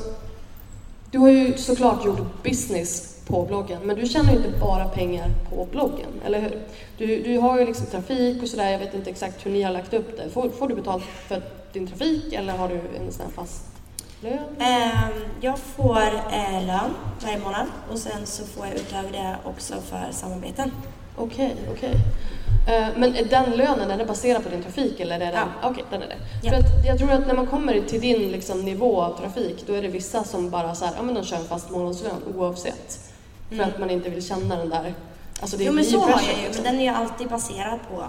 du 1.11 1.17
har 1.17 1.29
ju 1.29 1.57
såklart 1.57 2.05
gjort 2.05 2.43
business 2.43 3.12
på 3.27 3.45
bloggen, 3.45 3.81
men 3.83 3.95
du 3.95 4.07
tjänar 4.07 4.31
ju 4.31 4.37
inte 4.37 4.59
bara 4.59 4.85
pengar 4.85 5.29
på 5.49 5.67
bloggen, 5.71 6.09
eller 6.25 6.39
hur? 6.39 6.59
Du, 6.97 7.23
du 7.23 7.37
har 7.37 7.59
ju 7.59 7.65
liksom 7.65 7.85
trafik 7.85 8.41
och 8.43 8.47
sådär, 8.47 8.71
jag 8.71 8.79
vet 8.79 8.93
inte 8.93 9.09
exakt 9.09 9.45
hur 9.45 9.51
ni 9.51 9.61
har 9.61 9.71
lagt 9.71 9.93
upp 9.93 10.17
det. 10.17 10.29
Får, 10.29 10.49
får 10.49 10.67
du 10.67 10.75
betalt 10.75 11.03
för 11.27 11.41
din 11.73 11.87
trafik 11.87 12.33
eller 12.33 12.53
har 12.53 12.67
du 12.69 12.75
en 12.75 13.11
sån 13.11 13.25
här 13.25 13.31
fast 13.35 13.61
lön? 14.21 14.39
Ehm, 14.59 15.23
jag 15.41 15.59
får 15.59 16.01
eh, 16.31 16.65
lön 16.65 16.93
varje 17.23 17.39
månad 17.39 17.67
och 17.91 17.97
sen 17.99 18.25
så 18.25 18.45
får 18.45 18.65
jag 18.67 18.75
utöver 18.75 19.11
det 19.11 19.35
också 19.43 19.73
för 19.89 20.07
samarbeten. 20.11 20.71
Okej, 21.17 21.55
okej. 21.71 21.93
Eh, 22.67 22.87
Men 22.97 23.15
är 23.15 23.25
den 23.25 23.51
lönen, 23.51 23.91
är 23.91 23.97
den 23.97 24.07
baserad 24.07 24.43
på 24.43 24.49
din 24.49 24.63
trafik 24.63 24.99
eller 24.99 25.15
är 25.15 25.19
den? 25.19 25.47
Ja. 25.61 25.69
Okej, 25.69 25.83
den 25.89 26.01
är 26.01 26.07
det. 26.07 26.17
Ja. 26.43 26.51
För 26.51 26.57
att 26.57 26.85
jag 26.87 26.97
tror 26.97 27.11
att 27.11 27.27
när 27.27 27.33
man 27.33 27.47
kommer 27.47 27.81
till 27.81 28.01
din 28.01 28.31
liksom, 28.31 28.61
nivå 28.65 29.01
av 29.01 29.17
trafik, 29.17 29.63
då 29.67 29.73
är 29.73 29.81
det 29.81 29.87
vissa 29.87 30.23
som 30.23 30.49
bara 30.49 30.75
så 30.75 30.85
här, 30.85 30.93
ja 30.97 31.03
men 31.03 31.15
de 31.15 31.23
kör 31.23 31.37
en 31.37 31.45
fast 31.45 31.69
månadslön 31.69 32.21
oavsett. 32.37 32.99
För 33.57 33.63
att 33.63 33.79
man 33.79 33.89
inte 33.89 34.09
vill 34.09 34.27
känna 34.27 34.55
den 34.55 34.69
där, 34.69 34.93
alltså 35.41 35.57
det 35.57 35.67
Mm. 35.67 35.75
Jo 35.77 35.83
men 35.83 35.85
så 35.85 35.99
har 35.99 36.21
jag 36.21 36.37
ju, 36.37 36.43
liksom. 36.43 36.63
men 36.63 36.73
den 36.73 36.81
är 36.81 36.83
ju 36.83 36.97
alltid 36.97 37.29
baserad 37.29 37.79
på, 37.89 38.05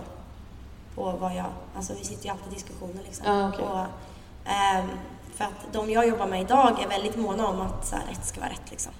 på 0.95 1.17
vad 1.21 1.35
jag, 1.37 1.47
alltså 1.77 1.93
vi 1.99 2.05
sitter 2.05 2.25
ju 2.25 2.31
alltid 2.31 2.53
i 2.53 2.55
diskussioner 2.55 3.03
liksom. 3.05 3.27
Ja, 3.27 3.49
okej. 3.49 3.65
och, 3.65 3.79
ehm, 4.51 4.89
för 5.35 5.45
att 5.45 5.73
de 5.73 5.91
jag 5.91 6.09
jobbar 6.09 6.27
med 6.27 6.41
idag 6.41 6.77
är 6.85 6.89
väldigt 6.89 7.17
måna 7.17 7.47
om 7.47 7.61
att 7.61 7.87
så 7.87 7.97
här, 7.97 8.03
rätt 8.11 8.27
ska 8.27 8.41
vara 8.41 8.51
rätt 8.51 8.71
liksom. 8.71 8.93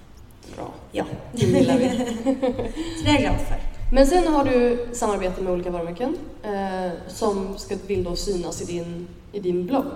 Bra. 0.55 0.69
Ja. 0.91 1.05
Det 1.31 1.45
gillar 1.45 1.77
vi. 1.77 1.89
så 2.97 3.03
det 3.03 3.09
är 3.09 3.13
jag 3.13 3.21
glad 3.21 3.47
för. 3.47 3.57
Men 3.91 4.07
sen 4.07 4.33
har 4.33 4.45
du 4.45 4.87
samarbete 4.93 5.41
med 5.41 5.53
olika 5.53 5.69
varumärken 5.69 6.17
eh, 6.43 6.91
som 7.07 7.57
ska, 7.57 7.75
vill 7.87 8.03
då 8.03 8.15
synas 8.15 8.61
i 8.61 8.65
din, 8.65 9.07
i 9.31 9.39
din 9.39 9.65
blogg. 9.65 9.93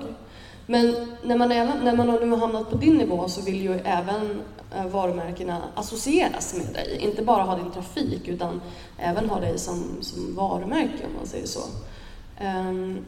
Men 0.69 0.95
när 1.23 1.37
man, 1.37 1.51
även, 1.51 1.77
när 1.83 1.95
man 1.95 2.07
nu 2.07 2.29
har 2.29 2.37
hamnat 2.37 2.69
på 2.69 2.77
din 2.77 2.97
nivå 2.97 3.29
så 3.29 3.41
vill 3.41 3.61
ju 3.61 3.73
även 3.73 4.41
eh, 4.75 4.85
varumärkena 4.85 5.61
associeras 5.75 6.55
med 6.57 6.73
dig. 6.73 6.97
Inte 6.99 7.21
bara 7.21 7.43
ha 7.43 7.55
din 7.55 7.71
trafik 7.71 8.27
utan 8.27 8.61
även 8.97 9.29
ha 9.29 9.39
dig 9.39 9.59
som, 9.59 9.97
som 10.01 10.35
varumärke 10.35 11.05
om 11.05 11.15
man 11.17 11.27
säger 11.27 11.47
så. 11.47 11.59
Um, 12.41 13.05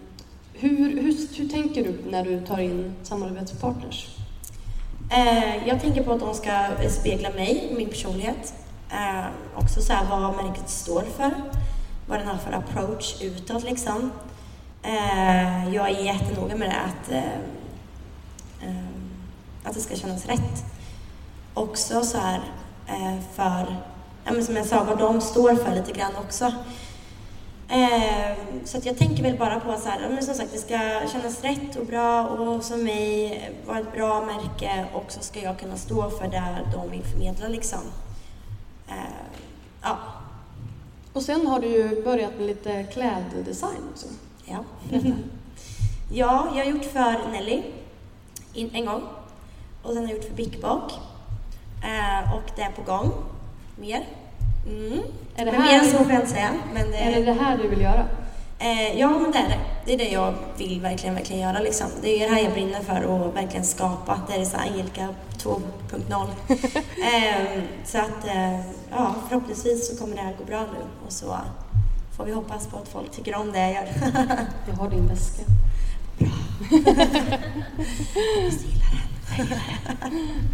hur, 0.54 1.02
hur, 1.02 1.38
hur 1.38 1.50
tänker 1.50 1.84
du 1.84 2.12
när 2.12 2.26
du 2.26 2.42
tar 2.42 2.60
in 2.60 2.94
samarbetspartners? 3.04 4.18
Eh, 5.12 5.68
jag 5.68 5.82
tänker 5.82 6.04
på 6.04 6.12
att 6.12 6.20
de 6.20 6.34
ska 6.34 6.52
spegla 6.90 7.30
mig, 7.30 7.74
min 7.78 7.90
personlighet. 7.90 8.54
Eh, 8.92 9.26
också 9.56 9.82
så 9.82 9.94
här 9.94 10.10
vad 10.10 10.46
märket 10.46 10.70
står 10.70 11.02
för. 11.02 11.32
Vad 12.08 12.20
den 12.20 12.28
har 12.28 12.38
för 12.38 12.52
approach 12.52 13.22
utåt 13.22 13.64
liksom. 13.64 14.12
Eh, 14.84 15.76
jag 15.76 15.90
är 15.90 16.04
jättenoga 16.04 16.56
med 16.56 16.70
det 16.70 16.76
att, 16.76 17.12
eh, 17.12 17.34
eh, 18.70 18.86
att 19.64 19.74
det 19.74 19.82
ska 19.82 19.96
kännas 19.96 20.26
rätt. 20.26 20.64
Också 21.54 22.02
så 22.04 22.18
här 22.18 22.42
eh, 22.88 23.20
för, 23.34 23.76
ja, 24.26 24.32
men 24.32 24.46
som 24.46 24.56
jag 24.56 24.66
sa, 24.66 24.84
vad 24.84 24.98
de 24.98 25.22
står 25.22 25.56
för 25.56 25.76
lite 25.76 25.92
grann 25.92 26.16
också. 26.26 26.54
Eh, 27.70 28.38
så 28.66 28.78
att 28.78 28.86
jag 28.86 28.98
tänker 28.98 29.24
väl 29.24 29.38
bara 29.38 29.60
på 29.60 29.72
att 29.72 29.84
så 29.84 29.90
här, 29.90 30.10
men 30.10 30.24
som 30.24 30.36
sagt, 30.36 30.52
det 30.54 30.58
ska 30.58 31.02
kännas 31.12 31.42
rätt 31.42 31.76
och 31.76 31.86
bra 31.86 32.28
och 32.28 32.64
som 32.64 32.84
mig 32.84 33.52
vara 33.66 33.80
ett 33.80 33.94
bra 33.94 34.26
märke 34.26 34.86
och 34.94 35.06
så 35.12 35.20
ska 35.20 35.42
jag 35.42 35.60
kunna 35.60 35.78
stå 35.78 36.10
för 36.10 36.28
det 36.28 36.68
de 36.74 36.92
vill 36.92 37.04
förmedla 37.04 37.48
liksom. 37.48 37.80
Eh, 38.88 38.96
ja. 39.82 39.98
Och 41.14 41.22
sen 41.22 41.48
har 41.48 41.60
du 41.60 41.68
ju 41.68 42.04
börjat 42.04 42.32
med 42.38 42.48
lite 42.48 42.84
kläddesign 42.84 43.84
också. 43.92 44.08
Ja, 44.52 44.64
Ja, 46.14 46.48
jag 46.56 46.66
har 46.66 46.72
gjort 46.72 46.86
för 46.86 47.32
Nelly 47.32 47.64
en 48.54 48.86
gång. 48.86 49.02
Och 49.84 49.94
sen 49.94 49.98
har 49.98 50.04
jag 50.04 50.12
gjort 50.12 50.26
för 50.26 50.34
Big 50.34 50.62
Bock. 50.62 50.92
Eh, 51.84 52.36
och 52.36 52.52
det 52.56 52.62
är 52.62 52.72
på 52.72 52.82
gång. 52.82 53.12
Mer. 53.76 54.08
Mm. 54.68 55.00
Är 55.36 55.46
det 55.46 55.52
men 55.52 55.62
här... 55.62 55.72
mer 55.72 55.80
än 55.80 55.92
så 55.92 55.98
får 55.98 56.12
jag 56.12 56.22
inte 56.22 56.32
säga. 56.32 56.54
Men 56.74 56.92
det... 56.92 56.98
Är 56.98 57.16
det 57.16 57.26
det 57.26 57.34
här 57.34 57.58
du 57.58 57.68
vill 57.68 57.82
göra? 57.82 58.06
Eh, 58.60 59.00
ja, 59.00 59.10
men 59.10 59.32
det 59.32 59.38
är 59.38 59.50
det. 59.50 59.60
Det 59.86 59.94
är 59.94 59.98
det 59.98 60.10
jag 60.10 60.34
vill 60.58 60.82
verkligen, 60.82 61.16
verkligen 61.16 61.42
göra. 61.42 61.60
Liksom. 61.60 61.88
Det 62.02 62.24
är 62.24 62.30
det 62.30 62.36
här 62.36 62.44
jag 62.44 62.54
brinner 62.54 62.80
för 62.80 62.96
att 62.96 63.36
verkligen 63.36 63.66
skapa. 63.66 64.22
Det 64.28 64.42
är 64.42 64.46
så 64.46 64.58
Angelica 64.58 65.08
2.0. 65.38 66.28
eh, 66.48 67.64
så 67.86 67.98
att, 67.98 68.28
eh, 68.28 68.60
ja, 68.92 69.16
förhoppningsvis 69.30 69.90
så 69.90 70.04
kommer 70.04 70.16
det 70.16 70.22
här 70.22 70.36
gå 70.38 70.44
bra 70.44 70.60
nu. 70.60 71.06
Och 71.06 71.12
så 71.12 71.38
får 72.18 72.26
vi 72.26 72.32
hoppas 72.32 72.68
på 72.68 72.78
att 72.78 72.88
folk 72.88 73.12
tycker 73.12 73.36
om 73.36 73.52
det 73.52 73.60
jag 73.60 73.72
gör. 73.72 73.88
jag 74.68 74.74
har 74.74 74.90
din 74.90 75.08
väska. 75.08 75.42
Bra. 76.18 76.30
jag 76.70 78.52
gillar 78.52 78.92
den. 78.92 79.12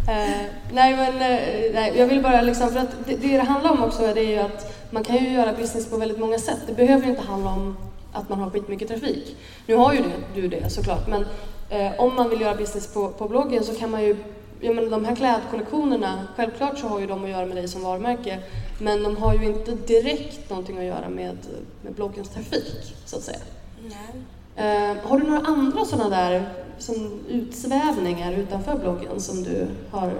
uh, 0.08 0.46
nej 0.72 0.96
men 0.96 1.14
uh, 1.14 1.74
nej, 1.74 1.92
jag 1.96 2.06
vill 2.06 2.22
bara 2.22 2.42
liksom, 2.42 2.68
för 2.68 2.78
att 2.80 3.06
det, 3.06 3.16
det 3.16 3.36
det 3.36 3.42
handlar 3.42 3.70
om 3.70 3.82
också 3.82 4.02
det 4.14 4.20
är 4.20 4.30
ju 4.30 4.38
att 4.38 4.90
man 4.90 5.04
kan 5.04 5.16
ju 5.16 5.30
göra 5.30 5.52
business 5.52 5.90
på 5.90 5.96
väldigt 5.96 6.18
många 6.18 6.38
sätt. 6.38 6.58
Det 6.66 6.74
behöver 6.74 7.08
inte 7.08 7.22
handla 7.22 7.50
om 7.50 7.76
att 8.12 8.28
man 8.28 8.38
har 8.40 8.50
skitmycket 8.50 8.88
trafik. 8.88 9.36
Nu 9.66 9.76
har 9.76 9.92
ju 9.92 10.02
du 10.34 10.48
det 10.48 10.70
såklart, 10.70 11.06
men 11.08 11.20
uh, 11.20 12.00
om 12.00 12.14
man 12.14 12.30
vill 12.30 12.40
göra 12.40 12.54
business 12.54 12.94
på, 12.94 13.08
på 13.08 13.28
bloggen 13.28 13.64
så 13.64 13.74
kan 13.74 13.90
man 13.90 14.02
ju 14.02 14.16
Ja, 14.60 14.72
men 14.72 14.90
de 14.90 15.04
här 15.04 15.16
klädkollektionerna, 15.16 16.28
självklart 16.36 16.78
så 16.78 16.86
har 16.86 17.00
ju 17.00 17.06
de 17.06 17.24
att 17.24 17.30
göra 17.30 17.46
med 17.46 17.56
dig 17.56 17.68
som 17.68 17.82
varumärke, 17.82 18.38
men 18.80 19.02
de 19.02 19.16
har 19.16 19.34
ju 19.34 19.44
inte 19.44 19.74
direkt 19.74 20.50
någonting 20.50 20.78
att 20.78 20.84
göra 20.84 21.08
med, 21.08 21.36
med 21.82 21.92
bloggens 21.92 22.28
trafik, 22.28 22.94
så 23.04 23.16
att 23.16 23.22
säga. 23.22 23.38
Nej. 23.82 24.96
har 25.04 25.18
du 25.18 25.26
några 25.26 25.46
andra 25.46 25.84
sådana 25.84 26.08
där 26.08 26.48
som 26.78 27.20
utsvävningar 27.28 28.32
utanför 28.32 28.78
bloggen 28.78 29.20
som 29.20 29.42
du 29.42 29.66
har 29.90 30.12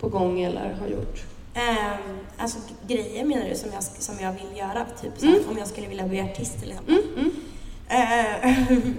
på 0.00 0.08
gång 0.08 0.40
eller 0.40 0.76
har 0.80 0.86
gjort? 0.86 1.24
Um, 1.54 2.18
alltså 2.38 2.58
grejer 2.86 3.24
menar 3.24 3.48
du 3.48 3.54
som 3.54 3.70
jag, 3.72 3.82
som 3.82 4.14
jag 4.20 4.32
vill 4.32 4.58
göra? 4.58 4.86
Typ 5.02 5.22
mm. 5.22 5.40
om 5.50 5.58
jag 5.58 5.68
skulle 5.68 5.86
vilja 5.86 6.08
bli 6.08 6.20
artist 6.20 6.60
till 6.60 6.70
exempel? 6.70 6.94
Mm, 6.94 7.14
mm. 7.16 7.30
Uh, 7.90 8.92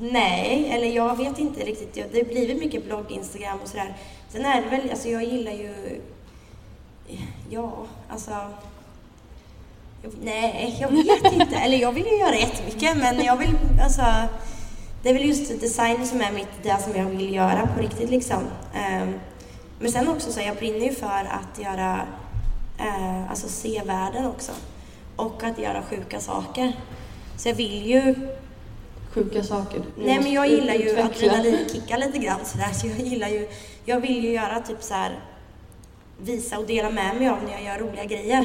nej, 0.12 0.70
eller 0.72 0.86
jag 0.86 1.16
vet 1.16 1.38
inte 1.38 1.60
riktigt. 1.60 1.94
Det 1.94 2.18
har 2.18 2.24
blivit 2.24 2.58
mycket 2.58 2.84
blogg, 2.84 3.04
Instagram 3.10 3.58
och 3.62 3.68
sådär. 3.68 3.96
Sen 4.28 4.44
är 4.44 4.62
det 4.62 4.68
väl, 4.68 4.90
alltså 4.90 5.08
jag 5.08 5.24
gillar 5.24 5.52
ju, 5.52 6.00
ja, 7.50 7.86
alltså 8.08 8.32
Nej, 10.22 10.76
jag 10.80 10.88
vet 10.88 11.32
inte. 11.32 11.56
Eller 11.56 11.76
jag 11.76 11.92
vill 11.92 12.06
ju 12.06 12.18
göra 12.18 12.36
jättemycket, 12.36 12.96
men 12.96 13.24
jag 13.24 13.36
vill, 13.36 13.58
alltså 13.82 14.02
det 15.02 15.08
är 15.08 15.14
väl 15.14 15.28
just 15.28 15.60
design 15.60 16.06
som 16.06 16.20
är 16.20 16.32
mitt, 16.32 16.62
det 16.62 16.82
som 16.82 16.96
jag 16.96 17.04
vill 17.04 17.34
göra 17.34 17.68
på 17.74 17.80
riktigt 17.80 18.10
liksom. 18.10 18.42
Um, 18.74 19.14
men 19.80 19.92
sen 19.92 20.08
också 20.08 20.32
så 20.32 20.40
jag 20.40 20.56
brinner 20.56 20.86
ju 20.86 20.92
för 20.92 21.28
att 21.30 21.58
göra, 21.62 22.06
uh, 22.80 23.30
alltså 23.30 23.48
se 23.48 23.82
världen 23.86 24.26
också. 24.26 24.52
Och 25.16 25.44
att 25.44 25.58
göra 25.58 25.82
sjuka 25.82 26.20
saker. 26.20 26.72
Så 27.36 27.48
jag 27.48 27.54
vill 27.54 27.86
ju... 27.86 28.14
Sjuka 29.10 29.42
saker? 29.42 29.82
Nej 29.96 30.20
men 30.22 30.32
jag 30.32 30.48
gillar 30.48 30.74
ju 30.74 31.00
att 31.00 31.16
adrenalinkicka 31.16 31.96
lite 31.96 32.18
grann 32.18 32.40
sådär. 32.44 32.72
Så 32.72 32.86
jag 32.86 32.98
gillar 32.98 33.28
ju, 33.28 33.48
jag 33.86 34.00
vill 34.00 34.24
ju 34.24 34.32
göra 34.32 34.60
typ 34.60 34.82
så 34.82 34.94
här, 34.94 35.18
visa 36.18 36.58
och 36.58 36.66
dela 36.66 36.90
med 36.90 37.16
mig 37.16 37.28
av 37.28 37.38
när 37.44 37.52
jag 37.52 37.62
gör 37.62 37.78
roliga 37.78 38.04
grejer. 38.04 38.44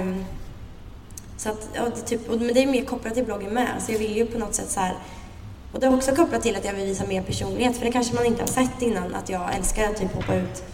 Um, 0.00 0.24
så 1.36 1.50
att, 1.50 1.68
ja, 1.74 1.82
det, 1.84 2.00
typ, 2.00 2.28
men 2.28 2.54
det 2.54 2.62
är 2.62 2.66
mer 2.66 2.84
kopplat 2.84 3.14
till 3.14 3.24
bloggen 3.24 3.54
med. 3.54 3.68
Så 3.80 3.92
jag 3.92 3.98
vill 3.98 4.16
ju 4.16 4.26
på 4.26 4.38
något 4.38 4.54
sätt 4.54 4.70
så 4.70 4.80
här 4.80 4.94
och 5.74 5.80
det 5.80 5.86
är 5.86 5.94
också 5.94 6.14
kopplat 6.14 6.42
till 6.42 6.56
att 6.56 6.64
jag 6.64 6.72
vill 6.72 6.84
visa 6.84 7.06
mer 7.06 7.22
personlighet, 7.22 7.76
för 7.76 7.84
det 7.84 7.92
kanske 7.92 8.14
man 8.14 8.26
inte 8.26 8.42
har 8.42 8.48
sett 8.48 8.82
innan, 8.82 9.14
att 9.14 9.28
jag 9.28 9.54
älskar 9.56 9.90
att 9.90 9.96
typ 9.96 10.14
hoppa 10.14 10.34
ut, 10.34 10.64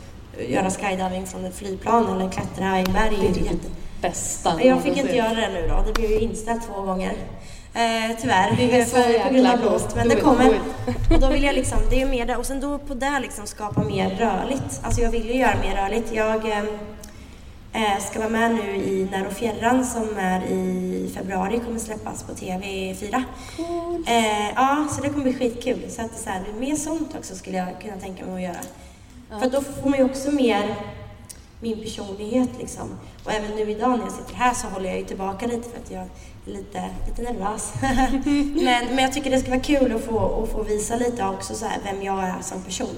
göra 0.48 0.70
skydiving 0.70 1.26
från 1.26 1.44
ett 1.44 1.54
flygplan 1.54 2.06
eller 2.06 2.30
klättra 2.30 2.80
i 2.80 2.84
berg. 2.84 3.16
Det 3.20 3.28
är 3.28 3.34
typ 3.34 3.44
jätte... 3.44 3.68
bästa 4.00 4.64
Jag 4.64 4.82
fick 4.82 4.96
inte 4.96 5.16
göra 5.16 5.34
det 5.34 5.48
nu 5.52 5.68
då, 5.68 5.84
det 5.86 5.92
blev 5.92 6.10
ju 6.10 6.18
inställt 6.18 6.66
två 6.66 6.82
gånger. 6.82 7.12
Eh, 7.74 8.16
tyvärr, 8.20 8.56
det 8.56 8.80
är 8.80 8.84
så 8.84 9.28
på 9.28 9.34
grund 9.34 9.46
av 9.46 9.58
blåst, 9.60 9.96
men 9.96 10.08
det 10.08 10.16
kommer. 10.16 10.60
Och 11.10 11.20
då 11.20 11.28
vill 11.28 11.42
jag 11.42 11.54
liksom, 11.54 11.78
det 11.90 12.02
är 12.02 12.06
mer 12.06 12.26
det, 12.26 12.36
och 12.36 12.46
sen 12.46 12.60
då 12.60 12.78
på 12.78 12.94
det 12.94 13.18
liksom 13.20 13.46
skapa 13.46 13.84
mer 13.84 14.10
rörligt. 14.10 14.80
Alltså 14.82 15.00
jag 15.00 15.10
vill 15.10 15.26
ju 15.26 15.34
göra 15.34 15.56
mer 15.60 15.76
rörligt. 15.76 16.12
Jag, 16.12 16.48
eh, 16.48 16.64
eh, 17.72 17.98
ska 18.10 18.18
vara 18.18 18.28
med 18.28 18.54
nu 18.54 18.76
i 18.76 19.08
När 19.10 19.26
och 19.26 19.32
fjärran 19.32 19.84
som 19.84 20.08
är 20.18 20.44
i 20.44 21.10
februari, 21.14 21.60
kommer 21.66 21.78
släppas 21.78 22.22
på 22.22 22.32
TV4. 22.32 23.22
Cool. 23.56 24.04
Eh, 24.08 24.50
ja, 24.54 24.88
så 24.90 25.02
det 25.02 25.08
kommer 25.08 25.24
bli 25.24 25.34
skitkul. 25.34 25.90
Så 25.90 26.02
att 26.02 26.18
så 26.18 26.30
här, 26.30 26.44
mer 26.58 26.76
sånt 26.76 27.16
också 27.18 27.34
skulle 27.34 27.56
jag 27.56 27.80
kunna 27.80 27.96
tänka 27.96 28.26
mig 28.26 28.34
att 28.34 28.54
göra. 28.54 28.64
Ja. 29.30 29.40
För 29.40 29.50
då 29.50 29.60
får 29.60 29.90
man 29.90 29.98
ju 29.98 30.04
också 30.04 30.30
mer 30.30 30.76
min 31.60 31.80
personlighet 31.80 32.50
liksom. 32.58 32.98
Och 33.24 33.32
även 33.32 33.50
nu 33.50 33.70
idag 33.70 33.90
när 33.90 34.04
jag 34.04 34.12
sitter 34.12 34.34
här 34.34 34.54
så 34.54 34.66
håller 34.66 34.88
jag 34.88 34.98
ju 34.98 35.04
tillbaka 35.04 35.46
lite 35.46 35.70
för 35.70 35.78
att 35.78 35.90
jag 35.90 36.06
lite, 36.44 36.90
lite 37.06 37.22
nervös. 37.22 37.72
men, 38.54 38.86
men 38.86 38.98
jag 38.98 39.12
tycker 39.12 39.30
det 39.30 39.40
ska 39.40 39.50
vara 39.50 39.60
kul 39.60 39.96
att 39.96 40.04
få, 40.04 40.42
att 40.42 40.52
få 40.52 40.62
visa 40.62 40.96
lite 40.96 41.24
också 41.24 41.54
så 41.54 41.66
här, 41.66 41.78
vem 41.84 42.02
jag 42.02 42.24
är 42.24 42.42
som 42.42 42.62
person. 42.62 42.96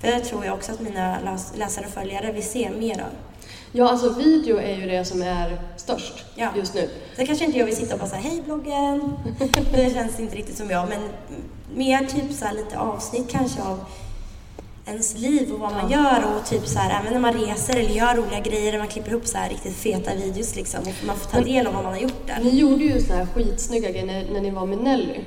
För 0.00 0.08
det 0.08 0.20
tror 0.20 0.44
jag 0.44 0.54
också 0.54 0.72
att 0.72 0.80
mina 0.80 1.18
läsare 1.54 1.86
och 1.86 1.92
följare 1.92 2.32
vill 2.32 2.48
se 2.48 2.70
mer 2.70 3.00
av. 3.00 3.10
Ja, 3.72 3.88
alltså 3.88 4.08
video 4.08 4.56
är 4.56 4.76
ju 4.76 4.86
det 4.86 5.04
som 5.04 5.22
är 5.22 5.60
störst 5.76 6.24
ja. 6.34 6.48
just 6.56 6.74
nu. 6.74 6.90
Så 7.16 7.26
kanske 7.26 7.44
inte 7.44 7.58
jag 7.58 7.66
vill 7.66 7.76
sitta 7.76 7.94
och 7.94 8.00
bara 8.00 8.10
säga 8.10 8.22
hej 8.22 8.42
bloggen. 8.44 9.12
det 9.72 9.94
känns 9.94 10.20
inte 10.20 10.36
riktigt 10.36 10.56
som 10.56 10.70
jag, 10.70 10.88
men 10.88 11.02
mer 11.74 12.06
typ 12.06 12.32
så 12.32 12.44
lite 12.54 12.78
avsnitt 12.78 13.30
kanske 13.30 13.62
av 13.62 13.84
ens 14.90 15.18
liv 15.18 15.52
och 15.52 15.60
vad 15.60 15.72
man 15.72 15.90
gör 15.90 16.24
och 16.36 16.46
typ 16.46 16.66
så 16.66 16.78
här, 16.78 17.00
även 17.00 17.12
när 17.12 17.20
man 17.20 17.32
reser 17.32 17.76
eller 17.76 17.90
gör 17.90 18.14
roliga 18.14 18.40
grejer, 18.40 18.78
man 18.78 18.88
klipper 18.88 19.10
ihop 19.10 19.26
så 19.26 19.38
här 19.38 19.48
riktigt 19.48 19.76
feta 19.76 20.14
videos 20.14 20.56
liksom 20.56 20.80
och 20.80 21.06
man 21.06 21.16
får 21.16 21.30
ta 21.30 21.40
del 21.40 21.66
av 21.66 21.74
vad 21.74 21.84
man 21.84 21.92
har 21.92 22.00
gjort 22.00 22.26
där. 22.26 22.38
Ni 22.44 22.58
gjorde 22.58 22.84
ju 22.84 23.00
så 23.00 23.12
här 23.12 23.26
skitsnygga 23.26 23.90
grejer 23.90 24.06
när, 24.06 24.32
när 24.32 24.40
ni 24.40 24.50
var 24.50 24.66
med 24.66 24.78
Nelly. 24.78 25.20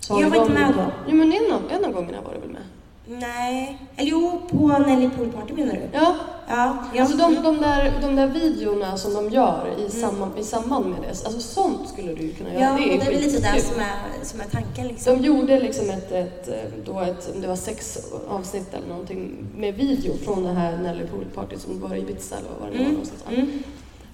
Så 0.00 0.20
jag 0.20 0.30
var 0.30 0.36
inte 0.36 0.52
med 0.52 0.74
då. 0.76 0.92
Jo 1.08 1.14
men 1.16 1.32
en 1.32 1.52
av, 1.52 1.62
en 1.70 1.84
av 1.84 1.92
gångerna 1.92 2.18
var 2.22 2.34
du 2.34 2.40
väl 2.40 2.50
med? 2.50 2.62
Nej, 3.06 3.78
eller 3.96 4.10
jo, 4.10 4.42
på 4.50 4.68
Nelly 4.78 5.10
Pool 5.10 5.32
Party 5.32 5.52
menar 5.52 5.72
du? 5.72 5.88
Ja. 5.92 6.16
Ja. 6.48 6.76
Alltså 6.98 7.16
de, 7.16 7.34
de, 7.34 7.56
där, 7.60 7.92
de 8.02 8.16
där 8.16 8.26
videorna 8.26 8.96
som 8.96 9.14
de 9.14 9.30
gör 9.30 9.74
i, 9.78 9.80
mm. 9.80 9.90
samband, 9.90 10.38
i 10.38 10.44
samband 10.44 10.86
med 10.86 10.98
det, 11.02 11.08
alltså 11.08 11.40
sånt 11.40 11.88
skulle 11.88 12.14
du 12.14 12.32
kunna 12.32 12.52
göra. 12.52 12.62
Ja, 12.62 12.72
det 12.72 12.94
är, 12.94 12.98
det 12.98 13.04
är 13.06 13.12
väl 13.12 13.22
lite 13.22 13.52
det 13.52 13.60
som 13.60 13.80
är, 13.80 14.24
som 14.24 14.40
är 14.40 14.44
tanken 14.44 14.88
liksom. 14.88 15.14
De 15.14 15.26
gjorde 15.26 15.60
liksom 15.60 15.90
ett, 15.90 16.12
ett, 16.12 16.48
då 16.84 17.00
ett, 17.00 17.34
det 17.40 17.46
var 17.46 17.56
sex 17.56 17.98
avsnitt 18.28 18.74
eller 18.74 18.88
någonting 18.88 19.46
med 19.56 19.74
video 19.74 20.14
från 20.24 20.44
det 20.44 20.52
här 20.52 20.78
Nelly 20.78 21.06
Pool 21.06 21.24
Party 21.34 21.56
som 21.56 21.80
var 21.80 21.94
i 21.94 21.98
Ibiza 21.98 22.36
eller 22.36 22.48
vad 22.60 22.68
det 22.68 22.74
mm. 22.74 22.84
var 22.84 22.92
någonstans. 22.92 23.22
Mm. 23.28 23.62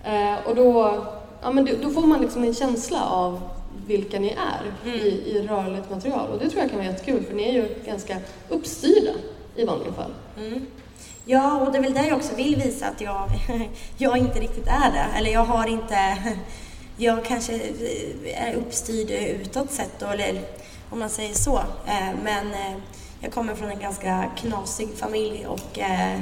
Eh, 0.05 0.47
och 0.47 0.57
då, 0.57 0.97
ja 1.43 1.51
men 1.51 1.69
då 1.83 1.91
får 1.91 2.07
man 2.07 2.21
liksom 2.21 2.45
en 2.45 2.55
känsla 2.55 3.05
av 3.05 3.41
vilka 3.87 4.21
ni 4.21 4.29
är 4.29 4.91
mm. 4.91 5.01
i, 5.01 5.09
i 5.09 5.47
rörligt 5.49 5.91
material. 5.91 6.29
Och 6.29 6.39
det 6.39 6.51
tror 6.51 6.63
jag 6.63 6.71
kan 6.71 6.79
vara 6.79 6.89
jättekul 6.89 7.25
för 7.25 7.35
ni 7.35 7.49
är 7.49 7.53
ju 7.53 7.75
ganska 7.87 8.17
uppstyrda 8.49 9.13
i 9.57 9.65
vanliga 9.65 9.93
fall. 9.93 10.11
Mm. 10.39 10.67
Ja, 11.31 11.57
och 11.57 11.73
det 11.73 11.79
är 11.79 11.83
väl 11.83 11.95
det 11.95 12.07
jag 12.07 12.19
också 12.19 12.35
vill 12.35 12.57
visa 12.57 12.87
att 12.87 13.01
jag, 13.01 13.31
jag 13.97 14.19
inte 14.19 14.41
riktigt 14.41 14.67
är 14.67 14.93
det. 14.93 15.19
Eller 15.19 15.31
jag 15.31 15.45
har 15.45 15.67
inte, 15.67 16.17
jag 16.97 17.25
kanske 17.25 17.61
är 18.35 18.55
uppstyrd 18.55 19.11
utåt 19.11 19.71
sett 19.71 20.03
eller 20.03 20.41
om 20.91 20.99
man 20.99 21.11
säger 21.11 21.35
så. 21.35 21.59
Eh, 21.87 22.11
men 22.25 22.53
eh, 22.53 22.77
jag 23.21 23.33
kommer 23.33 23.55
från 23.55 23.71
en 23.71 23.81
ganska 23.81 24.31
knasig 24.37 24.89
familj 24.97 25.47
och 25.47 25.79
eh, 25.79 26.21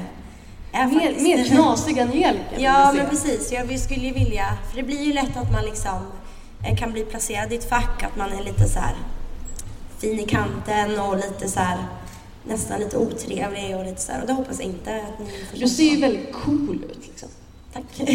är 0.73 0.87
mer, 0.87 1.01
faktiskt... 1.01 1.23
mer 1.23 1.45
knasig 1.49 1.99
än 1.99 2.09
Angelica? 2.09 2.45
Ja, 2.59 2.93
men 2.93 3.09
precis. 3.09 3.53
Jag 3.53 3.81
skulle 3.81 4.07
ju 4.07 4.13
vilja, 4.13 4.59
för 4.71 4.77
det 4.77 4.83
blir 4.83 5.03
ju 5.03 5.13
lätt 5.13 5.37
att 5.37 5.53
man 5.53 5.65
liksom 5.65 5.99
kan 6.79 6.93
bli 6.93 7.05
placerad 7.05 7.53
i 7.53 7.57
ett 7.57 7.69
fack, 7.69 8.03
att 8.03 8.17
man 8.17 8.33
är 8.33 8.45
lite 8.45 8.69
så 8.69 8.79
här 8.79 8.97
fin 9.99 10.21
i 10.21 10.27
kanten 10.27 11.01
och 11.01 11.17
lite 11.17 11.49
så 11.49 11.61
här 11.61 11.79
nästan 12.45 12.81
lite 12.81 12.99
otrevlig 12.99 13.77
och 13.77 13.85
lite 13.85 14.01
så 14.01 14.13
här, 14.13 14.21
och 14.21 14.27
det 14.27 14.33
hoppas 14.33 14.61
jag 14.61 14.69
inte 14.69 14.97
att 14.97 15.19
ni 15.19 15.61
Du 15.61 15.69
ser 15.69 15.85
ju 15.85 16.01
väldigt 16.01 16.33
cool 16.33 16.85
ut 16.91 17.07
liksom. 17.07 17.29
Tack. 17.73 17.85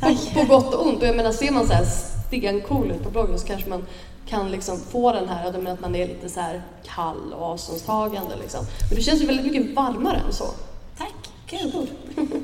Tack. 0.00 0.34
På, 0.34 0.40
på, 0.40 0.46
gott 0.46 0.74
och 0.74 0.86
ont. 0.86 1.02
Och 1.02 1.08
jag 1.08 1.16
menar, 1.16 1.32
ser 1.32 1.52
man 1.52 1.66
så 1.66 1.72
här 1.72 1.84
stencool 2.26 2.90
ut 2.90 3.02
på 3.02 3.10
bloggen 3.10 3.38
så 3.38 3.46
kanske 3.46 3.70
man 3.70 3.86
kan 4.26 4.50
liksom 4.50 4.80
få 4.80 5.12
den 5.12 5.28
här, 5.28 5.48
att 5.48 5.80
man 5.80 5.94
är 5.94 6.08
lite 6.08 6.28
så 6.28 6.40
här 6.40 6.62
kall 6.84 7.32
och 7.32 7.42
avståndstagande 7.42 8.36
liksom. 8.36 8.66
Men 8.88 8.96
du 8.96 9.02
känns 9.02 9.22
ju 9.22 9.26
väldigt 9.26 9.46
mycket 9.46 9.76
varmare 9.76 10.16
än 10.26 10.32
så. 10.32 10.46
Tack. 10.98 11.14
Kul. 11.46 11.90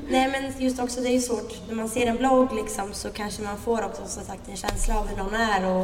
Nej 0.09 0.27
men 0.31 0.63
just 0.65 0.79
också 0.79 1.01
det 1.01 1.07
är 1.07 1.13
ju 1.13 1.21
svårt, 1.21 1.53
när 1.67 1.75
man 1.75 1.89
ser 1.89 2.07
en 2.07 2.17
blogg 2.17 2.53
liksom 2.53 2.93
så 2.93 3.09
kanske 3.09 3.41
man 3.41 3.57
får 3.57 3.85
också 3.85 4.01
som 4.07 4.23
sagt 4.23 4.49
en 4.49 4.57
känsla 4.57 4.99
av 4.99 5.07
hur 5.07 5.17
någon 5.17 5.35
är 5.35 5.65
och 5.65 5.83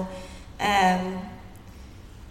eh, 0.63 1.19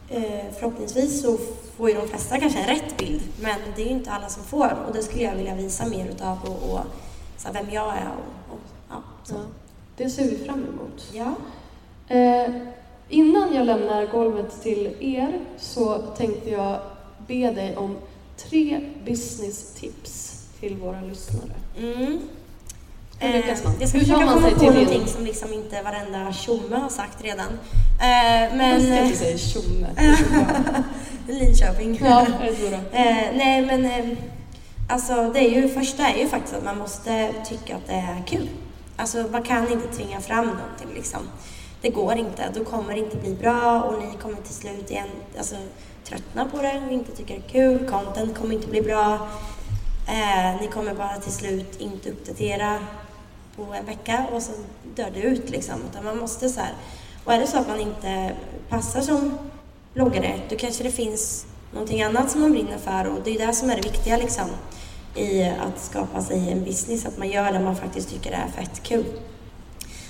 eh, 0.09 0.55
förhoppningsvis 0.59 1.23
så 1.23 1.39
får 1.77 1.91
ju 1.91 1.97
de 1.97 2.09
flesta 2.09 2.41
kanske 2.41 2.59
en 2.59 2.67
rätt 2.67 2.97
bild 2.97 3.23
men 3.41 3.59
det 3.77 3.83
är 3.83 3.87
ju 3.87 3.93
inte 3.93 4.11
alla 4.11 4.29
som 4.29 4.45
får 4.45 4.77
och 4.89 4.95
det 4.95 5.03
skulle 5.03 5.23
jag 5.23 5.35
vilja 5.35 5.55
visa 5.55 5.87
mer 5.87 6.09
utav 6.09 6.39
och, 6.45 6.73
och 6.73 6.81
så 7.37 7.53
vem 7.53 7.71
jag 7.71 7.97
är 7.97 8.09
och, 8.17 8.55
och 8.55 8.61
ja, 8.89 9.03
så. 9.25 9.35
Ja. 9.35 9.41
Det 9.97 10.11
ser 10.11 10.25
vi 10.25 10.37
fram 10.37 10.65
emot. 10.65 11.13
Ja. 11.13 11.35
Eh, 12.17 12.55
innan 13.09 13.55
jag 13.55 13.67
lämnar 13.67 14.07
golvet 14.07 14.63
till 14.63 14.97
er 15.01 15.41
så 15.59 15.99
tänkte 15.99 16.51
jag 16.51 16.79
be 17.27 17.51
dig 17.51 17.77
om 17.77 17.97
tre 18.37 18.81
business-tips 19.05 20.45
till 20.61 20.77
våra 20.77 21.01
lyssnare. 21.01 21.55
Mm. 21.79 22.19
Hur 23.19 23.33
lyckas 23.33 23.64
man? 23.64 23.73
Eh, 23.75 23.81
Jag 23.81 23.89
ska 23.89 23.99
försöka 23.99 24.27
komma 24.27 24.51
på 24.51 24.64
någonting 24.64 25.07
som 25.07 25.25
liksom 25.25 25.53
inte 25.53 25.83
varenda 25.83 26.33
tjomme 26.33 26.77
har 26.77 26.89
sagt 26.89 27.25
redan. 27.25 27.47
Eh, 28.01 28.57
men... 28.57 28.71
Jag 28.71 28.83
ska 28.83 29.05
inte 29.05 29.19
säga 29.19 29.39
tjomme. 29.39 29.87
Linköping. 31.29 32.01
Ja, 32.05 32.27
det 32.41 32.55
tror 32.55 32.71
jag. 32.73 32.81
eh, 32.81 33.27
nej 33.35 33.62
men 33.67 33.85
eh, 33.85 34.19
alltså 34.89 35.31
det 35.35 35.39
är 35.41 35.51
ju 35.62 35.69
första 35.69 36.09
är 36.09 36.19
ju 36.19 36.29
faktiskt 36.29 36.55
att 36.57 36.64
man 36.64 36.79
måste 36.79 37.33
tycka 37.49 37.77
att 37.77 37.87
det 37.87 37.93
är 37.93 38.23
kul. 38.27 38.49
Alltså 38.97 39.25
man 39.33 39.43
kan 39.43 39.73
inte 39.73 39.89
tvinga 39.89 40.21
fram 40.21 40.45
någonting 40.47 40.89
liksom. 40.95 41.21
Det 41.81 41.89
går 41.89 42.14
inte, 42.14 42.43
då 42.55 42.64
kommer 42.64 42.93
det 42.95 42.99
inte 43.01 43.17
bli 43.17 43.35
bra 43.35 43.83
och 43.83 44.03
ni 44.03 44.09
kommer 44.23 44.37
till 44.37 44.55
slut 44.55 44.91
igen, 44.91 45.09
alltså, 45.39 45.57
tröttna 46.05 46.45
på 46.45 46.62
det 46.62 46.83
och 46.87 46.93
inte 46.93 47.12
tycka 47.17 47.35
det 47.35 47.41
är 47.41 47.49
kul. 47.79 47.89
Content 47.91 48.39
kommer 48.39 48.55
inte 48.55 48.67
bli 48.69 48.83
bra. 48.83 49.29
Eh, 50.09 50.61
ni 50.61 50.67
kommer 50.67 50.95
bara 50.95 51.17
till 51.17 51.33
slut 51.33 51.77
inte 51.81 52.11
uppdatera 52.11 52.79
på 53.57 53.63
en 53.75 53.87
vecka 53.87 54.27
och 54.33 54.43
så 54.43 54.53
dör 54.95 55.11
det 55.15 55.21
ut 55.21 55.51
liksom. 55.51 55.75
Utan 55.91 56.05
man 56.05 56.19
måste 56.19 56.49
så 56.49 56.61
här. 56.61 56.75
Och 57.25 57.33
är 57.33 57.41
det 57.41 57.47
så 57.47 57.59
att 57.59 57.69
man 57.69 57.81
inte 57.81 58.33
passar 58.69 59.01
som 59.01 59.39
bloggare, 59.95 60.41
då 60.49 60.57
kanske 60.57 60.83
det 60.83 60.91
finns 60.91 61.47
någonting 61.73 62.03
annat 62.03 62.31
som 62.31 62.41
man 62.41 62.53
brinner 62.53 62.79
för 62.79 63.07
och 63.07 63.19
det 63.25 63.31
är 63.31 63.47
det 63.47 63.53
som 63.53 63.71
är 63.71 63.77
det 63.77 63.83
viktiga 63.83 64.17
liksom 64.17 64.49
i 65.15 65.45
att 65.45 65.83
skapa 65.83 66.23
sig 66.23 66.53
en 66.53 66.65
business, 66.65 67.07
att 67.07 67.19
man 67.19 67.29
gör 67.29 67.53
det 67.53 67.61
man 67.61 67.77
faktiskt 67.77 68.11
tycker 68.11 68.33
är 68.33 68.49
fett 68.57 68.83
kul. 68.83 69.05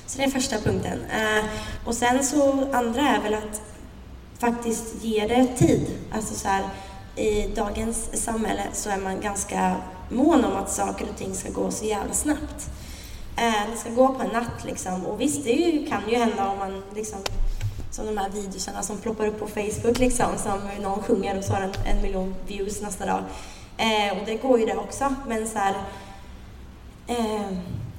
Så 0.07 0.19
det 0.19 0.25
är 0.25 0.31
första 0.31 0.59
punkten. 0.59 0.99
Eh, 1.05 1.45
och 1.85 1.95
sen 1.95 2.25
så 2.25 2.67
andra 2.73 3.01
är 3.01 3.23
väl 3.23 3.35
att 3.35 3.63
faktiskt 4.39 5.05
ge 5.05 5.27
det 5.27 5.47
tid. 5.47 5.87
Alltså 6.13 6.35
så 6.35 6.49
här, 6.49 6.65
i 7.17 7.47
dagens 7.57 8.25
samhälle 8.25 8.63
så 8.73 8.91
är 8.91 8.97
man 8.97 9.21
ganska 9.21 9.77
mån 10.11 10.45
om 10.45 10.57
att 10.57 10.73
saker 10.73 11.07
och 11.11 11.19
ting 11.19 11.35
ska 11.35 11.51
gå 11.51 11.71
så 11.71 11.85
jävla 11.85 12.15
snabbt. 12.15 12.71
Eh, 13.37 13.71
det 13.71 13.77
ska 13.77 13.91
gå 13.91 14.09
på 14.09 14.23
en 14.23 14.29
natt 14.29 14.65
liksom. 14.65 15.07
Och 15.07 15.21
visst, 15.21 15.45
det 15.45 15.53
ju, 15.53 15.87
kan 15.87 16.03
ju 16.11 16.17
hända 16.17 16.49
om 16.49 16.59
man 16.59 16.83
liksom 16.95 17.19
som 17.91 18.07
de 18.07 18.19
här 18.19 18.31
videorna 18.31 18.83
som 18.83 18.99
ploppar 18.99 19.27
upp 19.27 19.39
på 19.39 19.47
Facebook 19.47 19.99
liksom, 19.99 20.27
som 20.39 20.61
någon 20.83 21.03
sjunger 21.03 21.39
och 21.39 21.45
så 21.45 21.53
har 21.53 21.61
den 21.61 21.73
en 21.87 22.03
miljon 22.03 22.35
views 22.47 22.83
nästa 22.83 23.07
dag. 23.07 23.21
Eh, 23.77 24.19
och 24.19 24.27
det 24.27 24.35
går 24.35 24.61
ju 24.61 24.67
det 24.67 24.77
också, 24.77 25.15
men 25.29 25.49
så 25.49 25.59
här, 25.59 25.75
eh, 27.07 27.51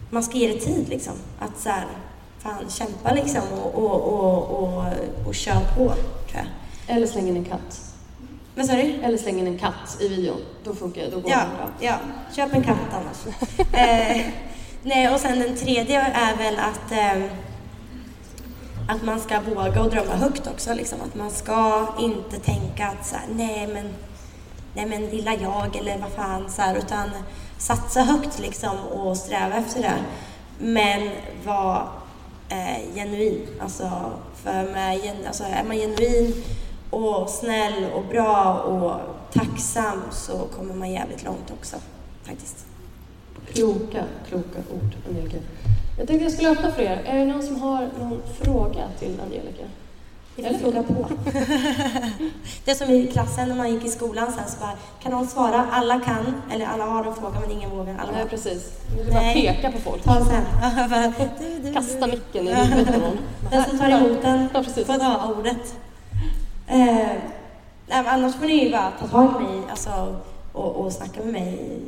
man 0.09 0.23
ska 0.23 0.37
ge 0.37 0.47
det 0.47 0.59
tid 0.59 0.89
liksom. 0.89 1.13
Att 1.39 1.59
så 1.59 1.69
här, 1.69 1.85
fan 2.39 2.69
kämpa 2.69 3.13
liksom 3.13 3.41
och, 3.63 3.75
och, 3.75 4.01
och, 4.01 4.63
och, 4.63 4.83
och 5.27 5.35
kör 5.35 5.59
på, 5.75 5.85
tror 5.85 5.95
jag. 6.33 6.45
Eller 6.95 7.07
släng 7.07 7.27
in 7.27 7.37
en 7.37 7.45
katt. 7.45 7.81
Vad 8.55 8.65
sa 8.65 8.73
du? 8.73 8.93
Eller 9.03 9.17
släng 9.17 9.39
in 9.39 9.47
en 9.47 9.57
katt 9.57 9.97
i 9.99 10.07
videon. 10.07 10.41
Då 10.63 10.75
funkar 10.75 11.01
det, 11.01 11.09
då 11.09 11.19
går 11.19 11.31
Ja, 11.31 11.37
det 11.37 11.57
bra. 11.57 11.69
ja, 11.79 11.95
köp 12.35 12.53
en 12.53 12.63
katt 12.63 12.77
annars. 12.93 13.37
eh, 13.73 14.25
nej, 14.83 15.13
och 15.13 15.19
sen 15.19 15.39
den 15.39 15.55
tredje 15.55 16.01
är 16.01 16.37
väl 16.37 16.59
att, 16.59 16.91
eh, 16.91 17.31
att 18.87 19.03
man 19.03 19.19
ska 19.19 19.39
våga 19.39 19.81
och 19.81 19.89
drömma 19.89 20.15
högt 20.15 20.47
också. 20.47 20.73
Liksom. 20.73 21.01
Att 21.01 21.15
man 21.15 21.31
ska 21.31 21.87
inte 21.99 22.39
tänka 22.39 22.87
att 22.87 23.05
så 23.05 23.15
här, 23.15 23.25
nej 23.35 23.67
men, 23.67 23.93
nej 24.73 24.85
men 24.85 25.09
lilla 25.09 25.33
jag 25.35 25.75
eller 25.75 25.97
vad 25.97 26.11
fan 26.11 26.49
så 26.49 26.61
här, 26.61 26.75
utan 26.75 27.09
satsa 27.57 28.01
högt 28.01 28.39
liksom 28.39 28.79
och 28.79 29.17
sträva 29.17 29.55
efter 29.55 29.81
det. 29.81 29.97
Men 30.59 31.09
var 31.45 31.89
eh, 32.49 32.95
genuin. 32.95 33.47
Alltså, 33.61 34.11
för 34.35 34.63
med, 34.73 35.15
alltså, 35.27 35.43
är 35.43 35.63
man 35.63 35.77
genuin 35.77 36.43
och 36.89 37.29
snäll 37.29 37.85
och 37.95 38.03
bra 38.03 38.53
och 38.53 38.99
tacksam 39.33 40.01
så 40.11 40.37
kommer 40.37 40.73
man 40.73 40.91
jävligt 40.91 41.23
långt 41.23 41.51
också 41.59 41.75
faktiskt. 42.23 42.65
Kloka, 43.53 44.03
kloka 44.29 44.59
ord, 44.73 44.95
Angelica. 45.09 45.37
Jag 45.97 46.07
tänkte 46.07 46.23
jag 46.23 46.33
skulle 46.33 46.49
öppna 46.49 46.71
för 46.71 46.81
er. 46.81 47.01
Är 47.05 47.17
det 47.17 47.25
någon 47.25 47.43
som 47.43 47.61
har 47.61 47.89
någon 47.99 48.21
fråga 48.41 48.83
till 48.99 49.19
Angelica? 49.23 49.63
Får 50.35 50.57
fråga 50.57 50.83
på. 50.83 50.93
det 52.65 52.71
är 52.71 52.75
som 52.75 52.89
i 52.89 53.07
klassen 53.07 53.49
när 53.49 53.55
man 53.55 53.73
gick 53.73 53.85
i 53.85 53.89
skolan 53.89 54.31
sen 54.31 54.47
så 54.47 54.59
bara, 54.59 54.73
kan 55.03 55.11
någon 55.11 55.27
svara? 55.27 55.65
Alla 55.71 55.99
kan, 55.99 56.41
eller 56.51 56.65
alla 56.65 56.85
har 56.85 57.05
en 57.05 57.15
fråga 57.15 57.39
men 57.39 57.51
ingen 57.51 57.69
vågar. 57.69 57.97
Alla 57.99 58.11
Nej, 58.11 58.21
har. 58.21 58.29
precis. 58.29 58.71
Du 58.97 59.11
bara 59.11 59.21
Nej. 59.21 59.41
peka 59.41 59.71
på 59.71 59.77
folk. 59.77 60.03
Ta 60.03 60.25
sen. 60.25 60.43
Bara, 60.89 61.73
Kasta 61.73 62.07
micken 62.07 62.47
i 62.47 62.53
huvudet 62.53 62.93
på 62.93 62.99
någon. 62.99 63.17
Den 63.51 63.63
som 63.65 63.79
tar 63.79 63.89
emot 63.89 64.21
den 64.21 64.49
Ja, 64.53 64.63
precis. 64.63 64.87
får 64.87 64.93
ta 64.93 65.33
ordet. 65.37 65.75
Eh, 66.67 67.07
annars 67.89 68.35
får 68.35 68.45
ni 68.45 68.63
ju 68.63 68.71
bara 68.71 68.91
ta 68.99 69.07
tag 69.07 69.41
i 69.41 69.43
mig 69.43 69.61
alltså, 69.69 70.15
och, 70.53 70.75
och 70.75 70.93
snacka 70.93 71.19
med 71.23 71.33
mig 71.33 71.79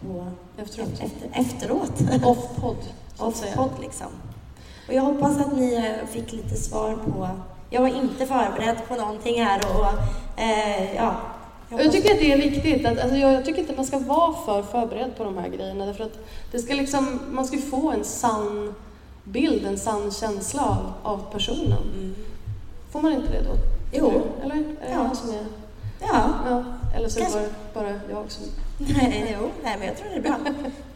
på, 0.00 0.26
Efteråt. 0.62 0.88
Efter, 1.00 1.40
efteråt. 1.40 2.24
Off-podd. 2.24 2.76
Off-podd 3.18 3.70
liksom. 3.80 4.06
Och 4.88 4.94
jag 4.94 5.02
hoppas 5.02 5.38
att 5.38 5.56
ni 5.56 5.74
eh, 5.74 6.06
fick 6.06 6.32
lite 6.32 6.56
svar 6.56 6.96
på... 6.96 7.28
Jag 7.70 7.80
var 7.80 7.88
inte 7.88 8.26
förberedd 8.26 8.76
på 8.88 8.94
någonting 8.94 9.44
här 9.44 9.60
och 9.74 9.86
eh, 10.42 10.94
ja. 10.96 11.14
Och 11.70 11.80
Jag 11.80 11.92
tycker 11.92 12.12
att 12.12 12.18
det 12.18 12.32
är 12.32 12.36
viktigt. 12.36 12.86
Att, 12.86 12.98
alltså 12.98 13.16
jag, 13.16 13.32
jag 13.32 13.44
tycker 13.44 13.60
inte 13.60 13.72
att 13.72 13.76
man 13.76 13.86
ska 13.86 13.98
vara 13.98 14.32
för 14.32 14.62
förberedd 14.62 15.16
på 15.16 15.24
de 15.24 15.38
här 15.38 15.48
grejerna. 15.48 15.86
Därför 15.86 16.04
att 16.04 16.18
det 16.52 16.58
ska 16.58 16.74
liksom, 16.74 17.20
man 17.30 17.46
ska 17.46 17.58
få 17.58 17.90
en 17.90 18.04
sann 18.04 18.74
bild, 19.24 19.66
en 19.66 19.78
sann 19.78 20.10
känsla 20.12 20.62
av, 20.62 21.12
av 21.12 21.32
personen. 21.32 22.14
Får 22.92 23.00
man 23.00 23.12
inte 23.12 23.32
det 23.32 23.42
då? 23.42 23.54
Jo. 23.92 24.22
Eller? 24.42 24.54
Är 24.54 24.58
det 24.58 24.92
Ja. 24.92 25.04
jag 25.08 25.16
som 25.16 25.30
är... 25.30 25.46
Ja. 26.00 26.30
Ja. 26.48 26.64
Eller 26.96 27.08
så 27.08 27.20
är 27.20 27.24
det 27.24 27.30
bara, 27.74 27.84
bara 27.84 28.00
jag 28.10 28.30
som... 28.30 28.44
Nej, 28.88 29.36
jo, 29.40 29.50
nej, 29.62 29.76
men 29.78 29.88
jag 29.88 29.96
tror 29.96 30.08
det 30.08 30.16
är 30.16 30.20
bra. 30.20 30.38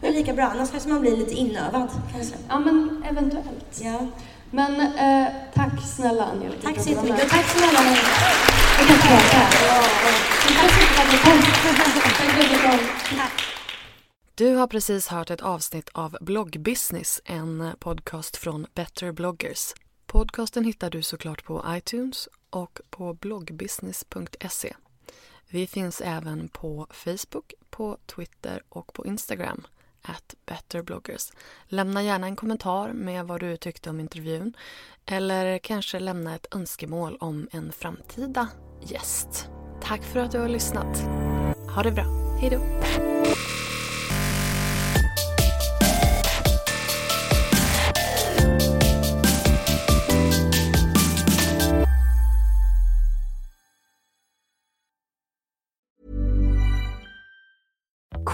Det 0.01 0.07
är 0.07 0.11
lika 0.11 0.33
bra, 0.33 0.45
annars 0.45 0.71
kanske 0.71 0.89
man 0.89 1.01
blir 1.01 1.17
lite 1.17 1.33
inövad. 1.33 1.89
Kanske. 2.13 2.35
Ja, 2.49 2.59
men 2.59 3.03
eventuellt. 3.09 3.81
Ja. 3.83 4.07
Men 4.51 4.81
eh, 4.81 5.27
tack 5.53 5.81
snälla 5.95 6.25
Angelica. 6.25 6.61
Tack 6.63 6.79
så 6.81 6.89
jättemycket. 6.89 7.29
tack 7.29 7.45
snälla 7.45 7.81
ni. 7.81 7.97
Jag 8.79 8.87
kan 8.87 8.97
prata 8.97 9.37
här. 9.37 9.51
Tack 10.61 10.71
så 10.71 10.79
mycket 10.79 10.95
för 10.95 11.03
att 11.03 11.11
ni 11.11 11.17
kom. 11.17 11.41
Tack 12.17 12.31
för 12.31 12.43
att 12.43 12.49
du 12.49 13.17
kom. 13.17 13.19
Du 14.35 14.55
har 14.55 14.67
precis 14.67 15.07
hört 15.07 15.31
ett 15.31 15.41
avsnitt 15.41 15.89
av 15.93 16.17
Bloggbusiness, 16.21 17.21
en 17.25 17.71
podcast 17.79 18.37
från 18.37 18.67
Better 18.73 19.11
bloggers. 19.11 19.73
Podcasten 20.05 20.63
hittar 20.63 20.89
du 20.89 21.01
såklart 21.01 21.43
på 21.43 21.65
iTunes 21.67 22.29
och 22.49 22.79
på 22.89 23.13
bloggbusiness.se. 23.13 24.73
Vi 25.55 25.67
finns 25.67 26.01
även 26.01 26.47
på 26.47 26.87
Facebook, 26.91 27.53
på 27.69 27.97
Twitter 28.05 28.63
och 28.69 28.93
på 28.93 29.05
Instagram, 29.05 29.67
at 30.01 30.35
betterbloggers. 30.45 31.31
Lämna 31.67 32.03
gärna 32.03 32.27
en 32.27 32.35
kommentar 32.35 32.93
med 32.93 33.25
vad 33.25 33.39
du 33.39 33.57
tyckte 33.57 33.89
om 33.89 33.99
intervjun 33.99 34.53
eller 35.05 35.57
kanske 35.57 35.99
lämna 35.99 36.35
ett 36.35 36.55
önskemål 36.55 37.17
om 37.19 37.47
en 37.51 37.71
framtida 37.71 38.47
gäst. 38.83 39.49
Tack 39.81 40.03
för 40.03 40.19
att 40.19 40.31
du 40.31 40.39
har 40.39 40.49
lyssnat. 40.49 40.97
Ha 41.75 41.83
det 41.83 41.91
bra. 41.91 42.05
Hej 42.41 42.49